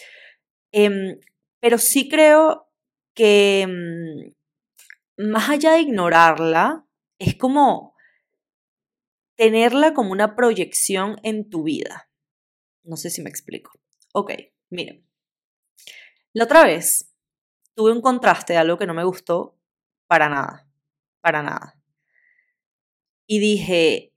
Em, 0.73 1.19
pero 1.61 1.79
sí 1.79 2.09
creo 2.09 2.69
que 3.15 3.67
mm, 3.67 5.29
más 5.31 5.51
allá 5.51 5.73
de 5.73 5.81
ignorarla, 5.81 6.87
es 7.19 7.35
como 7.35 7.88
tenerla 9.39 9.95
como 9.95 10.13
una 10.13 10.37
proyección 10.37 11.19
en 11.23 11.49
tu 11.49 11.63
vida. 11.63 12.11
No 12.83 12.99
sé 12.99 13.09
si 13.09 13.23
me 13.23 13.31
explico. 13.31 13.71
Ok, 14.13 14.33
miren. 14.69 15.07
La 16.35 16.45
otra 16.45 16.65
vez 16.65 17.11
tuve 17.75 17.93
un 17.93 18.03
contraste 18.03 18.53
de 18.53 18.59
algo 18.59 18.77
que 18.77 18.87
no 18.87 18.93
me 18.93 19.05
gustó 19.05 19.57
para 20.07 20.29
nada, 20.29 20.69
para 21.23 21.43
nada 21.43 21.79
y 23.29 23.39
dije, 23.39 24.13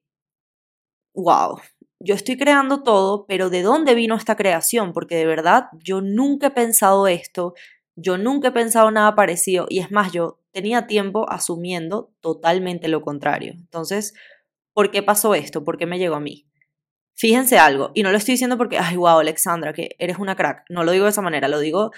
wow, 1.14 1.60
yo 2.00 2.16
estoy 2.16 2.38
creando 2.38 2.82
todo, 2.82 3.26
pero 3.28 3.50
¿de 3.52 3.62
dónde 3.62 3.94
vino 3.94 4.16
esta 4.16 4.36
creación? 4.36 4.94
Porque 4.94 5.18
de 5.18 5.26
verdad 5.26 5.66
yo 5.84 6.02
nunca 6.02 6.48
he 6.48 6.52
pensado 6.52 7.08
esto, 7.08 7.54
yo 7.96 8.18
nunca 8.18 8.48
he 8.48 8.52
pensado 8.52 8.90
nada 8.90 9.14
parecido 9.14 9.68
y 9.70 9.80
es 9.80 9.92
más, 9.92 10.14
yo 10.14 10.40
tenía 10.52 10.88
tiempo 10.88 11.30
asumiendo 11.30 12.12
totalmente 12.22 12.88
lo 12.88 13.02
contrario. 13.02 13.54
Entonces, 13.54 14.14
¿por 14.74 14.92
qué 14.92 15.04
pasó 15.04 15.36
esto? 15.36 15.64
¿Por 15.64 15.78
qué 15.78 15.86
me 15.86 16.00
llegó 16.00 16.16
a 16.16 16.20
mí? 16.20 16.48
Fíjense 17.16 17.60
algo, 17.60 17.92
y 17.94 18.04
no 18.04 18.12
lo 18.12 18.18
estoy 18.18 18.34
diciendo 18.34 18.58
porque, 18.58 18.80
ay, 18.80 18.96
wow, 18.96 19.20
Alexandra, 19.20 19.74
que 19.74 19.96
eres 20.00 20.18
una 20.18 20.36
crack. 20.36 20.64
No 20.70 20.84
lo 20.84 20.92
digo 20.92 21.06
de 21.06 21.12
esa 21.12 21.22
manera, 21.22 21.48
lo 21.48 21.60
digo 21.60 21.92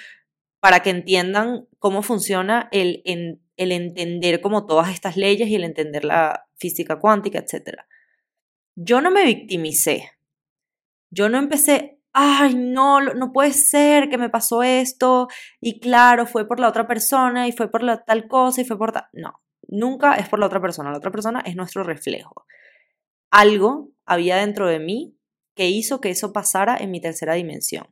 para 0.60 0.82
que 0.82 0.92
entiendan 0.92 1.68
cómo 1.78 2.04
funciona 2.04 2.70
el, 2.72 3.04
el 3.04 3.72
entender 3.74 4.40
como 4.40 4.66
todas 4.66 4.92
estas 4.92 5.18
leyes 5.18 5.50
y 5.50 5.56
el 5.56 5.66
entender 5.66 6.06
la 6.06 6.46
física 6.56 7.00
cuántica, 7.00 7.40
etc. 7.40 7.82
Yo 8.76 9.02
no 9.02 9.12
me 9.12 9.26
victimicé. 9.26 10.12
Yo 11.12 11.28
no 11.28 11.38
empecé, 11.38 12.00
ay, 12.14 12.56
no, 12.56 13.02
no 13.02 13.34
puede 13.34 13.52
ser 13.52 14.08
que 14.08 14.18
me 14.18 14.30
pasó 14.30 14.64
esto 14.64 15.28
y 15.60 15.82
claro, 15.82 16.26
fue 16.26 16.48
por 16.48 16.62
la 16.62 16.70
otra 16.70 16.88
persona 16.88 17.46
y 17.48 17.52
fue 17.52 17.70
por 17.70 17.84
la 17.84 18.06
tal 18.06 18.30
cosa 18.30 18.62
y 18.62 18.66
fue 18.66 18.78
por 18.78 18.94
tal... 18.94 19.04
No, 19.12 19.42
nunca 19.68 20.16
es 20.16 20.30
por 20.30 20.40
la 20.40 20.46
otra 20.46 20.62
persona. 20.62 20.92
La 20.92 20.98
otra 20.98 21.12
persona 21.12 21.42
es 21.46 21.58
nuestro 21.58 21.84
reflejo. 21.84 22.43
Algo 23.34 23.90
había 24.06 24.38
dentro 24.38 24.68
de 24.68 24.78
mí 24.78 25.18
que 25.56 25.68
hizo 25.68 26.00
que 26.00 26.12
eso 26.12 26.32
pasara 26.34 26.78
en 26.78 26.92
mi 26.92 27.02
tercera 27.02 27.34
dimensión. 27.34 27.88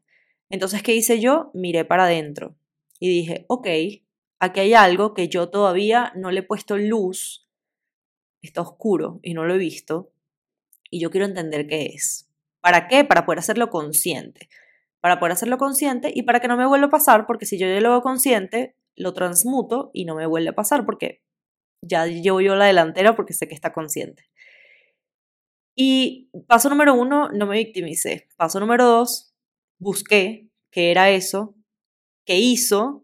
Entonces, 0.51 0.83
¿qué 0.83 0.93
hice 0.93 1.19
yo? 1.19 1.49
Miré 1.55 1.83
para 1.83 2.03
adentro 2.03 2.55
y 2.99 3.09
dije, 3.09 3.45
ok, 3.47 3.67
aquí 4.39 4.59
hay 4.59 4.75
algo 4.75 5.15
que 5.15 5.29
yo 5.29 5.49
todavía 5.49 6.13
no 6.15 6.29
le 6.29 6.41
he 6.41 6.43
puesto 6.43 6.77
luz, 6.77 7.49
está 8.43 8.61
oscuro 8.61 9.19
y 9.23 9.33
no 9.33 9.43
lo 9.45 9.55
he 9.55 9.57
visto, 9.57 10.13
y 10.91 10.99
yo 10.99 11.09
quiero 11.09 11.25
entender 11.25 11.65
qué 11.65 11.87
es. 11.87 12.29
¿Para 12.61 12.87
qué? 12.87 13.03
Para 13.03 13.25
poder 13.25 13.39
hacerlo 13.39 13.71
consciente. 13.71 14.47
Para 14.99 15.17
poder 15.17 15.31
hacerlo 15.31 15.57
consciente 15.57 16.11
y 16.13 16.21
para 16.21 16.39
que 16.39 16.49
no 16.49 16.55
me 16.55 16.67
vuelva 16.67 16.85
a 16.85 16.91
pasar, 16.91 17.25
porque 17.25 17.47
si 17.47 17.57
yo 17.57 17.65
ya 17.65 17.81
lo 17.81 17.93
hago 17.93 18.03
consciente, 18.03 18.75
lo 18.95 19.13
transmuto 19.13 19.89
y 19.91 20.05
no 20.05 20.13
me 20.13 20.27
vuelve 20.27 20.49
a 20.49 20.55
pasar, 20.55 20.85
porque 20.85 21.23
ya 21.81 22.05
llevo 22.05 22.41
yo 22.41 22.55
la 22.55 22.65
delantera 22.65 23.15
porque 23.15 23.33
sé 23.33 23.47
que 23.47 23.55
está 23.55 23.73
consciente. 23.73 24.29
Y 25.83 26.29
paso 26.47 26.69
número 26.69 26.93
uno, 26.93 27.29
no 27.29 27.47
me 27.47 27.57
victimicé. 27.57 28.27
Paso 28.37 28.59
número 28.59 28.85
dos, 28.85 29.33
busqué 29.79 30.47
qué 30.69 30.91
era 30.91 31.09
eso, 31.09 31.55
qué 32.23 32.37
hizo 32.37 33.03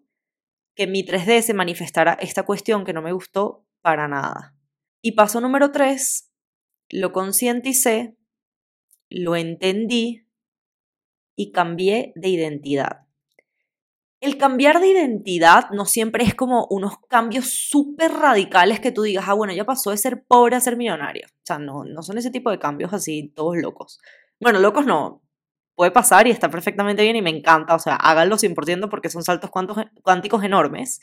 que 0.76 0.86
mi 0.86 1.04
3D 1.04 1.42
se 1.42 1.56
manifestara 1.56 2.14
esta 2.14 2.44
cuestión 2.44 2.86
que 2.86 2.94
no 2.94 3.02
me 3.02 3.14
gustó 3.14 3.66
para 3.82 4.08
nada. 4.08 4.56
Y 5.02 5.14
paso 5.14 5.42
número 5.42 5.72
3, 5.72 6.32
lo 6.90 7.12
concienticé, 7.14 8.16
lo 9.10 9.36
entendí 9.36 10.28
y 11.36 11.52
cambié 11.52 12.14
de 12.16 12.30
identidad. 12.30 13.07
El 14.20 14.38
cambiar 14.38 14.80
de 14.80 14.88
identidad 14.88 15.70
no 15.72 15.86
siempre 15.86 16.24
es 16.24 16.34
como 16.34 16.66
unos 16.70 16.98
cambios 17.08 17.52
súper 17.52 18.12
radicales 18.12 18.80
que 18.80 18.92
tú 18.92 19.04
digas, 19.04 19.26
ah, 19.28 19.34
bueno, 19.34 19.54
ya 19.54 19.66
pasó 19.66 19.92
de 19.92 19.98
ser 19.98 20.24
pobre 20.28 20.56
a 20.56 20.60
ser 20.60 20.76
millonario. 20.76 21.28
O 21.28 21.46
sea, 21.46 21.60
no, 21.60 21.84
no 21.84 22.02
son 22.02 22.18
ese 22.18 22.32
tipo 22.32 22.50
de 22.50 22.58
cambios 22.58 22.94
así, 22.94 23.32
todos 23.36 23.58
locos. 23.58 24.00
Bueno, 24.40 24.60
locos 24.60 24.86
no, 24.86 25.22
puede 25.78 25.92
pasar 25.92 26.28
y 26.28 26.32
está 26.32 26.50
perfectamente 26.50 27.04
bien 27.04 27.16
y 27.16 27.22
me 27.22 27.30
encanta, 27.30 27.76
o 27.76 27.80
sea, 27.80 27.96
háganlo 27.96 28.38
100% 28.38 28.90
porque 28.90 29.12
son 29.12 29.24
saltos 29.24 29.52
cuánticos 30.02 30.44
enormes, 30.44 31.00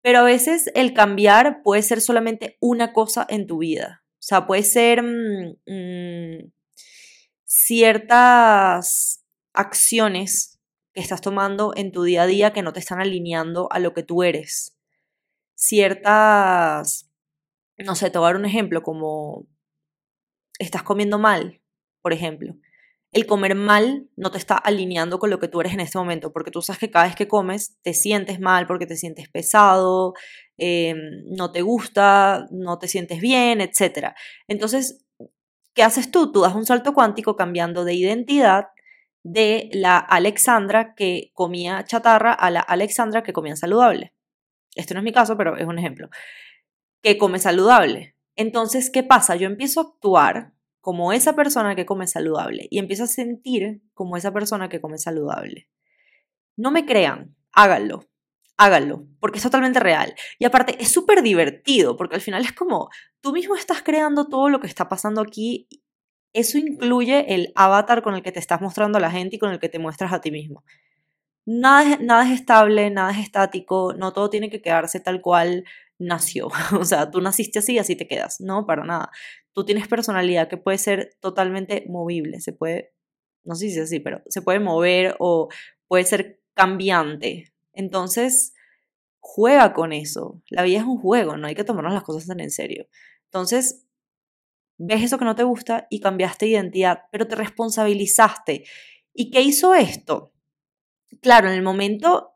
pero 0.00 0.20
a 0.20 0.22
veces 0.22 0.70
el 0.74 0.94
cambiar 0.94 1.62
puede 1.62 1.82
ser 1.82 2.00
solamente 2.00 2.56
una 2.60 2.94
cosa 2.94 3.26
en 3.28 3.46
tu 3.46 3.58
vida, 3.58 4.02
o 4.14 4.22
sea, 4.22 4.46
puede 4.46 4.62
ser 4.62 5.02
mm, 5.02 5.56
mm, 5.66 6.52
ciertas 7.44 9.22
acciones 9.52 10.58
que 10.92 11.00
estás 11.00 11.20
tomando 11.20 11.72
en 11.76 11.92
tu 11.92 12.02
día 12.02 12.22
a 12.22 12.26
día 12.26 12.52
que 12.52 12.62
no 12.62 12.72
te 12.72 12.80
están 12.80 13.00
alineando 13.00 13.68
a 13.70 13.78
lo 13.78 13.94
que 13.94 14.02
tú 14.02 14.22
eres, 14.22 14.76
ciertas, 15.54 17.10
no 17.78 17.94
sé, 17.94 18.10
te 18.10 18.18
voy 18.18 18.26
a 18.26 18.30
dar 18.30 18.40
un 18.40 18.46
ejemplo, 18.46 18.82
como 18.82 19.46
estás 20.58 20.82
comiendo 20.82 21.18
mal, 21.18 21.60
por 22.02 22.12
ejemplo 22.12 22.54
el 23.12 23.26
comer 23.26 23.54
mal 23.54 24.08
no 24.16 24.30
te 24.30 24.38
está 24.38 24.56
alineando 24.56 25.18
con 25.18 25.30
lo 25.30 25.40
que 25.40 25.48
tú 25.48 25.60
eres 25.60 25.72
en 25.72 25.80
este 25.80 25.98
momento, 25.98 26.32
porque 26.32 26.50
tú 26.50 26.62
sabes 26.62 26.78
que 26.78 26.90
cada 26.90 27.06
vez 27.06 27.16
que 27.16 27.28
comes 27.28 27.76
te 27.82 27.92
sientes 27.92 28.38
mal, 28.40 28.66
porque 28.66 28.86
te 28.86 28.96
sientes 28.96 29.28
pesado, 29.28 30.14
em, 30.56 31.24
no 31.26 31.50
te 31.50 31.62
gusta, 31.62 32.46
no 32.50 32.78
te 32.78 32.86
sientes 32.86 33.20
bien, 33.20 33.60
etc. 33.60 34.14
Entonces, 34.46 35.04
¿qué 35.74 35.82
haces 35.82 36.10
tú? 36.10 36.30
Tú 36.32 36.42
das 36.42 36.54
un 36.54 36.66
salto 36.66 36.94
cuántico 36.94 37.36
cambiando 37.36 37.84
de 37.84 37.94
identidad 37.94 38.66
de 39.22 39.70
la 39.72 39.98
Alexandra 39.98 40.94
que 40.94 41.30
comía 41.34 41.84
chatarra 41.84 42.32
a 42.32 42.50
la 42.50 42.60
Alexandra 42.60 43.22
que 43.22 43.32
comía 43.32 43.56
saludable. 43.56 44.14
Este 44.74 44.94
no 44.94 45.00
es 45.00 45.04
mi 45.04 45.12
caso, 45.12 45.36
pero 45.36 45.56
es 45.56 45.66
un 45.66 45.78
ejemplo. 45.78 46.08
Que 47.02 47.18
come 47.18 47.38
saludable. 47.38 48.16
Entonces, 48.36 48.90
¿qué 48.90 49.02
pasa? 49.02 49.36
Yo 49.36 49.46
empiezo 49.46 49.80
a 49.80 49.84
actuar 49.84 50.52
como 50.80 51.12
esa 51.12 51.34
persona 51.34 51.76
que 51.76 51.86
come 51.86 52.06
saludable 52.06 52.66
y 52.70 52.78
empieza 52.78 53.04
a 53.04 53.08
sentir 53.08 53.82
como 53.92 54.16
esa 54.16 54.32
persona 54.32 54.68
que 54.68 54.80
come 54.80 54.98
saludable. 54.98 55.68
No 56.56 56.70
me 56.70 56.86
crean, 56.86 57.36
háganlo, 57.52 58.08
háganlo, 58.56 59.06
porque 59.20 59.38
es 59.38 59.42
totalmente 59.42 59.80
real. 59.80 60.14
Y 60.38 60.44
aparte, 60.44 60.76
es 60.80 60.90
súper 60.90 61.22
divertido, 61.22 61.96
porque 61.96 62.14
al 62.14 62.20
final 62.20 62.44
es 62.44 62.52
como, 62.52 62.88
tú 63.20 63.32
mismo 63.32 63.56
estás 63.56 63.82
creando 63.82 64.28
todo 64.28 64.48
lo 64.48 64.60
que 64.60 64.66
está 64.66 64.88
pasando 64.88 65.20
aquí. 65.20 65.68
Eso 66.32 66.58
incluye 66.58 67.34
el 67.34 67.52
avatar 67.54 68.02
con 68.02 68.14
el 68.14 68.22
que 68.22 68.32
te 68.32 68.38
estás 68.38 68.60
mostrando 68.60 68.98
a 68.98 69.00
la 69.00 69.10
gente 69.10 69.36
y 69.36 69.38
con 69.38 69.50
el 69.50 69.58
que 69.58 69.68
te 69.68 69.78
muestras 69.78 70.12
a 70.12 70.20
ti 70.20 70.30
mismo. 70.30 70.64
Nada, 71.46 71.98
nada 72.00 72.24
es 72.26 72.40
estable, 72.40 72.90
nada 72.90 73.10
es 73.12 73.18
estático, 73.18 73.94
no 73.94 74.12
todo 74.12 74.30
tiene 74.30 74.50
que 74.50 74.62
quedarse 74.62 75.00
tal 75.00 75.20
cual 75.20 75.64
nació. 75.98 76.48
O 76.80 76.84
sea, 76.84 77.10
tú 77.10 77.20
naciste 77.20 77.60
así 77.60 77.74
y 77.74 77.78
así 77.78 77.96
te 77.96 78.06
quedas. 78.06 78.40
No, 78.40 78.66
para 78.66 78.84
nada. 78.84 79.10
Tú 79.52 79.64
tienes 79.64 79.88
personalidad 79.88 80.48
que 80.48 80.56
puede 80.56 80.78
ser 80.78 81.16
totalmente 81.20 81.84
movible, 81.88 82.40
se 82.40 82.52
puede, 82.52 82.92
no 83.44 83.54
sé 83.54 83.68
si 83.68 83.78
es 83.78 83.84
así, 83.84 84.00
pero 84.00 84.22
se 84.28 84.42
puede 84.42 84.60
mover 84.60 85.16
o 85.18 85.48
puede 85.88 86.04
ser 86.04 86.40
cambiante. 86.54 87.52
Entonces, 87.72 88.54
juega 89.20 89.72
con 89.72 89.92
eso. 89.92 90.42
La 90.48 90.62
vida 90.62 90.78
es 90.80 90.84
un 90.84 90.98
juego, 90.98 91.36
no 91.36 91.46
hay 91.46 91.54
que 91.54 91.64
tomarnos 91.64 91.94
las 91.94 92.04
cosas 92.04 92.26
tan 92.26 92.40
en 92.40 92.50
serio. 92.50 92.86
Entonces, 93.26 93.86
ves 94.80 95.02
eso 95.02 95.18
que 95.18 95.26
no 95.26 95.36
te 95.36 95.44
gusta 95.44 95.86
y 95.90 96.00
cambiaste 96.00 96.46
identidad, 96.46 97.02
pero 97.12 97.28
te 97.28 97.36
responsabilizaste. 97.36 98.64
¿Y 99.12 99.30
qué 99.30 99.42
hizo 99.42 99.74
esto? 99.74 100.32
Claro, 101.20 101.48
en 101.48 101.54
el 101.54 101.62
momento, 101.62 102.32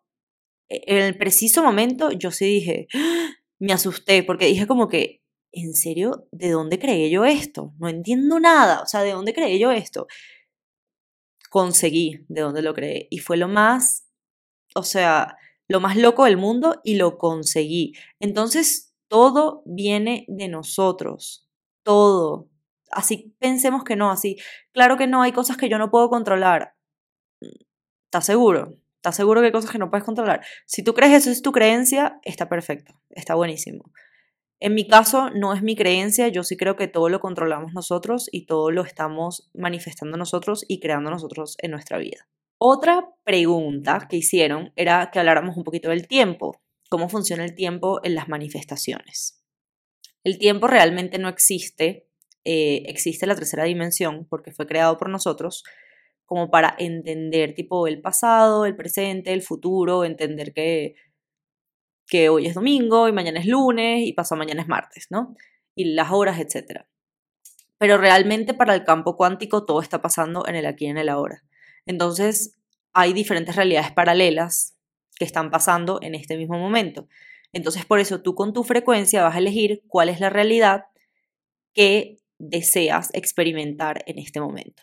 e, 0.68 0.82
en 0.86 1.02
el 1.04 1.16
preciso 1.16 1.62
momento, 1.62 2.10
yo 2.12 2.30
sí 2.30 2.44
dije, 2.44 2.86
¡Ah! 2.94 3.30
me 3.58 3.72
asusté 3.72 4.22
porque 4.22 4.46
dije 4.46 4.66
como 4.66 4.88
que, 4.88 5.22
¿en 5.52 5.74
serio? 5.74 6.28
¿De 6.32 6.50
dónde 6.50 6.78
creé 6.78 7.10
yo 7.10 7.24
esto? 7.24 7.72
No 7.78 7.88
entiendo 7.88 8.38
nada. 8.40 8.82
O 8.82 8.86
sea, 8.86 9.00
¿de 9.02 9.12
dónde 9.12 9.32
creé 9.32 9.58
yo 9.58 9.72
esto? 9.72 10.06
Conseguí 11.50 12.26
de 12.28 12.42
dónde 12.42 12.62
lo 12.62 12.74
creé. 12.74 13.08
Y 13.10 13.18
fue 13.18 13.38
lo 13.38 13.48
más, 13.48 14.06
o 14.74 14.82
sea, 14.82 15.36
lo 15.68 15.80
más 15.80 15.96
loco 15.96 16.24
del 16.24 16.36
mundo 16.36 16.80
y 16.84 16.96
lo 16.96 17.16
conseguí. 17.16 17.94
Entonces, 18.20 18.94
todo 19.08 19.62
viene 19.64 20.26
de 20.28 20.48
nosotros. 20.48 21.43
Todo. 21.84 22.48
Así 22.90 23.36
pensemos 23.38 23.84
que 23.84 23.94
no, 23.94 24.10
así. 24.10 24.36
Claro 24.72 24.96
que 24.96 25.06
no, 25.06 25.22
hay 25.22 25.30
cosas 25.30 25.56
que 25.56 25.68
yo 25.68 25.78
no 25.78 25.90
puedo 25.90 26.08
controlar. 26.10 26.74
¿Estás 28.06 28.26
seguro? 28.26 28.74
¿Estás 28.96 29.16
seguro 29.16 29.40
que 29.40 29.46
hay 29.46 29.52
cosas 29.52 29.70
que 29.70 29.78
no 29.78 29.90
puedes 29.90 30.04
controlar? 30.04 30.44
Si 30.66 30.82
tú 30.82 30.94
crees 30.94 31.12
eso 31.12 31.30
es 31.30 31.42
tu 31.42 31.52
creencia, 31.52 32.18
está 32.22 32.48
perfecto, 32.48 32.94
está 33.10 33.34
buenísimo. 33.34 33.92
En 34.60 34.72
mi 34.72 34.88
caso, 34.88 35.28
no 35.30 35.52
es 35.52 35.62
mi 35.62 35.76
creencia, 35.76 36.28
yo 36.28 36.42
sí 36.42 36.56
creo 36.56 36.74
que 36.74 36.88
todo 36.88 37.10
lo 37.10 37.20
controlamos 37.20 37.74
nosotros 37.74 38.30
y 38.32 38.46
todo 38.46 38.70
lo 38.70 38.82
estamos 38.82 39.50
manifestando 39.52 40.16
nosotros 40.16 40.64
y 40.68 40.80
creando 40.80 41.10
nosotros 41.10 41.56
en 41.60 41.72
nuestra 41.72 41.98
vida. 41.98 42.26
Otra 42.56 43.10
pregunta 43.24 44.06
que 44.08 44.16
hicieron 44.16 44.72
era 44.74 45.10
que 45.10 45.18
habláramos 45.18 45.56
un 45.58 45.64
poquito 45.64 45.90
del 45.90 46.08
tiempo, 46.08 46.62
cómo 46.88 47.10
funciona 47.10 47.44
el 47.44 47.54
tiempo 47.54 48.00
en 48.04 48.14
las 48.14 48.28
manifestaciones. 48.28 49.43
El 50.24 50.38
tiempo 50.38 50.66
realmente 50.66 51.18
no 51.18 51.28
existe, 51.28 52.08
eh, 52.44 52.82
existe 52.86 53.26
la 53.26 53.34
tercera 53.34 53.64
dimensión 53.64 54.26
porque 54.28 54.52
fue 54.52 54.66
creado 54.66 54.96
por 54.96 55.10
nosotros, 55.10 55.64
como 56.24 56.50
para 56.50 56.74
entender 56.78 57.54
tipo 57.54 57.86
el 57.86 58.00
pasado, 58.00 58.64
el 58.64 58.74
presente, 58.74 59.34
el 59.34 59.42
futuro, 59.42 60.04
entender 60.04 60.54
que, 60.54 60.94
que 62.06 62.30
hoy 62.30 62.46
es 62.46 62.54
domingo 62.54 63.08
y 63.08 63.12
mañana 63.12 63.40
es 63.40 63.46
lunes 63.46 64.06
y 64.06 64.14
pasado 64.14 64.38
mañana 64.38 64.62
es 64.62 64.68
martes, 64.68 65.06
¿no? 65.10 65.36
Y 65.74 65.92
las 65.92 66.10
horas, 66.10 66.40
etc. 66.40 66.86
Pero 67.76 67.98
realmente 67.98 68.54
para 68.54 68.74
el 68.74 68.84
campo 68.84 69.16
cuántico 69.16 69.66
todo 69.66 69.82
está 69.82 70.00
pasando 70.00 70.46
en 70.46 70.56
el 70.56 70.64
aquí 70.64 70.86
y 70.86 70.88
en 70.88 70.98
el 70.98 71.10
ahora. 71.10 71.44
Entonces 71.84 72.58
hay 72.94 73.12
diferentes 73.12 73.56
realidades 73.56 73.92
paralelas 73.92 74.74
que 75.16 75.24
están 75.26 75.50
pasando 75.50 75.98
en 76.00 76.14
este 76.14 76.38
mismo 76.38 76.58
momento. 76.58 77.08
Entonces 77.54 77.86
por 77.86 78.00
eso 78.00 78.20
tú 78.20 78.34
con 78.34 78.52
tu 78.52 78.64
frecuencia 78.64 79.22
vas 79.22 79.36
a 79.36 79.38
elegir 79.38 79.82
cuál 79.88 80.08
es 80.10 80.20
la 80.20 80.28
realidad 80.28 80.84
que 81.72 82.18
deseas 82.38 83.10
experimentar 83.14 84.02
en 84.06 84.18
este 84.18 84.40
momento. 84.40 84.82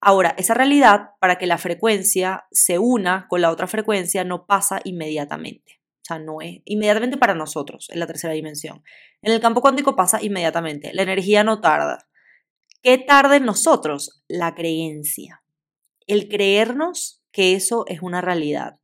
Ahora, 0.00 0.34
esa 0.36 0.52
realidad, 0.54 1.10
para 1.18 1.38
que 1.38 1.46
la 1.46 1.56
frecuencia 1.56 2.44
se 2.50 2.78
una 2.78 3.26
con 3.28 3.40
la 3.40 3.50
otra 3.50 3.66
frecuencia, 3.66 4.22
no 4.22 4.46
pasa 4.46 4.80
inmediatamente. 4.84 5.80
O 6.02 6.04
sea, 6.06 6.18
no 6.18 6.42
es 6.42 6.60
inmediatamente 6.66 7.16
para 7.16 7.34
nosotros, 7.34 7.88
en 7.90 7.98
la 7.98 8.06
tercera 8.06 8.34
dimensión. 8.34 8.82
En 9.22 9.32
el 9.32 9.40
campo 9.40 9.62
cuántico 9.62 9.96
pasa 9.96 10.22
inmediatamente. 10.22 10.92
La 10.92 11.02
energía 11.02 11.42
no 11.42 11.62
tarda. 11.62 12.06
¿Qué 12.82 12.98
tarda 12.98 13.36
en 13.36 13.46
nosotros? 13.46 14.22
La 14.28 14.54
creencia. 14.54 15.42
El 16.06 16.28
creernos 16.28 17.22
que 17.32 17.54
eso 17.54 17.86
es 17.88 18.02
una 18.02 18.20
realidad. 18.20 18.78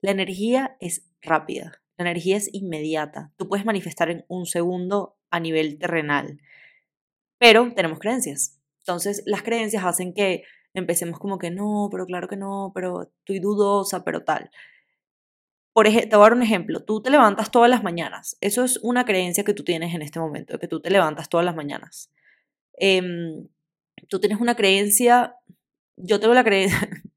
La 0.00 0.10
energía 0.10 0.76
es 0.80 1.06
rápida. 1.22 1.83
La 1.96 2.04
energía 2.04 2.36
es 2.36 2.48
inmediata. 2.52 3.32
Tú 3.36 3.48
puedes 3.48 3.64
manifestar 3.64 4.10
en 4.10 4.24
un 4.28 4.46
segundo 4.46 5.16
a 5.30 5.40
nivel 5.40 5.78
terrenal. 5.78 6.40
Pero 7.38 7.72
tenemos 7.74 7.98
creencias. 7.98 8.60
Entonces, 8.80 9.22
las 9.26 9.42
creencias 9.42 9.84
hacen 9.84 10.12
que 10.12 10.44
empecemos 10.74 11.18
como 11.18 11.38
que 11.38 11.50
no, 11.50 11.88
pero 11.90 12.04
claro 12.06 12.28
que 12.28 12.36
no, 12.36 12.72
pero 12.74 13.02
estoy 13.02 13.38
dudosa, 13.38 14.04
pero 14.04 14.24
tal. 14.24 14.50
Por 15.72 15.86
ejemplo, 15.86 16.08
te 16.08 16.16
voy 16.16 16.22
a 16.22 16.28
dar 16.28 16.36
un 16.36 16.42
ejemplo. 16.42 16.84
Tú 16.84 17.02
te 17.02 17.10
levantas 17.10 17.50
todas 17.50 17.70
las 17.70 17.82
mañanas. 17.82 18.36
Eso 18.40 18.64
es 18.64 18.78
una 18.82 19.04
creencia 19.04 19.44
que 19.44 19.54
tú 19.54 19.64
tienes 19.64 19.94
en 19.94 20.02
este 20.02 20.20
momento, 20.20 20.58
que 20.58 20.68
tú 20.68 20.80
te 20.80 20.90
levantas 20.90 21.28
todas 21.28 21.44
las 21.44 21.56
mañanas. 21.56 22.12
Em, 22.74 23.48
tú 24.08 24.20
tienes 24.20 24.40
una 24.40 24.54
creencia, 24.56 25.36
yo 25.96 26.20
tengo 26.20 26.34
la 26.34 26.44
creencia, 26.44 26.78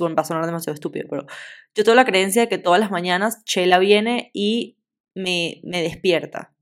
va 0.00 0.22
a 0.22 0.24
sonar 0.24 0.46
demasiado 0.46 0.74
estúpido, 0.74 1.06
pero 1.08 1.26
yo 1.74 1.84
tengo 1.84 1.94
la 1.94 2.04
creencia 2.04 2.42
de 2.42 2.48
que 2.48 2.58
todas 2.58 2.80
las 2.80 2.90
mañanas 2.90 3.44
Chela 3.44 3.78
viene 3.78 4.30
y 4.32 4.78
me, 5.14 5.60
me 5.64 5.82
despierta. 5.82 6.54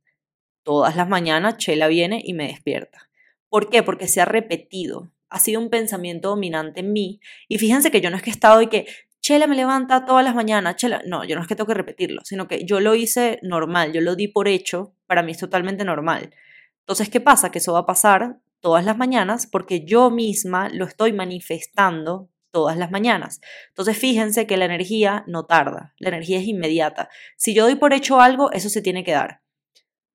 Todas 0.64 0.96
las 0.96 1.08
mañanas 1.08 1.56
Chela 1.56 1.88
viene 1.88 2.22
y 2.24 2.34
me 2.34 2.46
despierta. 2.46 3.10
¿Por 3.48 3.68
qué? 3.70 3.82
Porque 3.82 4.08
se 4.08 4.20
ha 4.20 4.24
repetido 4.24 5.12
ha 5.32 5.38
sido 5.38 5.60
un 5.60 5.70
pensamiento 5.70 6.28
dominante 6.28 6.80
en 6.80 6.92
mí. 6.92 7.20
Y 7.48 7.58
fíjense 7.58 7.90
que 7.90 8.00
yo 8.00 8.10
no 8.10 8.16
es 8.16 8.22
que 8.22 8.30
he 8.30 8.32
estado 8.32 8.60
y 8.62 8.68
que 8.68 8.86
Chela 9.20 9.46
me 9.46 9.56
levanta 9.56 10.04
todas 10.04 10.24
las 10.24 10.34
mañanas, 10.34 10.76
Chela, 10.76 11.02
no, 11.06 11.24
yo 11.24 11.36
no 11.36 11.42
es 11.42 11.48
que 11.48 11.56
tengo 11.56 11.68
que 11.68 11.74
repetirlo, 11.74 12.22
sino 12.24 12.48
que 12.48 12.64
yo 12.64 12.80
lo 12.80 12.94
hice 12.94 13.38
normal, 13.42 13.92
yo 13.92 14.00
lo 14.00 14.14
di 14.14 14.28
por 14.28 14.48
hecho, 14.48 14.94
para 15.06 15.22
mí 15.22 15.32
es 15.32 15.38
totalmente 15.38 15.84
normal. 15.84 16.34
Entonces, 16.80 17.08
¿qué 17.08 17.20
pasa? 17.20 17.50
Que 17.50 17.58
eso 17.58 17.72
va 17.72 17.80
a 17.80 17.86
pasar 17.86 18.40
todas 18.60 18.84
las 18.84 18.98
mañanas 18.98 19.46
porque 19.46 19.84
yo 19.84 20.10
misma 20.10 20.68
lo 20.68 20.84
estoy 20.84 21.12
manifestando 21.12 22.28
todas 22.52 22.76
las 22.76 22.92
mañanas. 22.92 23.40
Entonces, 23.68 23.98
fíjense 23.98 24.46
que 24.46 24.56
la 24.56 24.66
energía 24.66 25.24
no 25.26 25.46
tarda, 25.46 25.94
la 25.98 26.10
energía 26.10 26.38
es 26.38 26.46
inmediata. 26.46 27.08
Si 27.36 27.54
yo 27.54 27.64
doy 27.64 27.74
por 27.74 27.92
hecho 27.92 28.20
algo, 28.20 28.52
eso 28.52 28.68
se 28.68 28.82
tiene 28.82 29.02
que 29.02 29.12
dar 29.12 29.42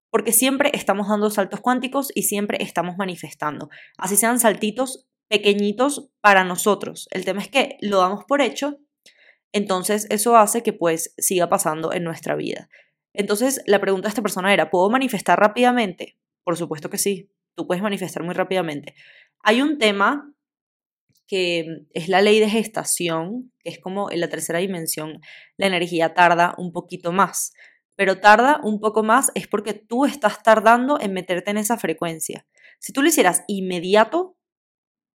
porque 0.09 0.31
siempre 0.31 0.71
estamos 0.73 1.09
dando 1.09 1.29
saltos 1.29 1.59
cuánticos 1.59 2.11
y 2.15 2.23
siempre 2.23 2.57
estamos 2.63 2.97
manifestando. 2.97 3.69
Así 3.97 4.15
sean 4.15 4.39
saltitos 4.39 5.07
pequeñitos 5.27 6.09
para 6.21 6.43
nosotros. 6.43 7.07
El 7.11 7.25
tema 7.25 7.41
es 7.41 7.49
que 7.49 7.77
lo 7.81 7.99
damos 7.99 8.25
por 8.25 8.41
hecho, 8.41 8.79
entonces 9.51 10.07
eso 10.09 10.37
hace 10.37 10.63
que 10.63 10.73
pues 10.73 11.13
siga 11.17 11.49
pasando 11.49 11.93
en 11.93 12.03
nuestra 12.03 12.35
vida. 12.35 12.69
Entonces 13.13 13.61
la 13.65 13.79
pregunta 13.79 14.07
de 14.07 14.09
esta 14.09 14.21
persona 14.21 14.53
era, 14.53 14.69
¿puedo 14.69 14.89
manifestar 14.89 15.39
rápidamente? 15.39 16.17
Por 16.43 16.57
supuesto 16.57 16.89
que 16.89 16.97
sí, 16.97 17.29
tú 17.55 17.67
puedes 17.67 17.83
manifestar 17.83 18.23
muy 18.23 18.33
rápidamente. 18.33 18.95
Hay 19.41 19.61
un 19.61 19.77
tema 19.77 20.33
que 21.27 21.85
es 21.93 22.07
la 22.07 22.21
ley 22.21 22.39
de 22.39 22.49
gestación, 22.49 23.51
que 23.59 23.69
es 23.69 23.79
como 23.79 24.09
en 24.11 24.21
la 24.21 24.29
tercera 24.29 24.59
dimensión, 24.59 25.19
la 25.57 25.67
energía 25.67 26.13
tarda 26.13 26.55
un 26.57 26.71
poquito 26.71 27.11
más 27.11 27.51
pero 27.97 28.19
tarda 28.19 28.61
un 28.63 28.79
poco 28.79 29.03
más 29.03 29.31
es 29.33 29.47
porque 29.47 29.73
tú 29.73 30.05
estás 30.05 30.43
tardando 30.43 30.99
en 31.01 31.13
meterte 31.13 31.49
en 31.49 31.57
esa 31.57 31.77
frecuencia. 31.77 32.45
Si 32.79 32.93
tú 32.93 33.01
lo 33.01 33.09
hicieras 33.09 33.43
inmediato, 33.47 34.37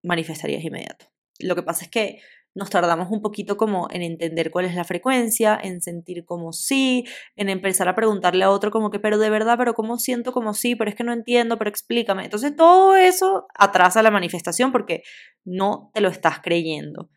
manifestarías 0.02 0.64
inmediato. 0.64 1.06
Lo 1.38 1.54
que 1.54 1.62
pasa 1.62 1.84
es 1.84 1.90
que 1.90 2.20
nos 2.54 2.70
tardamos 2.70 3.08
un 3.10 3.22
poquito 3.22 3.56
como 3.56 3.88
en 3.90 4.02
entender 4.02 4.50
cuál 4.50 4.66
es 4.66 4.74
la 4.74 4.84
frecuencia, 4.84 5.58
en 5.62 5.80
sentir 5.80 6.24
como 6.24 6.52
sí, 6.52 7.04
en 7.36 7.48
empezar 7.48 7.88
a 7.88 7.94
preguntarle 7.94 8.44
a 8.44 8.50
otro 8.50 8.70
como 8.70 8.90
que, 8.90 8.98
pero 8.98 9.18
de 9.18 9.30
verdad, 9.30 9.56
pero 9.58 9.74
¿cómo 9.74 9.98
siento 9.98 10.32
como 10.32 10.54
sí? 10.54 10.76
Pero 10.76 10.90
es 10.90 10.96
que 10.96 11.04
no 11.04 11.12
entiendo, 11.12 11.58
pero 11.58 11.70
explícame. 11.70 12.24
Entonces 12.24 12.54
todo 12.54 12.96
eso 12.96 13.46
atrasa 13.54 14.02
la 14.02 14.10
manifestación 14.10 14.72
porque 14.72 15.02
no 15.44 15.90
te 15.94 16.00
lo 16.00 16.08
estás 16.08 16.40
creyendo. 16.40 17.08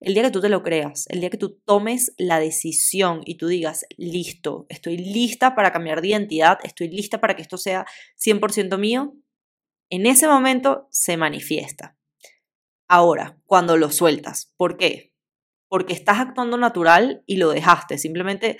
El 0.00 0.14
día 0.14 0.24
que 0.24 0.30
tú 0.32 0.40
te 0.40 0.48
lo 0.48 0.64
creas, 0.64 1.06
el 1.10 1.20
día 1.20 1.30
que 1.30 1.38
tú 1.38 1.60
tomes 1.64 2.12
la 2.18 2.40
decisión 2.40 3.20
y 3.24 3.36
tú 3.36 3.46
digas, 3.46 3.86
listo, 3.96 4.66
estoy 4.68 4.96
lista 4.96 5.54
para 5.54 5.72
cambiar 5.72 6.00
de 6.00 6.08
identidad, 6.08 6.58
estoy 6.64 6.88
lista 6.88 7.20
para 7.20 7.36
que 7.36 7.42
esto 7.42 7.56
sea 7.56 7.86
100% 8.16 8.78
mío, 8.78 9.14
en 9.90 10.06
ese 10.06 10.26
momento 10.26 10.88
se 10.90 11.16
manifiesta. 11.16 11.96
Ahora, 12.94 13.38
cuando 13.46 13.78
lo 13.78 13.90
sueltas, 13.90 14.52
¿por 14.58 14.76
qué? 14.76 15.14
Porque 15.66 15.94
estás 15.94 16.18
actuando 16.18 16.58
natural 16.58 17.22
y 17.24 17.38
lo 17.38 17.48
dejaste, 17.48 17.96
simplemente 17.96 18.58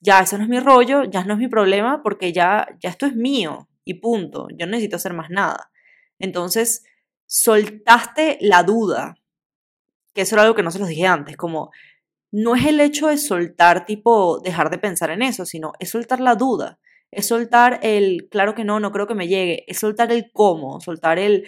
ya 0.00 0.20
eso 0.20 0.38
no 0.38 0.44
es 0.44 0.48
mi 0.48 0.58
rollo, 0.58 1.04
ya 1.04 1.22
no 1.24 1.34
es 1.34 1.38
mi 1.38 1.48
problema 1.48 2.02
porque 2.02 2.32
ya 2.32 2.66
ya 2.82 2.88
esto 2.88 3.04
es 3.04 3.14
mío 3.14 3.68
y 3.84 4.00
punto, 4.00 4.48
yo 4.56 4.64
no 4.64 4.70
necesito 4.70 4.96
hacer 4.96 5.12
más 5.12 5.28
nada. 5.28 5.70
Entonces, 6.18 6.82
soltaste 7.26 8.38
la 8.40 8.62
duda, 8.62 9.16
que 10.14 10.22
eso 10.22 10.34
era 10.34 10.44
algo 10.44 10.54
que 10.54 10.62
no 10.62 10.70
se 10.70 10.78
los 10.78 10.88
dije 10.88 11.06
antes, 11.06 11.36
como 11.36 11.72
no 12.32 12.56
es 12.56 12.64
el 12.64 12.80
hecho 12.80 13.08
de 13.08 13.18
soltar, 13.18 13.84
tipo, 13.84 14.40
dejar 14.40 14.70
de 14.70 14.78
pensar 14.78 15.10
en 15.10 15.20
eso, 15.20 15.44
sino 15.44 15.72
es 15.78 15.90
soltar 15.90 16.20
la 16.20 16.36
duda, 16.36 16.78
es 17.10 17.28
soltar 17.28 17.80
el, 17.82 18.28
claro 18.30 18.54
que 18.54 18.64
no, 18.64 18.80
no 18.80 18.92
creo 18.92 19.06
que 19.06 19.14
me 19.14 19.28
llegue, 19.28 19.64
es 19.66 19.78
soltar 19.78 20.10
el 20.10 20.30
cómo, 20.32 20.80
soltar 20.80 21.18
el, 21.18 21.46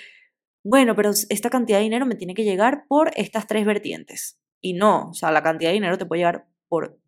bueno, 0.63 0.95
pero 0.95 1.11
esta 1.11 1.51
cantidad 1.51 1.79
de 1.79 1.85
dinero 1.85 2.07
me 2.07 2.15
tiene 2.15 2.35
que 2.35 2.45
llegar 2.45 2.85
por 2.89 3.11
estas 3.17 3.47
tres 3.47 3.65
vertientes. 3.67 4.39
Y 4.61 4.75
no, 4.75 5.11
o 5.11 5.15
sea, 5.15 5.33
la 5.33 5.43
cantidad 5.43 5.71
de 5.71 5.75
dinero 5.75 5.99
te 5.99 6.07
puede 6.07 6.21
llegar 6.21 6.47
por 6.69 6.99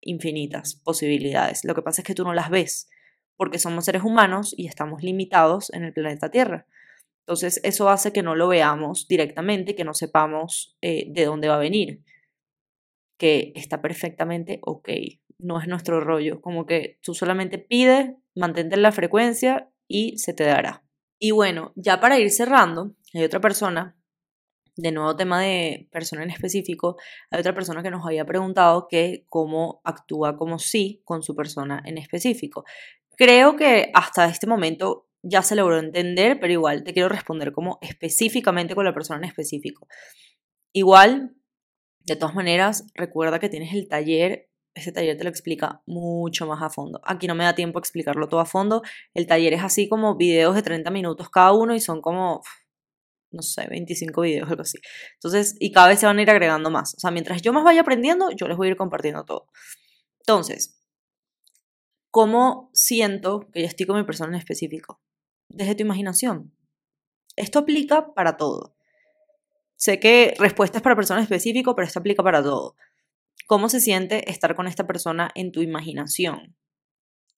infinitas 0.00 0.76
posibilidades. 0.76 1.64
Lo 1.64 1.74
que 1.74 1.82
pasa 1.82 2.02
es 2.02 2.06
que 2.06 2.14
tú 2.14 2.24
no 2.24 2.34
las 2.34 2.50
ves, 2.50 2.88
porque 3.36 3.58
somos 3.58 3.84
seres 3.84 4.02
humanos 4.02 4.54
y 4.56 4.66
estamos 4.66 5.02
limitados 5.02 5.72
en 5.72 5.84
el 5.84 5.92
planeta 5.92 6.30
Tierra. 6.30 6.66
Entonces, 7.26 7.60
eso 7.64 7.88
hace 7.88 8.12
que 8.12 8.22
no 8.22 8.34
lo 8.34 8.48
veamos 8.48 9.06
directamente, 9.08 9.74
que 9.74 9.84
no 9.84 9.94
sepamos 9.94 10.76
eh, 10.80 11.06
de 11.10 11.24
dónde 11.24 11.48
va 11.48 11.56
a 11.56 11.58
venir 11.58 12.02
que 13.20 13.52
está 13.54 13.82
perfectamente 13.82 14.60
ok. 14.62 14.88
No 15.38 15.60
es 15.60 15.68
nuestro 15.68 16.00
rollo. 16.00 16.40
Como 16.40 16.66
que 16.66 16.98
tú 17.02 17.14
solamente 17.14 17.58
pides, 17.58 18.12
mantente 18.34 18.74
en 18.74 18.82
la 18.82 18.92
frecuencia 18.92 19.70
y 19.86 20.18
se 20.18 20.32
te 20.32 20.44
dará. 20.44 20.82
Y 21.18 21.32
bueno, 21.32 21.72
ya 21.76 22.00
para 22.00 22.18
ir 22.18 22.30
cerrando, 22.30 22.96
hay 23.14 23.24
otra 23.24 23.40
persona, 23.40 23.96
de 24.76 24.92
nuevo 24.92 25.16
tema 25.16 25.40
de 25.40 25.88
persona 25.90 26.22
en 26.22 26.30
específico, 26.30 26.96
hay 27.30 27.40
otra 27.40 27.54
persona 27.54 27.82
que 27.82 27.90
nos 27.90 28.04
había 28.06 28.24
preguntado 28.24 28.86
que 28.88 29.26
cómo 29.28 29.80
actúa 29.84 30.36
como 30.36 30.58
sí 30.58 31.02
con 31.04 31.22
su 31.22 31.34
persona 31.34 31.82
en 31.84 31.98
específico. 31.98 32.64
Creo 33.16 33.56
que 33.56 33.90
hasta 33.94 34.26
este 34.26 34.46
momento 34.46 35.08
ya 35.22 35.42
se 35.42 35.56
logró 35.56 35.78
entender, 35.78 36.40
pero 36.40 36.52
igual 36.52 36.82
te 36.82 36.92
quiero 36.92 37.08
responder 37.08 37.52
como 37.52 37.78
específicamente 37.82 38.74
con 38.74 38.84
la 38.84 38.94
persona 38.94 39.18
en 39.18 39.24
específico. 39.24 39.86
Igual 40.72 41.34
de 42.04 42.16
todas 42.16 42.34
maneras, 42.34 42.86
recuerda 42.94 43.38
que 43.38 43.48
tienes 43.48 43.74
el 43.74 43.88
taller, 43.88 44.48
ese 44.74 44.92
taller 44.92 45.16
te 45.16 45.24
lo 45.24 45.30
explica 45.30 45.82
mucho 45.86 46.46
más 46.46 46.62
a 46.62 46.70
fondo. 46.70 47.00
Aquí 47.04 47.26
no 47.26 47.34
me 47.34 47.44
da 47.44 47.54
tiempo 47.54 47.78
a 47.78 47.80
explicarlo 47.80 48.28
todo 48.28 48.40
a 48.40 48.46
fondo. 48.46 48.82
El 49.14 49.26
taller 49.26 49.52
es 49.52 49.62
así 49.62 49.88
como 49.88 50.16
videos 50.16 50.54
de 50.54 50.62
30 50.62 50.90
minutos 50.90 51.28
cada 51.28 51.52
uno 51.52 51.74
y 51.74 51.80
son 51.80 52.00
como, 52.00 52.42
no 53.30 53.42
sé, 53.42 53.66
25 53.68 54.20
videos, 54.22 54.48
algo 54.48 54.62
así. 54.62 54.78
Entonces, 55.14 55.56
y 55.60 55.72
cada 55.72 55.88
vez 55.88 56.00
se 56.00 56.06
van 56.06 56.18
a 56.18 56.22
ir 56.22 56.30
agregando 56.30 56.70
más. 56.70 56.94
O 56.94 57.00
sea, 57.00 57.10
mientras 57.10 57.42
yo 57.42 57.52
más 57.52 57.64
vaya 57.64 57.82
aprendiendo, 57.82 58.30
yo 58.30 58.48
les 58.48 58.56
voy 58.56 58.68
a 58.68 58.70
ir 58.70 58.76
compartiendo 58.76 59.24
todo. 59.24 59.48
Entonces, 60.20 60.80
¿cómo 62.10 62.70
siento 62.72 63.48
que 63.52 63.60
yo 63.60 63.66
estoy 63.66 63.86
con 63.86 63.96
mi 63.96 64.04
persona 64.04 64.32
en 64.32 64.38
específico? 64.38 65.00
Desde 65.48 65.74
tu 65.74 65.82
imaginación. 65.82 66.54
Esto 67.36 67.60
aplica 67.60 68.12
para 68.14 68.36
todo. 68.36 68.76
Sé 69.76 69.98
que 69.98 70.34
respuestas 70.38 70.82
para 70.82 70.96
persona 70.96 71.22
específico, 71.22 71.74
pero 71.74 71.86
esto 71.86 72.00
aplica 72.00 72.22
para 72.22 72.42
todo. 72.42 72.76
¿Cómo 73.46 73.68
se 73.68 73.80
siente 73.80 74.30
estar 74.30 74.54
con 74.54 74.66
esta 74.66 74.86
persona 74.86 75.30
en 75.34 75.52
tu 75.52 75.62
imaginación? 75.62 76.56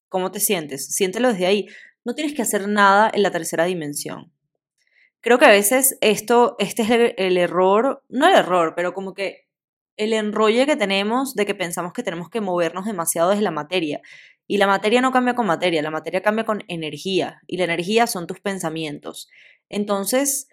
¿Cómo 0.08 0.30
te 0.30 0.40
sientes? 0.40 0.94
Siéntelo 0.94 1.28
desde 1.28 1.46
ahí. 1.46 1.66
No 2.04 2.14
tienes 2.14 2.34
que 2.34 2.42
hacer 2.42 2.68
nada 2.68 3.10
en 3.14 3.22
la 3.22 3.30
tercera 3.30 3.64
dimensión. 3.64 4.31
Creo 5.22 5.38
que 5.38 5.46
a 5.46 5.50
veces 5.50 5.96
esto, 6.02 6.56
este 6.58 6.82
es 6.82 6.90
el, 6.90 7.14
el 7.16 7.38
error, 7.38 8.04
no 8.10 8.26
el 8.26 8.34
error, 8.34 8.74
pero 8.76 8.92
como 8.92 9.14
que 9.14 9.46
el 9.96 10.12
enrolle 10.12 10.66
que 10.66 10.76
tenemos 10.76 11.34
de 11.34 11.46
que 11.46 11.54
pensamos 11.54 11.92
que 11.92 12.02
tenemos 12.02 12.28
que 12.28 12.40
movernos 12.40 12.84
demasiado 12.84 13.30
desde 13.30 13.42
la 13.42 13.50
materia. 13.50 14.00
Y 14.46 14.58
la 14.58 14.66
materia 14.66 15.00
no 15.00 15.12
cambia 15.12 15.34
con 15.34 15.46
materia, 15.46 15.80
la 15.82 15.90
materia 15.90 16.22
cambia 16.22 16.44
con 16.44 16.64
energía. 16.68 17.40
Y 17.46 17.56
la 17.56 17.64
energía 17.64 18.06
son 18.06 18.26
tus 18.26 18.40
pensamientos. 18.40 19.28
Entonces, 19.68 20.48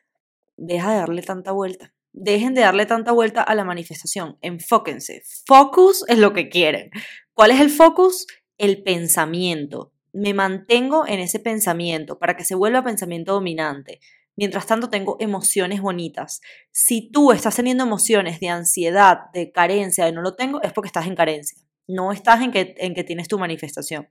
deja 0.56 0.92
de 0.92 0.98
darle 1.00 1.22
tanta 1.22 1.52
vuelta. 1.52 1.94
Dejen 2.12 2.54
de 2.54 2.62
darle 2.62 2.86
tanta 2.86 3.12
vuelta 3.12 3.42
a 3.42 3.56
la 3.56 3.64
manifestación. 3.64 4.38
Enfóquense. 4.42 5.22
Focus 5.46 6.06
es 6.08 6.18
lo 6.18 6.34
que 6.34 6.50
quieren. 6.50 6.92
¿Cuál 7.34 7.52
es 7.52 7.60
el 7.60 7.70
focus? 7.70 8.28
El 8.58 8.84
pensamiento. 8.84 9.92
Me 10.12 10.34
mantengo 10.34 11.08
en 11.08 11.20
ese 11.20 11.40
pensamiento 11.40 12.20
para 12.20 12.36
que 12.36 12.46
se 12.46 12.56
vuelva 12.56 12.84
pensamiento 12.84 13.34
dominante. 13.34 14.00
Mientras 14.40 14.68
tanto 14.68 14.90
tengo 14.90 15.18
emociones 15.20 15.82
bonitas. 15.82 16.40
Si 16.72 17.12
tú 17.12 17.34
estás 17.34 17.58
teniendo 17.58 17.84
emociones 17.84 18.40
de 18.40 18.48
ansiedad, 18.48 19.30
de 19.34 19.52
carencia, 19.52 20.06
de 20.06 20.14
no 20.14 20.22
lo 20.22 20.36
tengo, 20.36 20.62
es 20.62 20.72
porque 20.72 20.88
estás 20.88 21.08
en 21.08 21.16
carencia. 21.16 21.58
No 21.88 22.14
estás 22.14 22.42
en 22.42 22.54
que, 22.54 22.74
en 22.78 22.96
que 22.96 23.04
tienes 23.04 23.28
tu 23.28 23.38
manifestación. 23.38 24.08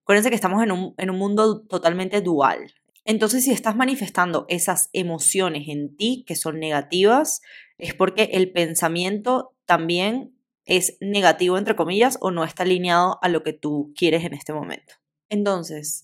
Acuérdense 0.00 0.30
que 0.30 0.34
estamos 0.34 0.62
en 0.62 0.72
un, 0.72 0.94
en 0.96 1.10
un 1.10 1.18
mundo 1.18 1.60
totalmente 1.60 2.22
dual. 2.22 2.72
Entonces, 3.04 3.44
si 3.44 3.50
estás 3.50 3.76
manifestando 3.76 4.46
esas 4.48 4.88
emociones 4.94 5.68
en 5.68 5.94
ti 5.94 6.24
que 6.26 6.36
son 6.36 6.58
negativas, 6.58 7.42
es 7.76 7.92
porque 7.92 8.30
el 8.32 8.52
pensamiento 8.52 9.54
también 9.66 10.38
es 10.64 10.96
negativo, 11.02 11.58
entre 11.58 11.76
comillas, 11.76 12.16
o 12.22 12.30
no 12.30 12.44
está 12.44 12.62
alineado 12.62 13.18
a 13.20 13.28
lo 13.28 13.42
que 13.42 13.52
tú 13.52 13.92
quieres 13.94 14.24
en 14.24 14.32
este 14.32 14.54
momento. 14.54 14.94
Entonces, 15.28 16.02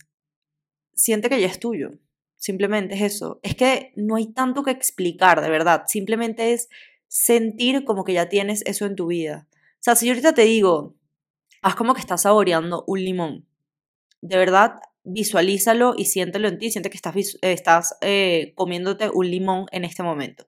siente 0.95 1.31
que 1.31 1.41
ya 1.41 1.47
es 1.47 1.59
tuyo. 1.59 1.93
Simplemente 2.43 2.97
es 2.97 3.03
eso. 3.03 3.39
Es 3.45 3.55
que 3.55 3.93
no 3.95 4.17
hay 4.17 4.27
tanto 4.27 4.65
que 4.65 4.73
explicar, 4.73 5.41
de 5.41 5.49
verdad. 5.49 5.85
Simplemente 5.87 6.53
es 6.53 6.69
sentir 7.07 7.85
como 7.85 8.03
que 8.03 8.15
ya 8.15 8.29
tienes 8.29 8.65
eso 8.67 8.85
en 8.85 8.97
tu 8.97 9.07
vida. 9.07 9.47
O 9.53 9.79
sea, 9.79 9.95
si 9.95 10.09
ahorita 10.09 10.35
te 10.35 10.43
digo, 10.43 10.97
haz 11.63 11.77
como 11.77 11.95
que 11.95 12.01
estás 12.01 12.23
saboreando 12.23 12.83
un 12.89 12.99
limón. 13.05 13.47
De 14.23 14.37
verdad, 14.39 14.81
visualízalo 15.05 15.95
y 15.97 16.07
siéntelo 16.07 16.49
en 16.49 16.59
ti, 16.59 16.73
siente 16.73 16.91
que 16.91 16.97
estás, 16.97 17.15
estás 17.43 17.97
eh, 18.01 18.55
comiéndote 18.57 19.09
un 19.09 19.31
limón 19.31 19.67
en 19.71 19.85
este 19.85 20.03
momento. 20.03 20.45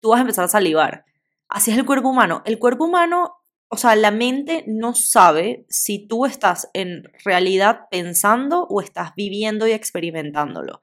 Tú 0.00 0.08
vas 0.08 0.18
a 0.18 0.22
empezar 0.22 0.46
a 0.46 0.48
salivar. 0.48 1.04
Así 1.48 1.70
es 1.70 1.78
el 1.78 1.86
cuerpo 1.86 2.08
humano. 2.08 2.42
El 2.46 2.58
cuerpo 2.58 2.86
humano, 2.86 3.39
o 3.70 3.76
sea, 3.76 3.96
la 3.96 4.10
mente 4.10 4.64
no 4.66 4.94
sabe 4.94 5.64
si 5.68 6.06
tú 6.06 6.26
estás 6.26 6.68
en 6.74 7.04
realidad 7.24 7.82
pensando 7.90 8.66
o 8.68 8.80
estás 8.80 9.14
viviendo 9.16 9.66
y 9.66 9.72
experimentándolo. 9.72 10.82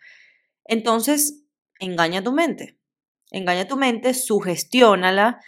Entonces, 0.66 1.44
engaña 1.80 2.24
tu 2.24 2.32
mente. 2.32 2.78
Engaña 3.30 3.68
tu 3.68 3.78
mente, 3.78 4.14
sugestiónala. 4.14 5.40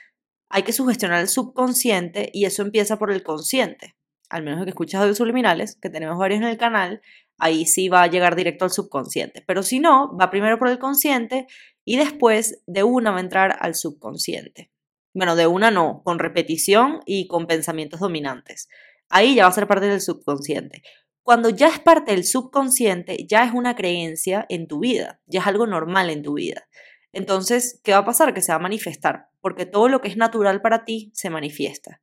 Hay 0.50 0.64
que 0.64 0.74
sugestionar 0.74 1.22
el 1.22 1.30
subconsciente 1.30 2.30
y 2.34 2.46
eso 2.46 2.62
empieza 2.62 3.00
por 3.00 3.12
el 3.12 3.24
consciente 3.24 3.96
al 4.30 4.44
menos 4.44 4.64
que 4.64 4.70
escuchas 4.70 5.02
audios 5.02 5.18
subliminales, 5.18 5.76
que 5.76 5.90
tenemos 5.90 6.18
varios 6.18 6.42
en 6.42 6.48
el 6.48 6.58
canal, 6.58 7.02
ahí 7.38 7.66
sí 7.66 7.90
va 7.90 8.04
a 8.04 8.08
llegar 8.08 8.36
directo 8.36 8.66
al 8.66 8.72
subconsciente. 8.72 9.44
Pero 9.46 9.64
si 9.64 9.80
no, 9.80 10.16
va 10.16 10.30
primero 10.30 10.60
por 10.60 10.70
el 10.70 10.80
consciente 10.80 11.48
y 11.84 11.98
después 11.98 12.62
de 12.68 12.84
una 12.84 13.12
va 13.12 13.18
a 13.18 13.22
entrar 13.22 13.58
al 13.60 13.76
subconsciente. 13.76 14.70
Bueno, 15.14 15.36
de 15.36 15.48
una 15.48 15.72
no, 15.72 16.02
con 16.04 16.20
repetición 16.20 17.02
y 17.06 17.28
con 17.28 17.48
pensamientos 17.48 18.00
dominantes. 18.00 18.70
Ahí 19.10 19.36
ya 19.36 19.44
va 19.44 19.50
a 19.50 19.54
ser 19.54 19.68
parte 19.68 19.88
del 19.88 20.02
subconsciente. 20.02 20.84
Cuando 21.24 21.50
ya 21.50 21.68
es 21.68 21.80
parte 21.80 22.12
del 22.12 22.24
subconsciente, 22.24 23.26
ya 23.28 23.44
es 23.44 23.54
una 23.54 23.76
creencia 23.76 24.46
en 24.50 24.68
tu 24.68 24.80
vida, 24.80 25.22
ya 25.26 25.42
es 25.42 25.48
algo 25.48 25.68
normal 25.68 26.10
en 26.10 26.24
tu 26.24 26.34
vida. 26.34 26.68
Entonces, 27.12 27.82
¿qué 27.84 27.92
va 27.92 28.00
a 28.00 28.06
pasar? 28.06 28.34
Que 28.34 28.42
se 28.42 28.52
va 28.52 28.58
a 28.58 28.62
manifestar, 28.62 29.30
porque 29.42 29.66
todo 29.66 29.90
lo 29.90 30.02
que 30.02 30.08
es 30.08 30.18
natural 30.18 30.62
para 30.62 30.86
ti 30.86 31.12
se 31.14 31.30
manifiesta. 31.30 32.02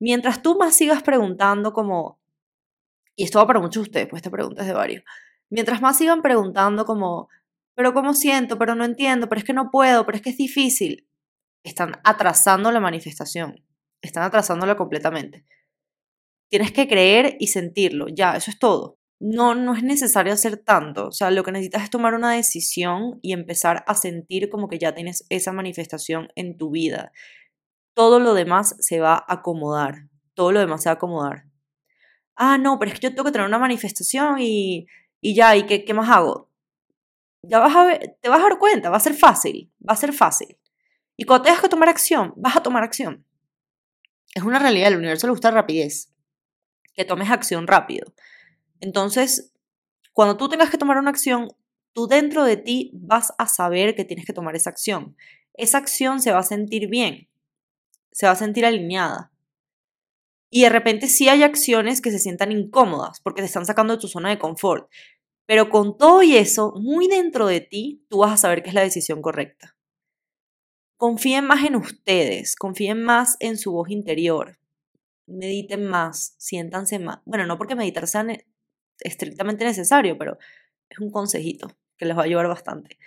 Mientras 0.00 0.42
tú 0.42 0.56
más 0.58 0.74
sigas 0.74 1.02
preguntando 1.02 1.72
como, 1.72 2.20
y 3.16 3.24
esto 3.24 3.38
va 3.38 3.46
para 3.46 3.60
muchos 3.60 3.84
de 3.84 3.88
ustedes, 3.90 4.08
pues 4.08 4.20
esta 4.20 4.30
pregunta 4.30 4.62
es 4.62 4.68
de 4.68 4.74
varios, 4.74 5.04
mientras 5.50 5.80
más 5.80 5.96
sigan 5.96 6.20
preguntando 6.20 6.84
como, 6.84 7.28
pero 7.74 7.94
¿cómo 7.94 8.12
siento? 8.12 8.58
Pero 8.58 8.74
no 8.74 8.84
entiendo, 8.84 9.28
pero 9.28 9.38
es 9.38 9.44
que 9.44 9.52
no 9.52 9.70
puedo, 9.70 10.04
pero 10.04 10.16
es 10.16 10.22
que 10.22 10.30
es 10.30 10.36
difícil, 10.36 11.08
están 11.64 12.00
atrasando 12.04 12.70
la 12.70 12.80
manifestación, 12.80 13.64
están 14.00 14.22
atrasándola 14.22 14.76
completamente. 14.76 15.44
Tienes 16.48 16.70
que 16.70 16.86
creer 16.86 17.36
y 17.40 17.48
sentirlo, 17.48 18.06
ya, 18.08 18.36
eso 18.36 18.52
es 18.52 18.58
todo. 18.60 18.98
No, 19.18 19.54
no 19.56 19.74
es 19.74 19.82
necesario 19.82 20.32
hacer 20.32 20.58
tanto, 20.58 21.08
o 21.08 21.12
sea, 21.12 21.30
lo 21.32 21.42
que 21.42 21.50
necesitas 21.50 21.82
es 21.82 21.90
tomar 21.90 22.14
una 22.14 22.32
decisión 22.32 23.18
y 23.22 23.32
empezar 23.32 23.82
a 23.88 23.94
sentir 23.94 24.50
como 24.50 24.68
que 24.68 24.78
ya 24.78 24.94
tienes 24.94 25.24
esa 25.30 25.50
manifestación 25.50 26.28
en 26.36 26.56
tu 26.56 26.70
vida 26.70 27.10
todo 27.94 28.18
lo 28.20 28.34
demás 28.34 28.76
se 28.80 29.00
va 29.00 29.14
a 29.14 29.34
acomodar, 29.34 30.08
todo 30.34 30.52
lo 30.52 30.60
demás 30.60 30.82
se 30.82 30.88
va 30.88 30.94
a 30.94 30.96
acomodar. 30.96 31.44
Ah, 32.36 32.58
no, 32.58 32.78
pero 32.78 32.90
es 32.90 32.98
que 32.98 33.06
yo 33.06 33.14
tengo 33.14 33.24
que 33.24 33.32
tener 33.32 33.46
una 33.46 33.58
manifestación 33.58 34.40
y, 34.40 34.86
y 35.20 35.34
ya, 35.34 35.56
¿y 35.56 35.64
qué, 35.66 35.84
qué 35.84 35.94
más 35.94 36.10
hago? 36.10 36.50
Ya 37.42 37.60
vas 37.60 37.74
a 37.76 37.98
te 37.98 38.28
vas 38.28 38.40
a 38.40 38.42
dar 38.42 38.58
cuenta, 38.58 38.90
va 38.90 38.96
a 38.96 39.00
ser 39.00 39.14
fácil, 39.14 39.72
va 39.88 39.92
a 39.94 39.96
ser 39.96 40.12
fácil. 40.12 40.56
Y 41.16 41.24
cuando 41.24 41.44
tengas 41.44 41.60
que 41.60 41.68
tomar 41.68 41.88
acción, 41.88 42.32
vas 42.36 42.56
a 42.56 42.62
tomar 42.62 42.82
acción. 42.82 43.24
Es 44.34 44.42
una 44.42 44.58
realidad, 44.58 44.88
el 44.88 44.98
universo 44.98 45.26
le 45.26 45.32
gusta 45.32 45.50
rapidez, 45.50 46.12
que 46.94 47.04
tomes 47.04 47.30
acción 47.30 47.66
rápido. 47.66 48.12
Entonces, 48.80 49.52
cuando 50.12 50.36
tú 50.36 50.48
tengas 50.48 50.70
que 50.70 50.78
tomar 50.78 50.98
una 50.98 51.10
acción, 51.10 51.48
tú 51.92 52.08
dentro 52.08 52.44
de 52.44 52.56
ti 52.56 52.90
vas 52.94 53.32
a 53.38 53.46
saber 53.46 53.94
que 53.94 54.04
tienes 54.04 54.26
que 54.26 54.32
tomar 54.32 54.56
esa 54.56 54.70
acción. 54.70 55.16
Esa 55.54 55.78
acción 55.78 56.20
se 56.20 56.32
va 56.32 56.40
a 56.40 56.44
sentir 56.44 56.88
bien, 56.88 57.28
se 58.10 58.26
va 58.26 58.32
a 58.32 58.36
sentir 58.36 58.66
alineada. 58.66 59.32
Y 60.50 60.62
de 60.62 60.68
repente 60.68 61.08
sí 61.08 61.28
hay 61.28 61.42
acciones 61.42 62.00
que 62.00 62.10
se 62.10 62.18
sientan 62.18 62.52
incómodas 62.52 63.20
porque 63.20 63.42
te 63.42 63.46
están 63.46 63.66
sacando 63.66 63.94
de 63.94 64.00
tu 64.00 64.08
zona 64.08 64.30
de 64.30 64.38
confort. 64.38 64.88
Pero 65.46 65.68
con 65.68 65.96
todo 65.96 66.22
y 66.22 66.36
eso, 66.36 66.72
muy 66.76 67.06
dentro 67.06 67.46
de 67.46 67.60
ti, 67.60 68.04
tú 68.08 68.18
vas 68.18 68.32
a 68.32 68.36
saber 68.36 68.62
que 68.62 68.68
es 68.68 68.74
la 68.74 68.80
decisión 68.82 69.20
correcta. 69.20 69.73
Confíen 70.96 71.46
más 71.46 71.64
en 71.64 71.76
ustedes, 71.76 72.56
confíen 72.56 73.02
más 73.02 73.36
en 73.40 73.58
su 73.58 73.72
voz 73.72 73.90
interior, 73.90 74.58
mediten 75.26 75.86
más, 75.86 76.34
siéntanse 76.38 76.98
más. 76.98 77.18
Bueno, 77.24 77.46
no 77.46 77.58
porque 77.58 77.74
meditar 77.74 78.06
sea 78.06 78.26
estrictamente 79.00 79.64
necesario, 79.64 80.18
pero 80.18 80.38
es 80.88 80.98
un 80.98 81.10
consejito 81.10 81.68
que 81.96 82.06
les 82.06 82.16
va 82.16 82.22
a 82.22 82.24
ayudar 82.24 82.48
bastante. 82.48 82.98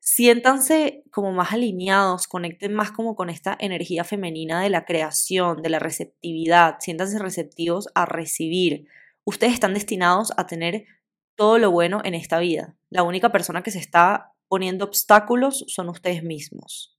Siéntanse 0.00 1.02
como 1.10 1.32
más 1.32 1.52
alineados, 1.52 2.28
conecten 2.28 2.72
más 2.72 2.92
como 2.92 3.16
con 3.16 3.28
esta 3.28 3.56
energía 3.58 4.04
femenina 4.04 4.62
de 4.62 4.70
la 4.70 4.84
creación, 4.84 5.62
de 5.62 5.70
la 5.70 5.80
receptividad, 5.80 6.76
siéntanse 6.78 7.18
receptivos 7.18 7.88
a 7.94 8.06
recibir. 8.06 8.86
Ustedes 9.24 9.54
están 9.54 9.74
destinados 9.74 10.32
a 10.36 10.46
tener 10.46 10.86
todo 11.34 11.58
lo 11.58 11.72
bueno 11.72 12.00
en 12.04 12.14
esta 12.14 12.38
vida. 12.38 12.76
La 12.88 13.02
única 13.02 13.32
persona 13.32 13.62
que 13.64 13.72
se 13.72 13.80
está 13.80 14.35
poniendo 14.48 14.84
obstáculos 14.84 15.64
son 15.68 15.88
ustedes 15.88 16.22
mismos. 16.22 16.96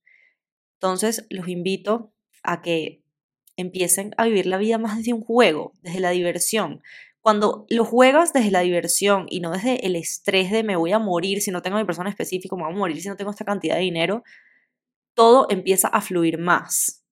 Entonces, 0.75 1.25
los 1.29 1.47
invito 1.47 2.13
a 2.43 2.61
que 2.61 3.03
empiecen 3.55 4.13
a 4.17 4.25
vivir 4.25 4.45
la 4.45 4.57
vida 4.57 4.77
más 4.77 4.97
desde 4.97 5.13
un 5.13 5.21
juego, 5.21 5.73
desde 5.81 5.99
la 5.99 6.11
diversión. 6.11 6.81
Cuando 7.21 7.65
lo 7.69 7.83
juegas 7.83 8.31
desde 8.31 8.51
la 8.51 8.61
diversión 8.61 9.25
y 9.29 9.41
no 9.41 9.51
desde 9.51 9.85
el 9.85 9.95
estrés 9.95 10.51
de 10.51 10.63
me 10.63 10.75
voy 10.75 10.93
a 10.93 10.99
morir 10.99 11.41
si 11.41 11.51
no 11.51 11.61
tengo 11.61 11.77
a 11.77 11.79
mi 11.81 11.85
persona 11.85 12.09
específica, 12.09 12.55
me 12.55 12.63
voy 12.63 12.71
a 12.71 12.77
morir 12.77 13.01
si 13.01 13.09
no 13.09 13.17
tengo 13.17 13.31
esta 13.31 13.43
cantidad 13.43 13.75
de 13.75 13.81
dinero, 13.81 14.23
todo 15.13 15.47
empieza 15.49 15.87
a 15.87 15.99
fluir 15.99 16.37
más. 16.37 17.03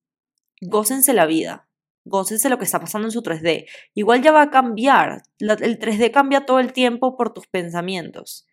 Gócense 0.62 1.12
la 1.12 1.26
vida, 1.26 1.68
gócense 2.06 2.50
lo 2.50 2.58
que 2.58 2.64
está 2.64 2.80
pasando 2.80 3.08
en 3.08 3.12
su 3.12 3.24
3D. 3.24 3.66
Igual 3.94 4.22
ya 4.22 4.32
va 4.32 4.44
a 4.44 4.52
cambiar, 4.52 5.24
el 5.40 5.80
3D 5.80 6.12
cambia 6.12 6.46
todo 6.46 6.60
el 6.60 6.72
tiempo 6.72 7.18
por 7.18 7.34
tus 7.34 7.48
pensamientos. 7.48 8.48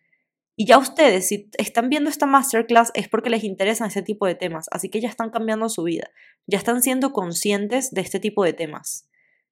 Y 0.55 0.67
ya 0.67 0.77
ustedes, 0.77 1.27
si 1.27 1.49
están 1.57 1.89
viendo 1.89 2.09
esta 2.09 2.27
masterclass, 2.27 2.91
es 2.93 3.09
porque 3.09 3.31
les 3.31 3.43
interesan 3.43 3.87
ese 3.87 4.03
tipo 4.03 4.27
de 4.27 4.35
temas, 4.35 4.67
así 4.71 4.89
que 4.89 5.01
ya 5.01 5.09
están 5.09 5.31
cambiando 5.31 5.67
su 5.67 5.83
vida, 5.83 6.09
ya 6.45 6.59
están 6.59 6.83
siendo 6.83 7.11
conscientes 7.11 7.91
de 7.91 8.01
este 8.01 8.19
tipo 8.19 8.43
de 8.43 8.53
temas. 8.53 9.09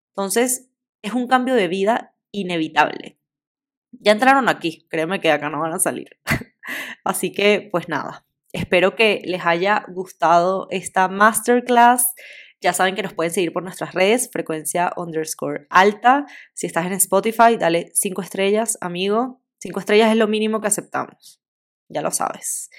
Entonces, 0.09 0.69
es 1.01 1.13
un 1.13 1.27
cambio 1.27 1.55
de 1.55 1.67
vida 1.67 2.15
inevitable. 2.31 3.17
Ya 3.91 4.11
entraron 4.11 4.47
aquí, 4.47 4.87
créeme 4.89 5.19
que 5.19 5.31
acá 5.31 5.49
no 5.49 5.59
van 5.59 5.73
a 5.73 5.79
salir. 5.79 6.19
así 7.03 7.31
que, 7.31 7.67
pues 7.71 7.89
nada, 7.89 8.25
espero 8.53 8.95
que 8.95 9.21
les 9.25 9.43
haya 9.43 9.85
gustado 9.87 10.67
esta 10.69 11.07
masterclass. 11.07 12.13
Ya 12.61 12.73
saben 12.73 12.93
que 12.93 13.01
nos 13.01 13.13
pueden 13.13 13.33
seguir 13.33 13.53
por 13.53 13.63
nuestras 13.63 13.95
redes, 13.95 14.29
frecuencia 14.31 14.93
underscore 14.95 15.65
alta. 15.71 16.27
Si 16.53 16.67
estás 16.67 16.85
en 16.85 16.93
Spotify, 16.93 17.57
dale 17.57 17.89
5 17.95 18.21
estrellas, 18.21 18.77
amigo. 18.81 19.40
Cinco 19.61 19.79
estrellas 19.79 20.09
es 20.09 20.17
lo 20.17 20.27
mínimo 20.27 20.59
que 20.59 20.67
aceptamos, 20.67 21.39
ya 21.87 22.01
lo 22.01 22.09
sabes. 22.09 22.71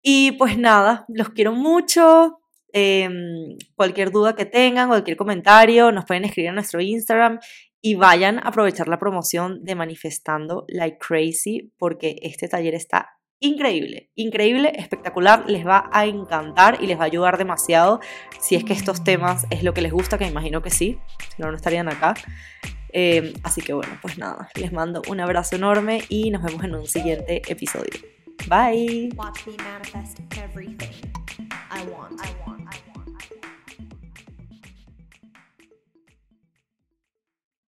Y 0.00 0.32
pues 0.32 0.56
nada, 0.56 1.04
los 1.08 1.30
quiero 1.30 1.52
mucho. 1.52 2.38
Em, 2.72 3.56
cualquier 3.74 4.12
duda 4.12 4.36
que 4.36 4.44
tengan, 4.44 4.88
cualquier 4.88 5.16
comentario, 5.16 5.90
nos 5.90 6.04
pueden 6.04 6.24
escribir 6.24 6.50
en 6.50 6.54
nuestro 6.54 6.80
Instagram 6.80 7.40
y 7.80 7.96
vayan 7.96 8.38
a 8.38 8.42
aprovechar 8.42 8.86
la 8.86 9.00
promoción 9.00 9.64
de 9.64 9.74
Manifestando 9.74 10.64
Like 10.68 10.98
Crazy 10.98 11.72
porque 11.78 12.16
este 12.22 12.46
taller 12.46 12.74
está 12.74 13.18
increíble, 13.40 14.10
increíble, 14.14 14.72
espectacular, 14.76 15.48
les 15.48 15.66
va 15.66 15.88
a 15.92 16.06
encantar 16.06 16.78
y 16.80 16.86
les 16.86 16.98
va 16.98 17.02
a 17.02 17.06
ayudar 17.06 17.38
demasiado 17.38 17.98
si 18.40 18.54
es 18.54 18.62
que 18.62 18.72
estos 18.72 19.02
temas 19.02 19.46
es 19.50 19.64
lo 19.64 19.74
que 19.74 19.80
les 19.80 19.92
gusta, 19.92 20.18
que 20.18 20.24
me 20.26 20.30
imagino 20.30 20.62
que 20.62 20.70
sí, 20.70 20.98
si 21.34 21.42
no, 21.42 21.50
no 21.50 21.56
estarían 21.56 21.88
acá. 21.88 22.14
Em, 22.92 23.32
así 23.42 23.60
que 23.60 23.72
bueno, 23.72 23.98
pues 24.00 24.18
nada, 24.18 24.48
les 24.54 24.72
mando 24.72 25.02
un 25.08 25.20
abrazo 25.20 25.56
enorme 25.56 26.02
y 26.08 26.30
nos 26.30 26.42
vemos 26.42 26.64
en 26.64 26.74
un 26.74 26.86
siguiente 26.86 27.42
episodio. 27.46 27.92
Bye. 28.48 29.10